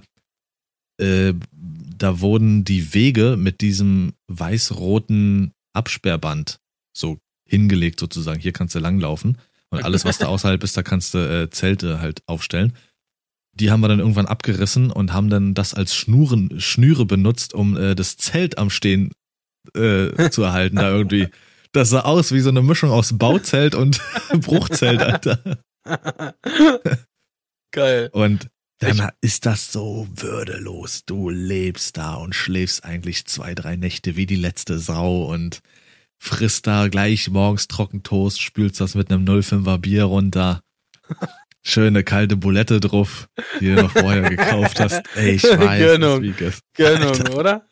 äh, 1.02 1.35
da 1.97 2.20
wurden 2.20 2.64
die 2.64 2.94
Wege 2.94 3.36
mit 3.36 3.60
diesem 3.60 4.14
weiß-roten 4.28 5.52
Absperrband 5.73 6.59
so 6.97 7.19
hingelegt 7.48 8.01
sozusagen. 8.01 8.40
Hier 8.40 8.52
kannst 8.52 8.74
du 8.74 8.78
langlaufen 8.78 9.39
und 9.70 9.85
alles, 9.85 10.05
was 10.05 10.19
da 10.19 10.27
außerhalb 10.28 10.62
ist, 10.62 10.77
da 10.77 10.82
kannst 10.82 11.14
du 11.14 11.19
äh, 11.19 11.51
Zelte 11.51 12.01
halt 12.01 12.23
aufstellen. 12.27 12.74
Die 13.54 13.70
haben 13.70 13.80
wir 13.80 13.88
dann 13.88 13.98
irgendwann 13.98 14.26
abgerissen 14.26 14.90
und 14.90 15.12
haben 15.12 15.28
dann 15.28 15.54
das 15.54 15.74
als 15.74 15.94
Schnuren, 15.94 16.60
Schnüre 16.60 17.04
benutzt, 17.04 17.54
um 17.54 17.76
äh, 17.76 17.94
das 17.94 18.16
Zelt 18.16 18.58
am 18.58 18.70
Stehen 18.70 19.12
äh, 19.74 20.30
zu 20.30 20.42
erhalten. 20.42 20.76
Da 20.76 20.90
irgendwie. 20.90 21.28
Das 21.72 21.90
sah 21.90 22.00
aus 22.00 22.32
wie 22.32 22.40
so 22.40 22.50
eine 22.50 22.62
Mischung 22.62 22.90
aus 22.90 23.16
Bauzelt 23.16 23.74
und 23.74 24.00
Bruchzelt, 24.40 25.00
Alter. 25.00 25.62
Geil. 27.72 28.10
Und 28.12 28.48
dann 28.78 29.10
ist 29.20 29.46
das 29.46 29.72
so 29.72 30.08
würdelos. 30.14 31.04
Du 31.06 31.30
lebst 31.30 31.96
da 31.96 32.14
und 32.14 32.34
schläfst 32.34 32.84
eigentlich 32.84 33.26
zwei, 33.26 33.54
drei 33.54 33.76
Nächte 33.76 34.16
wie 34.16 34.26
die 34.26 34.36
letzte 34.36 34.78
Sau 34.78 35.24
und 35.24 35.62
frisst 36.18 36.66
da 36.66 36.88
gleich 36.88 37.30
morgens 37.30 37.68
Trockentoast, 37.68 38.40
spülst 38.40 38.80
das 38.80 38.94
mit 38.94 39.10
einem 39.10 39.24
05er 39.24 39.78
Bier 39.78 40.04
runter. 40.04 40.62
Schöne 41.64 42.02
kalte 42.02 42.36
Bulette 42.36 42.80
drauf, 42.80 43.28
die 43.60 43.66
du 43.74 43.82
noch 43.82 43.93
vorher 43.93 44.28
gekauft 44.28 44.80
hast. 44.80 45.02
Ey, 45.14 45.32
ich 45.36 45.43
weiß, 45.44 45.78
Gönnung. 45.80 46.22
wie 46.22 46.34
es 46.44 46.60
Gönnung, 46.74 47.10
Alter. 47.10 47.39
oder? 47.39 47.66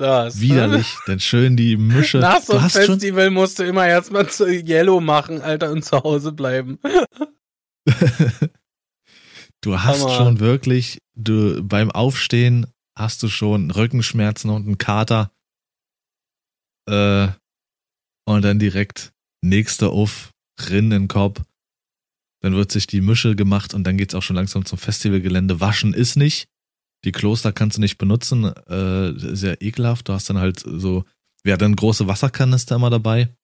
Lars. 0.00 0.40
widerlich, 0.40 0.96
denn 1.08 1.18
schön 1.18 1.56
die 1.56 1.76
Mische. 1.76 2.18
Nach 2.18 2.40
so 2.40 2.52
einem 2.52 2.62
hast 2.62 2.74
schon, 2.74 3.00
Festival 3.00 3.30
musst 3.30 3.58
du 3.58 3.64
immer 3.64 3.86
erstmal 3.86 4.28
zu 4.28 4.46
Yellow 4.46 5.00
machen, 5.00 5.40
Alter, 5.40 5.72
und 5.72 5.84
zu 5.84 6.00
Hause 6.02 6.30
bleiben. 6.32 6.78
du 9.60 9.80
hast 9.80 10.02
Hammer. 10.02 10.16
schon 10.16 10.40
wirklich, 10.40 10.98
du 11.16 11.62
beim 11.64 11.90
Aufstehen 11.90 12.66
hast 12.96 13.22
du 13.22 13.28
schon 13.28 13.70
Rückenschmerzen 13.70 14.50
und 14.50 14.66
einen 14.66 14.78
Kater. 14.78 15.32
Äh, 16.88 17.28
und 18.24 18.42
dann 18.42 18.58
direkt 18.58 19.12
nächster 19.42 19.92
Uff, 19.92 20.30
Rinn 20.68 20.86
in 20.86 21.02
den 21.02 21.08
Kopf. 21.08 21.40
Dann 22.40 22.54
wird 22.54 22.70
sich 22.70 22.86
die 22.86 23.00
Mische 23.00 23.34
gemacht 23.34 23.74
und 23.74 23.84
dann 23.84 23.96
geht's 23.96 24.14
auch 24.14 24.22
schon 24.22 24.36
langsam 24.36 24.64
zum 24.64 24.78
Festivalgelände. 24.78 25.60
Waschen 25.60 25.92
ist 25.92 26.16
nicht. 26.16 26.48
Die 27.04 27.12
Kloster 27.12 27.52
kannst 27.52 27.76
du 27.76 27.80
nicht 27.80 27.98
benutzen. 27.98 28.44
Äh, 28.44 29.12
sehr 29.16 29.60
ekelhaft. 29.62 30.08
Du 30.08 30.12
hast 30.12 30.30
dann 30.30 30.38
halt 30.38 30.60
so, 30.60 31.04
wir 31.42 31.52
hatten 31.52 31.74
große 31.74 32.06
Wasserkanister 32.06 32.76
immer 32.76 32.90
dabei. 32.90 33.34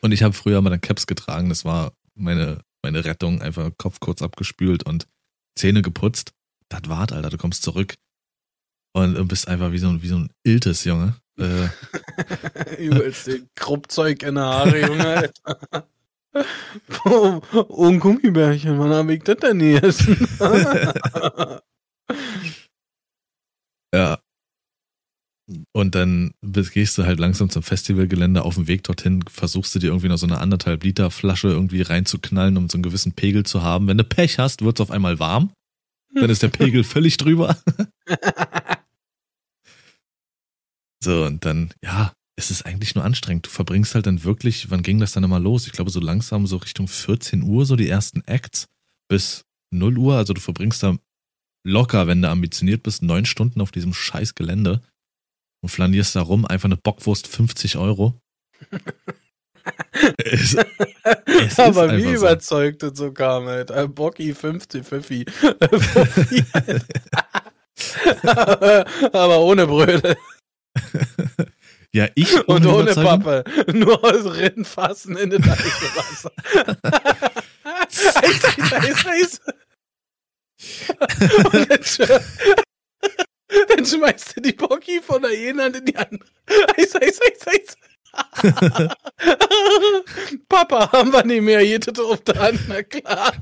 Und 0.00 0.12
ich 0.12 0.22
habe 0.22 0.34
früher 0.34 0.58
immer 0.58 0.70
dann 0.70 0.80
Caps 0.80 1.06
getragen. 1.06 1.48
Das 1.48 1.64
war 1.64 1.92
meine, 2.14 2.62
meine 2.82 3.04
Rettung. 3.04 3.40
Einfach 3.40 3.70
Kopf 3.76 4.00
kurz 4.00 4.22
abgespült 4.22 4.84
und 4.84 5.06
Zähne 5.54 5.82
geputzt. 5.82 6.32
Das 6.68 6.82
wart, 6.88 7.12
Alter. 7.12 7.30
Du 7.30 7.38
kommst 7.38 7.62
zurück 7.62 7.94
und 8.94 9.28
bist 9.28 9.48
einfach 9.48 9.72
wie 9.72 9.78
so 9.78 9.88
ein, 9.88 10.02
wie 10.02 10.08
so 10.08 10.16
ein 10.16 10.30
Iltes, 10.44 10.84
Junge. 10.84 11.16
Äh, 11.38 11.68
Übelst 12.78 13.30
Kruppzeug 13.54 14.22
in 14.22 14.34
der 14.34 14.44
Haare, 14.44 14.80
Junge. 14.80 15.30
Oh, 17.04 17.40
oh, 17.52 17.88
ein 17.88 18.00
Gummibärchen, 18.00 18.78
wann 18.78 18.92
hab 18.92 19.08
ich 19.10 19.22
das 19.22 19.36
denn 19.36 19.58
gegessen? 19.58 20.28
Ja. 23.94 24.18
Und 25.72 25.94
dann 25.94 26.32
gehst 26.40 26.96
du 26.96 27.04
halt 27.04 27.20
langsam 27.20 27.50
zum 27.50 27.62
Festivalgelände. 27.62 28.42
Auf 28.42 28.54
dem 28.54 28.68
Weg 28.68 28.84
dorthin 28.84 29.22
versuchst 29.28 29.74
du 29.74 29.78
dir 29.78 29.88
irgendwie 29.88 30.08
noch 30.08 30.16
so 30.16 30.26
eine 30.26 30.38
anderthalb 30.38 30.82
Liter 30.82 31.10
Flasche 31.10 31.48
irgendwie 31.48 31.82
reinzuknallen, 31.82 32.56
um 32.56 32.70
so 32.70 32.76
einen 32.76 32.84
gewissen 32.84 33.12
Pegel 33.12 33.44
zu 33.44 33.62
haben. 33.62 33.86
Wenn 33.88 33.98
du 33.98 34.04
Pech 34.04 34.38
hast, 34.38 34.62
wird's 34.62 34.80
auf 34.80 34.90
einmal 34.90 35.18
warm. 35.18 35.52
Dann 36.14 36.30
ist 36.30 36.42
der 36.42 36.48
Pegel 36.48 36.84
völlig 36.84 37.16
drüber. 37.16 37.56
So, 41.04 41.24
und 41.24 41.44
dann, 41.44 41.74
ja, 41.82 42.12
es 42.36 42.50
ist 42.50 42.64
eigentlich 42.66 42.94
nur 42.94 43.04
anstrengend. 43.04 43.46
Du 43.46 43.50
verbringst 43.50 43.94
halt 43.94 44.06
dann 44.06 44.24
wirklich, 44.24 44.70
wann 44.70 44.82
ging 44.82 44.98
das 44.98 45.12
dann 45.12 45.24
immer 45.24 45.38
los? 45.38 45.66
Ich 45.66 45.72
glaube, 45.72 45.90
so 45.90 46.00
langsam 46.00 46.46
so 46.46 46.56
Richtung 46.56 46.88
14 46.88 47.42
Uhr, 47.42 47.66
so 47.66 47.76
die 47.76 47.88
ersten 47.88 48.22
Acts 48.26 48.68
bis 49.08 49.44
0 49.70 49.98
Uhr. 49.98 50.16
Also 50.16 50.32
du 50.32 50.40
verbringst 50.40 50.82
da 50.82 50.96
locker, 51.64 52.06
wenn 52.06 52.22
du 52.22 52.28
ambitioniert 52.28 52.82
bist, 52.82 53.02
neun 53.02 53.26
Stunden 53.26 53.60
auf 53.60 53.70
diesem 53.70 53.92
scheiß 53.92 54.34
Gelände 54.34 54.80
und 55.62 55.68
flanierst 55.68 56.16
da 56.16 56.22
rum, 56.22 56.46
einfach 56.46 56.66
eine 56.66 56.76
Bockwurst 56.76 57.28
50 57.28 57.76
Euro. 57.76 58.18
es, 60.18 60.56
es 61.26 61.58
Aber 61.58 61.96
wie 61.96 62.02
so. 62.02 62.10
überzeugt 62.14 62.82
das 62.82 62.98
so 62.98 63.12
kam, 63.12 63.46
Alter. 63.46 63.86
Bocki 63.88 64.34
50, 64.34 64.84
Pfiffi. 64.84 65.26
Alter. 66.52 66.84
Aber 69.12 69.40
ohne 69.40 69.66
Brödel 69.66 70.16
Ja, 71.94 72.08
ich 72.14 72.32
und 72.48 72.64
ohne 72.66 72.74
ohne 72.74 72.90
Überzeugung. 72.92 73.22
Pappe. 73.22 73.72
Nur 73.72 74.02
aus 74.04 74.24
Rinnfassen 74.36 75.16
in 75.16 75.30
das 75.30 75.46
heiße 75.46 75.96
Wasser. 75.96 76.32
Eis, 77.84 78.16
Eis, 78.16 78.72
Eis, 78.72 79.06
Eis. 79.06 79.40
Und 81.52 81.70
dann, 81.70 81.80
sch- 81.80 82.20
dann 83.68 83.84
schmeißt 83.86 84.36
du 84.36 84.40
die 84.40 84.52
Bocki 84.52 85.00
von 85.02 85.22
der 85.22 85.32
einen 85.32 85.60
Hand 85.60 85.76
in 85.76 85.84
die 85.84 85.96
andere. 85.96 86.24
Eis, 86.76 86.94
Eis, 86.96 87.18
Eis, 87.20 87.46
Eis. 87.46 87.76
Papa, 90.48 90.92
haben 90.92 91.12
wir 91.12 91.24
nicht 91.24 91.42
mehr 91.42 91.60
jede 91.62 91.92
auf 92.02 92.22
der 92.24 92.38
Hand, 92.40 92.60
na 92.68 92.82
klar. 92.82 93.32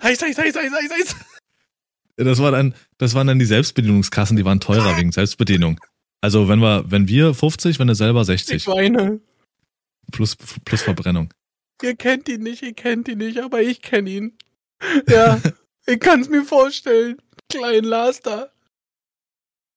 Eis, 0.00 0.22
Eis, 0.22 0.38
Eis, 0.38 0.56
Eis, 0.56 0.72
Eis, 0.72 0.90
Eis. 0.92 1.16
Das 2.16 2.38
war 2.40 2.50
dann, 2.50 2.74
das 2.98 3.14
waren 3.14 3.26
dann 3.26 3.38
die 3.38 3.44
Selbstbedienungskassen, 3.44 4.36
die 4.36 4.44
waren 4.44 4.60
teurer 4.60 4.96
wegen 4.98 5.12
Selbstbedienung. 5.12 5.80
Also 6.20 6.48
wenn 6.48 6.60
wir, 6.60 6.84
wenn 6.90 7.08
wir 7.08 7.34
50, 7.34 7.78
wenn 7.78 7.88
du 7.88 7.94
selber 7.94 8.20
Ich 8.20 8.26
60 8.26 8.66
weine. 8.68 9.20
plus, 10.12 10.36
plus 10.36 10.82
Verbrennung. 10.82 11.32
Ihr 11.82 11.96
kennt 11.96 12.28
ihn 12.28 12.42
nicht, 12.42 12.62
ihr 12.62 12.74
kennt 12.74 13.08
ihn 13.08 13.18
nicht, 13.18 13.38
aber 13.40 13.60
ich 13.62 13.82
kenne 13.82 14.08
ihn. 14.08 14.38
Ja, 15.08 15.40
ich 15.86 15.98
kann 15.98 16.20
es 16.20 16.28
mir 16.28 16.44
vorstellen. 16.44 17.16
Klein 17.48 17.84
Lars 17.84 18.20
da. 18.20 18.50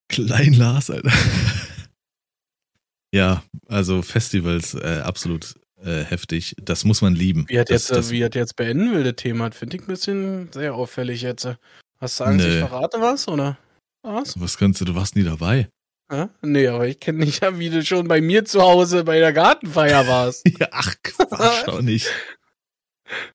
Klein 0.08 0.54
Lars, 0.54 0.92
Alter. 0.92 1.12
ja, 3.12 3.44
also 3.68 4.04
Festivals, 4.04 4.76
äh, 4.76 5.02
absolut 5.04 5.56
äh, 5.84 6.04
heftig. 6.04 6.56
Das 6.62 6.86
muss 6.86 7.02
man 7.02 7.16
lieben. 7.16 7.46
Wie 7.48 7.56
das, 7.56 7.70
jetzt, 7.70 7.92
das, 7.92 8.12
wie 8.12 8.24
hat 8.24 8.36
jetzt 8.36 8.56
beenden 8.56 8.94
will, 8.94 9.04
das 9.04 9.16
Thema? 9.16 9.52
Finde 9.52 9.78
ich 9.78 9.84
ein 9.84 9.88
bisschen 9.88 10.52
sehr 10.52 10.76
auffällig 10.76 11.24
jetzt. 11.24 11.48
Hast 12.00 12.20
du 12.20 12.24
Angst, 12.26 12.46
nee. 12.46 12.54
ich 12.54 12.60
verrate 12.60 13.00
was, 13.00 13.28
oder 13.28 13.58
was? 14.02 14.40
Was 14.40 14.58
kannst 14.58 14.82
du, 14.82 14.86
du 14.86 14.96
warst 14.96 15.16
nie 15.16 15.24
dabei. 15.24 15.70
Ja? 16.12 16.30
Nee, 16.42 16.68
aber 16.68 16.88
ich 16.88 17.00
kenne 17.00 17.26
nicht, 17.26 17.42
wie 17.42 17.70
du 17.70 17.84
schon 17.84 18.08
bei 18.08 18.22
mir 18.22 18.46
zu 18.46 18.62
Hause 18.62 19.04
bei 19.04 19.20
der 19.20 19.34
Gartenfeier 19.34 20.08
warst. 20.08 20.48
ja, 20.60 20.68
ach, 20.72 20.96
Quatsch 21.04 21.68
doch 21.68 21.82
nicht. 21.82 22.08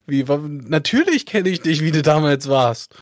Wie, 0.06 0.24
natürlich 0.24 1.26
kenne 1.26 1.48
ich 1.48 1.60
dich, 1.60 1.82
wie 1.82 1.92
du 1.92 2.02
damals 2.02 2.48
warst. 2.48 2.98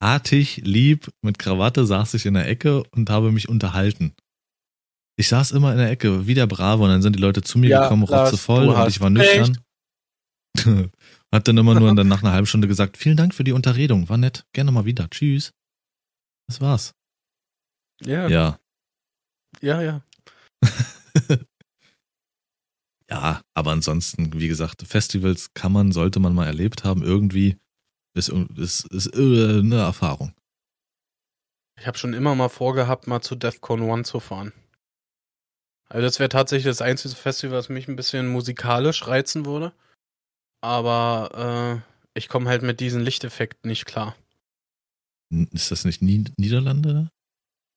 Artig, 0.00 0.62
lieb, 0.64 1.08
mit 1.22 1.38
Krawatte 1.38 1.86
saß 1.86 2.14
ich 2.14 2.26
in 2.26 2.34
der 2.34 2.48
Ecke 2.48 2.82
und 2.90 3.10
habe 3.10 3.32
mich 3.32 3.48
unterhalten. 3.48 4.14
Ich 5.16 5.28
saß 5.28 5.52
immer 5.52 5.72
in 5.72 5.78
der 5.78 5.90
Ecke, 5.90 6.26
wie 6.26 6.34
der 6.34 6.46
Bravo, 6.46 6.84
und 6.84 6.90
dann 6.90 7.02
sind 7.02 7.16
die 7.16 7.20
Leute 7.22 7.42
zu 7.42 7.58
mir 7.58 7.70
ja, 7.70 7.82
gekommen, 7.84 8.02
rotzevoll, 8.02 8.68
und 8.68 8.88
ich 8.88 9.00
war 9.00 9.10
nüchtern. 9.10 9.58
Hat 11.34 11.48
dann 11.48 11.58
immer 11.58 11.74
nur 11.78 11.92
dann 11.96 12.06
nach 12.06 12.22
einer 12.22 12.32
halben 12.32 12.46
Stunde 12.46 12.68
gesagt, 12.68 12.96
vielen 12.96 13.16
Dank 13.16 13.34
für 13.34 13.42
die 13.42 13.50
Unterredung, 13.50 14.08
war 14.08 14.16
nett, 14.16 14.46
gerne 14.52 14.70
mal 14.70 14.84
wieder, 14.84 15.10
tschüss. 15.10 15.52
Das 16.46 16.60
war's. 16.60 16.94
Ja. 18.00 18.28
Ja. 18.28 18.60
Ja, 19.60 19.82
ja. 19.82 20.04
ja, 23.10 23.42
aber 23.52 23.72
ansonsten, 23.72 24.32
wie 24.38 24.46
gesagt, 24.46 24.84
Festivals 24.86 25.52
kann 25.54 25.72
man, 25.72 25.90
sollte 25.90 26.20
man 26.20 26.36
mal 26.36 26.46
erlebt 26.46 26.84
haben, 26.84 27.02
irgendwie 27.02 27.58
ist, 28.16 28.28
ist, 28.28 28.86
ist 28.92 29.12
eine 29.16 29.80
Erfahrung. 29.80 30.34
Ich 31.80 31.88
habe 31.88 31.98
schon 31.98 32.14
immer 32.14 32.36
mal 32.36 32.48
vorgehabt, 32.48 33.08
mal 33.08 33.22
zu 33.22 33.34
DEFCON 33.34 33.82
1 33.82 34.06
zu 34.06 34.20
fahren. 34.20 34.52
Also 35.88 36.02
das 36.02 36.20
wäre 36.20 36.28
tatsächlich 36.28 36.70
das 36.70 36.80
einzige 36.80 37.16
Festival, 37.16 37.58
was 37.58 37.68
mich 37.68 37.88
ein 37.88 37.96
bisschen 37.96 38.28
musikalisch 38.28 39.08
reizen 39.08 39.44
würde. 39.44 39.72
Aber 40.64 41.82
äh, 41.84 42.08
ich 42.14 42.30
komme 42.30 42.48
halt 42.48 42.62
mit 42.62 42.80
diesen 42.80 43.02
Lichteffekten 43.02 43.68
nicht 43.68 43.84
klar. 43.84 44.16
Ist 45.52 45.70
das 45.70 45.84
nicht 45.84 46.00
Niederlande? 46.00 47.10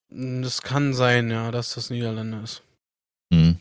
Das 0.10 0.62
kann 0.62 0.94
sein, 0.94 1.30
ja, 1.30 1.52
dass 1.52 1.74
das 1.74 1.90
Niederlande 1.90 2.38
ist. 2.38 2.64
Hm. 3.34 3.60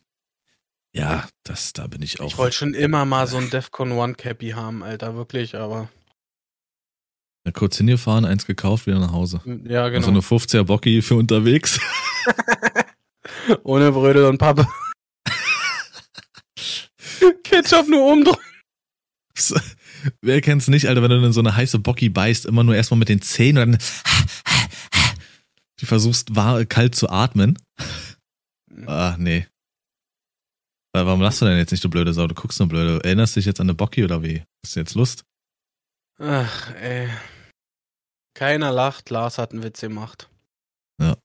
Ja, 0.95 1.29
das, 1.43 1.73
da 1.73 1.89
bin 1.89 2.03
ich 2.03 2.21
auch. 2.21 2.29
Ich 2.29 2.39
wollte 2.39 2.55
schon 2.55 2.73
immer 2.73 3.05
mal 3.05 3.27
so 3.27 3.39
ein 3.39 3.51
Defcon 3.51 3.91
One 3.91 4.15
Cappy 4.15 4.51
haben, 4.51 4.85
Alter, 4.85 5.17
wirklich, 5.17 5.57
aber. 5.57 5.89
Ja, 7.45 7.51
kurz 7.51 7.79
hingefahren, 7.79 8.25
eins 8.25 8.47
gekauft, 8.47 8.87
wieder 8.87 9.01
nach 9.01 9.11
Hause. 9.11 9.41
Ja, 9.65 9.89
genau. 9.89 10.05
So 10.05 10.13
eine 10.13 10.21
50er 10.21 10.63
Bocki 10.63 11.03
für 11.03 11.17
unterwegs. 11.17 11.81
Ohne 13.65 13.91
Brödel 13.91 14.27
und 14.27 14.39
Pappe. 14.39 14.69
Ketchup 17.43 17.89
nur 17.89 18.13
umdrehen. 18.13 18.46
Wer 20.23 20.41
kennt's 20.41 20.69
nicht, 20.69 20.89
Alter, 20.89 21.03
wenn 21.03 21.11
du 21.11 21.25
in 21.25 21.33
so 21.33 21.41
eine 21.41 21.57
heiße 21.57 21.79
Bocki 21.79 22.09
beißt, 22.09 22.47
immer 22.47 22.65
nur 22.65 22.75
erstmal 22.75 22.99
mit 22.99 23.09
den 23.09 23.23
Zähnen 23.23 23.63
und 23.63 23.73
dann 23.73 23.81
du 25.79 25.87
versuchst 25.87 26.35
war, 26.35 26.65
kalt 26.65 26.95
zu 26.95 27.09
atmen. 27.11 27.59
Ah, 28.87 29.17
nee. 29.19 29.47
Warum 30.93 31.21
lachst 31.21 31.43
du 31.43 31.45
denn 31.45 31.59
jetzt 31.59 31.73
nicht, 31.73 31.85
du 31.85 31.91
blöde 31.91 32.15
Sau? 32.15 32.27
Du 32.27 32.35
guckst 32.35 32.59
nur 32.59 32.69
blöde. 32.69 33.05
Erinnerst 33.05 33.37
dich 33.37 33.45
jetzt 33.45 33.61
an 33.61 33.67
eine 33.67 33.75
Bocki 33.75 34.05
oder 34.05 34.23
wie? 34.23 34.43
Hast 34.65 34.77
du 34.77 34.81
jetzt 34.81 34.95
Lust? 34.95 35.25
Ach, 36.19 36.75
ey. 36.77 37.11
Keiner 38.35 38.73
lacht, 38.73 39.11
Lars 39.11 39.39
hat 39.39 39.53
einen 39.53 39.63
Witz 39.63 39.81
gemacht. 39.81 40.31
Ja. 41.01 41.17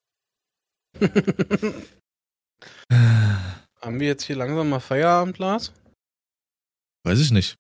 Haben 3.82 4.00
wir 4.00 4.08
jetzt 4.08 4.24
hier 4.24 4.36
langsam 4.36 4.70
mal 4.70 4.80
Feierabend, 4.80 5.38
Lars? 5.40 5.74
Weiß 7.04 7.20
ich 7.20 7.32
nicht. 7.32 7.56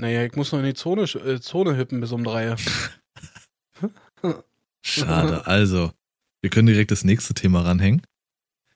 Naja, 0.00 0.24
ich 0.24 0.34
muss 0.34 0.50
noch 0.50 0.60
in 0.60 0.64
die 0.64 0.72
Zone, 0.72 1.02
äh, 1.02 1.40
Zone 1.40 1.76
hüppen 1.76 2.00
bis 2.00 2.12
um 2.12 2.24
drei. 2.24 2.56
Schade. 4.82 5.46
Also, 5.46 5.92
wir 6.40 6.48
können 6.48 6.68
direkt 6.68 6.90
das 6.90 7.04
nächste 7.04 7.34
Thema 7.34 7.60
ranhängen. 7.60 8.00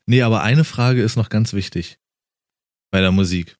Nee, 0.04 0.20
aber 0.20 0.42
eine 0.42 0.64
Frage 0.64 1.02
ist 1.02 1.16
noch 1.16 1.30
ganz 1.30 1.54
wichtig. 1.54 1.98
Bei 2.90 3.00
der 3.00 3.10
Musik. 3.10 3.56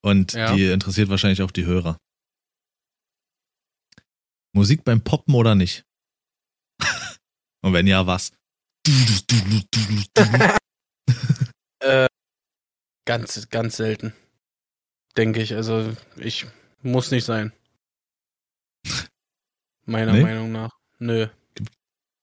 Und 0.00 0.32
ja. 0.32 0.54
die 0.54 0.64
interessiert 0.64 1.10
wahrscheinlich 1.10 1.42
auch 1.42 1.50
die 1.50 1.66
Hörer. 1.66 1.98
Musik 4.54 4.82
beim 4.82 5.04
Poppen 5.04 5.34
oder 5.34 5.54
nicht? 5.54 5.84
Und 7.60 7.74
wenn 7.74 7.86
ja, 7.86 8.06
was? 8.06 8.32
äh, 11.80 12.08
ganz, 13.04 13.50
ganz 13.50 13.76
selten. 13.76 14.14
Denke 15.18 15.42
ich. 15.42 15.54
Also, 15.54 15.94
ich 16.16 16.46
muss 16.82 17.10
nicht 17.10 17.24
sein. 17.24 17.52
Meiner 19.86 20.12
nee? 20.12 20.22
Meinung 20.22 20.52
nach. 20.52 20.70
Nö. 20.98 21.28
Gibt, 21.54 21.72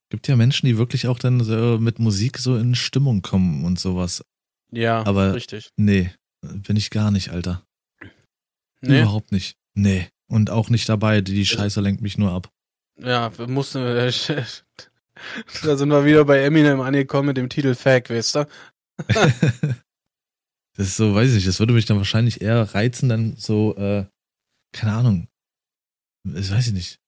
gibt 0.09 0.27
ja 0.27 0.35
Menschen, 0.35 0.67
die 0.67 0.77
wirklich 0.77 1.07
auch 1.07 1.19
dann 1.19 1.43
so 1.43 1.77
mit 1.79 1.99
Musik 1.99 2.37
so 2.37 2.57
in 2.57 2.75
Stimmung 2.75 3.21
kommen 3.21 3.65
und 3.65 3.79
sowas. 3.79 4.23
Ja, 4.71 5.05
aber 5.05 5.33
richtig. 5.33 5.71
Nee, 5.77 6.11
bin 6.41 6.75
ich 6.75 6.89
gar 6.89 7.11
nicht, 7.11 7.29
Alter. 7.29 7.65
Nee. 8.81 9.01
Überhaupt 9.01 9.31
nicht. 9.31 9.57
Nee. 9.73 10.09
Und 10.27 10.49
auch 10.49 10.69
nicht 10.69 10.89
dabei, 10.89 11.21
die, 11.21 11.33
die 11.33 11.45
Scheiße 11.45 11.81
lenkt 11.81 12.01
mich 12.01 12.17
nur 12.17 12.31
ab. 12.31 12.51
Ja, 12.97 13.37
wir 13.37 13.47
mussten. 13.47 13.79
Äh, 13.79 14.11
da 15.63 15.77
sind 15.77 15.89
wir 15.89 16.05
wieder 16.05 16.25
bei 16.25 16.41
Eminem 16.41 16.81
angekommen 16.81 17.27
mit 17.27 17.37
dem 17.37 17.49
Titel 17.49 17.75
Fact, 17.75 18.09
weißt 18.09 18.35
du? 18.35 18.47
das 19.07 20.87
ist 20.87 20.97
so, 20.97 21.13
weiß 21.13 21.29
ich 21.29 21.35
nicht, 21.35 21.47
das 21.47 21.59
würde 21.59 21.73
mich 21.73 21.85
dann 21.85 21.97
wahrscheinlich 21.97 22.41
eher 22.41 22.61
reizen, 22.73 23.09
dann 23.09 23.35
so, 23.37 23.75
äh, 23.75 24.05
keine 24.75 24.93
Ahnung, 24.93 25.27
das 26.23 26.51
weiß 26.51 26.67
ich 26.67 26.73
nicht. 26.73 26.99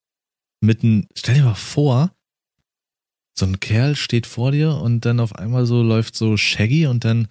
Mitten, 0.62 1.08
stell 1.16 1.36
dir 1.36 1.44
mal 1.44 1.54
vor, 1.54 2.16
so 3.38 3.46
ein 3.46 3.60
Kerl 3.60 3.96
steht 3.96 4.26
vor 4.26 4.52
dir 4.52 4.76
und 4.76 5.06
dann 5.06 5.20
auf 5.20 5.36
einmal 5.36 5.66
so 5.66 5.84
läuft 5.84 6.16
so 6.16 6.38
Shaggy 6.38 6.88
und 6.88 7.06
dann 7.06 7.28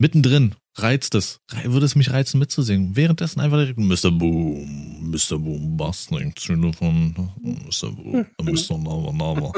mittendrin 0.00 0.56
reizt 0.76 1.14
es. 1.14 1.40
Würde 1.64 1.86
es 1.86 1.94
mich 1.94 2.10
reizen 2.10 2.38
mitzusingen. 2.38 2.96
Währenddessen 2.96 3.40
einfach 3.40 3.58
direkt 3.58 3.78
Mr. 3.78 4.10
Boom, 4.10 5.10
Mr. 5.10 5.38
Boom, 5.38 5.76
Bastling, 5.76 6.34
von 6.36 7.14
Mr. 7.40 7.90
Boom, 7.90 8.26
Mr. 8.42 8.78
Nava 8.78 9.12
Nava. 9.12 9.52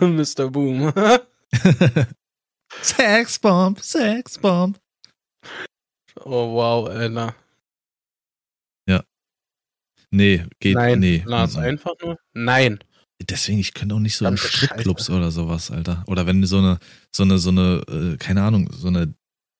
Mr. 0.06 0.50
Boom. 0.50 0.92
Sexbomb, 2.82 3.80
Sexbomb. 3.80 4.78
Oh 6.24 6.54
wow, 6.54 6.88
Alter. 6.88 7.34
Nee, 10.12 10.44
geht 10.60 10.74
Nein, 10.74 11.00
nee. 11.00 11.22
Lars, 11.24 11.56
mhm. 11.56 11.62
einfach 11.62 11.94
nur 12.02 12.18
nein. 12.34 12.78
Deswegen, 13.20 13.58
ich 13.58 13.72
könnte 13.72 13.94
auch 13.94 14.00
nicht 14.00 14.16
so 14.16 14.26
in 14.26 14.36
Stripclubs 14.36 15.08
oder 15.08 15.30
sowas, 15.30 15.70
Alter. 15.70 16.04
Oder 16.06 16.26
wenn 16.26 16.44
so 16.44 16.58
eine, 16.58 16.78
so 17.10 17.22
eine, 17.22 17.38
so 17.38 17.50
eine, 17.50 17.82
äh, 17.88 18.16
keine 18.18 18.42
Ahnung, 18.42 18.68
so 18.72 18.88
eine 18.88 19.14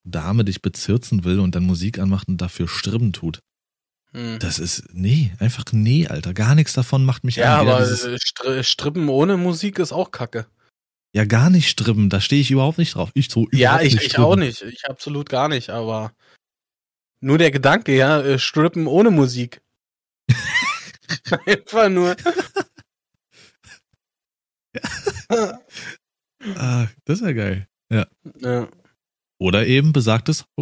Dame 0.04 0.44
dich 0.44 0.60
bezirzen 0.60 1.24
will 1.24 1.38
und 1.38 1.54
dann 1.54 1.64
Musik 1.64 1.98
anmacht 1.98 2.28
und 2.28 2.38
dafür 2.38 2.68
Stribben 2.68 3.12
tut. 3.12 3.40
Hm. 4.12 4.38
Das 4.40 4.58
ist, 4.58 4.84
nee, 4.92 5.32
einfach 5.38 5.64
nee, 5.72 6.06
Alter. 6.06 6.34
Gar 6.34 6.54
nichts 6.54 6.74
davon 6.74 7.04
macht 7.04 7.24
mich 7.24 7.36
ja, 7.36 7.60
an. 7.60 7.66
Ja, 7.66 7.76
aber 7.76 8.18
Str 8.18 8.62
Stribben 8.62 9.08
ohne 9.08 9.36
Musik 9.36 9.78
ist 9.78 9.92
auch 9.92 10.10
kacke. 10.10 10.46
Ja, 11.14 11.24
gar 11.24 11.50
nicht 11.50 11.68
stribben, 11.68 12.08
da 12.08 12.20
stehe 12.20 12.40
ich 12.40 12.50
überhaupt 12.50 12.78
nicht 12.78 12.94
drauf. 12.94 13.10
Ich 13.14 13.30
so 13.30 13.46
Ja, 13.52 13.80
ich, 13.80 13.94
ich 13.94 14.18
auch 14.18 14.36
nicht. 14.36 14.62
Ich 14.62 14.88
absolut 14.88 15.28
gar 15.28 15.48
nicht, 15.48 15.70
aber 15.70 16.12
nur 17.20 17.38
der 17.38 17.50
Gedanke, 17.50 17.94
ja, 17.94 18.20
äh, 18.20 18.38
strippen 18.38 18.86
ohne 18.86 19.10
Musik. 19.10 19.60
Einfach 21.46 21.88
nur. 21.88 22.16
ah, 26.56 26.86
das 27.04 27.20
ist 27.20 27.26
ja 27.26 27.32
geil. 27.32 27.68
Ja. 27.90 28.06
ja. 28.40 28.68
Oder 29.38 29.66
eben 29.66 29.92
besagtes 29.92 30.44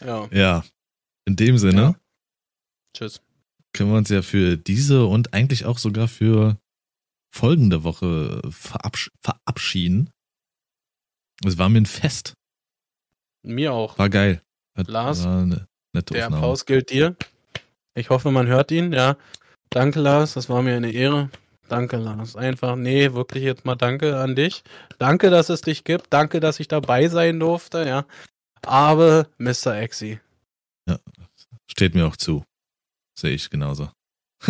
ja. 0.00 0.28
ja. 0.32 0.64
In 1.26 1.36
dem 1.36 1.58
Sinne. 1.58 1.82
Ja. 1.82 1.94
Tschüss. 2.96 3.20
Können 3.72 3.90
wir 3.90 3.98
uns 3.98 4.08
ja 4.08 4.22
für 4.22 4.56
diese 4.56 5.04
und 5.04 5.34
eigentlich 5.34 5.66
auch 5.66 5.78
sogar 5.78 6.08
für 6.08 6.56
folgende 7.30 7.84
Woche 7.84 8.40
verabsch 8.48 9.10
verabschieden. 9.20 10.10
Es 11.44 11.58
war 11.58 11.68
mir 11.68 11.80
ein 11.80 11.86
Fest. 11.86 12.34
Mir 13.42 13.72
auch. 13.72 13.98
War 13.98 14.08
geil. 14.08 14.42
Hat, 14.76 14.88
Lars, 14.88 15.24
war 15.24 15.42
eine, 15.42 15.66
der 15.94 16.26
Applaus 16.26 16.66
gilt 16.66 16.90
dir. 16.90 17.16
Ich 17.94 18.10
hoffe, 18.10 18.30
man 18.30 18.46
hört 18.46 18.70
ihn, 18.70 18.92
ja. 18.92 19.16
Danke, 19.70 20.00
Lars, 20.00 20.34
das 20.34 20.48
war 20.48 20.62
mir 20.62 20.76
eine 20.76 20.90
Ehre. 20.90 21.30
Danke, 21.68 21.96
Lars. 21.96 22.36
Einfach, 22.36 22.76
nee, 22.76 23.12
wirklich 23.12 23.44
jetzt 23.44 23.64
mal 23.64 23.76
danke 23.76 24.18
an 24.18 24.34
dich. 24.34 24.62
Danke, 24.98 25.30
dass 25.30 25.48
es 25.48 25.62
dich 25.62 25.84
gibt. 25.84 26.12
Danke, 26.12 26.40
dass 26.40 26.60
ich 26.60 26.68
dabei 26.68 27.08
sein 27.08 27.40
durfte, 27.40 27.86
ja. 27.86 28.04
Aber 28.62 29.28
Mr. 29.38 29.76
Exi. 29.76 30.20
Ja, 30.88 30.98
steht 31.70 31.94
mir 31.94 32.06
auch 32.06 32.16
zu. 32.16 32.44
Sehe 33.18 33.32
ich 33.32 33.48
genauso. 33.50 33.90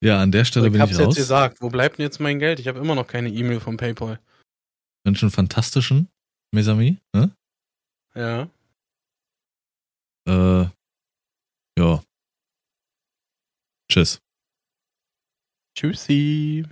ja, 0.00 0.20
an 0.20 0.30
der 0.30 0.44
Stelle 0.44 0.66
ich 0.66 0.72
bin 0.72 0.80
ich 0.80 0.88
raus. 0.88 0.90
Ich 0.90 0.98
hab's 0.98 1.16
jetzt 1.16 1.22
gesagt. 1.22 1.60
Wo 1.60 1.68
bleibt 1.68 1.98
denn 1.98 2.04
jetzt 2.04 2.20
mein 2.20 2.38
Geld? 2.38 2.60
Ich 2.60 2.68
habe 2.68 2.78
immer 2.78 2.94
noch 2.94 3.06
keine 3.06 3.28
E-Mail 3.30 3.60
von 3.60 3.76
PayPal 3.76 4.20
ganz 5.04 5.20
fantastischen 5.30 6.08
Mesami, 6.52 6.98
ne? 7.14 7.34
Ja. 8.14 8.48
Äh, 10.26 10.68
ja. 11.78 12.02
Tschüss. 13.90 14.20
Tschüssi. 15.74 16.64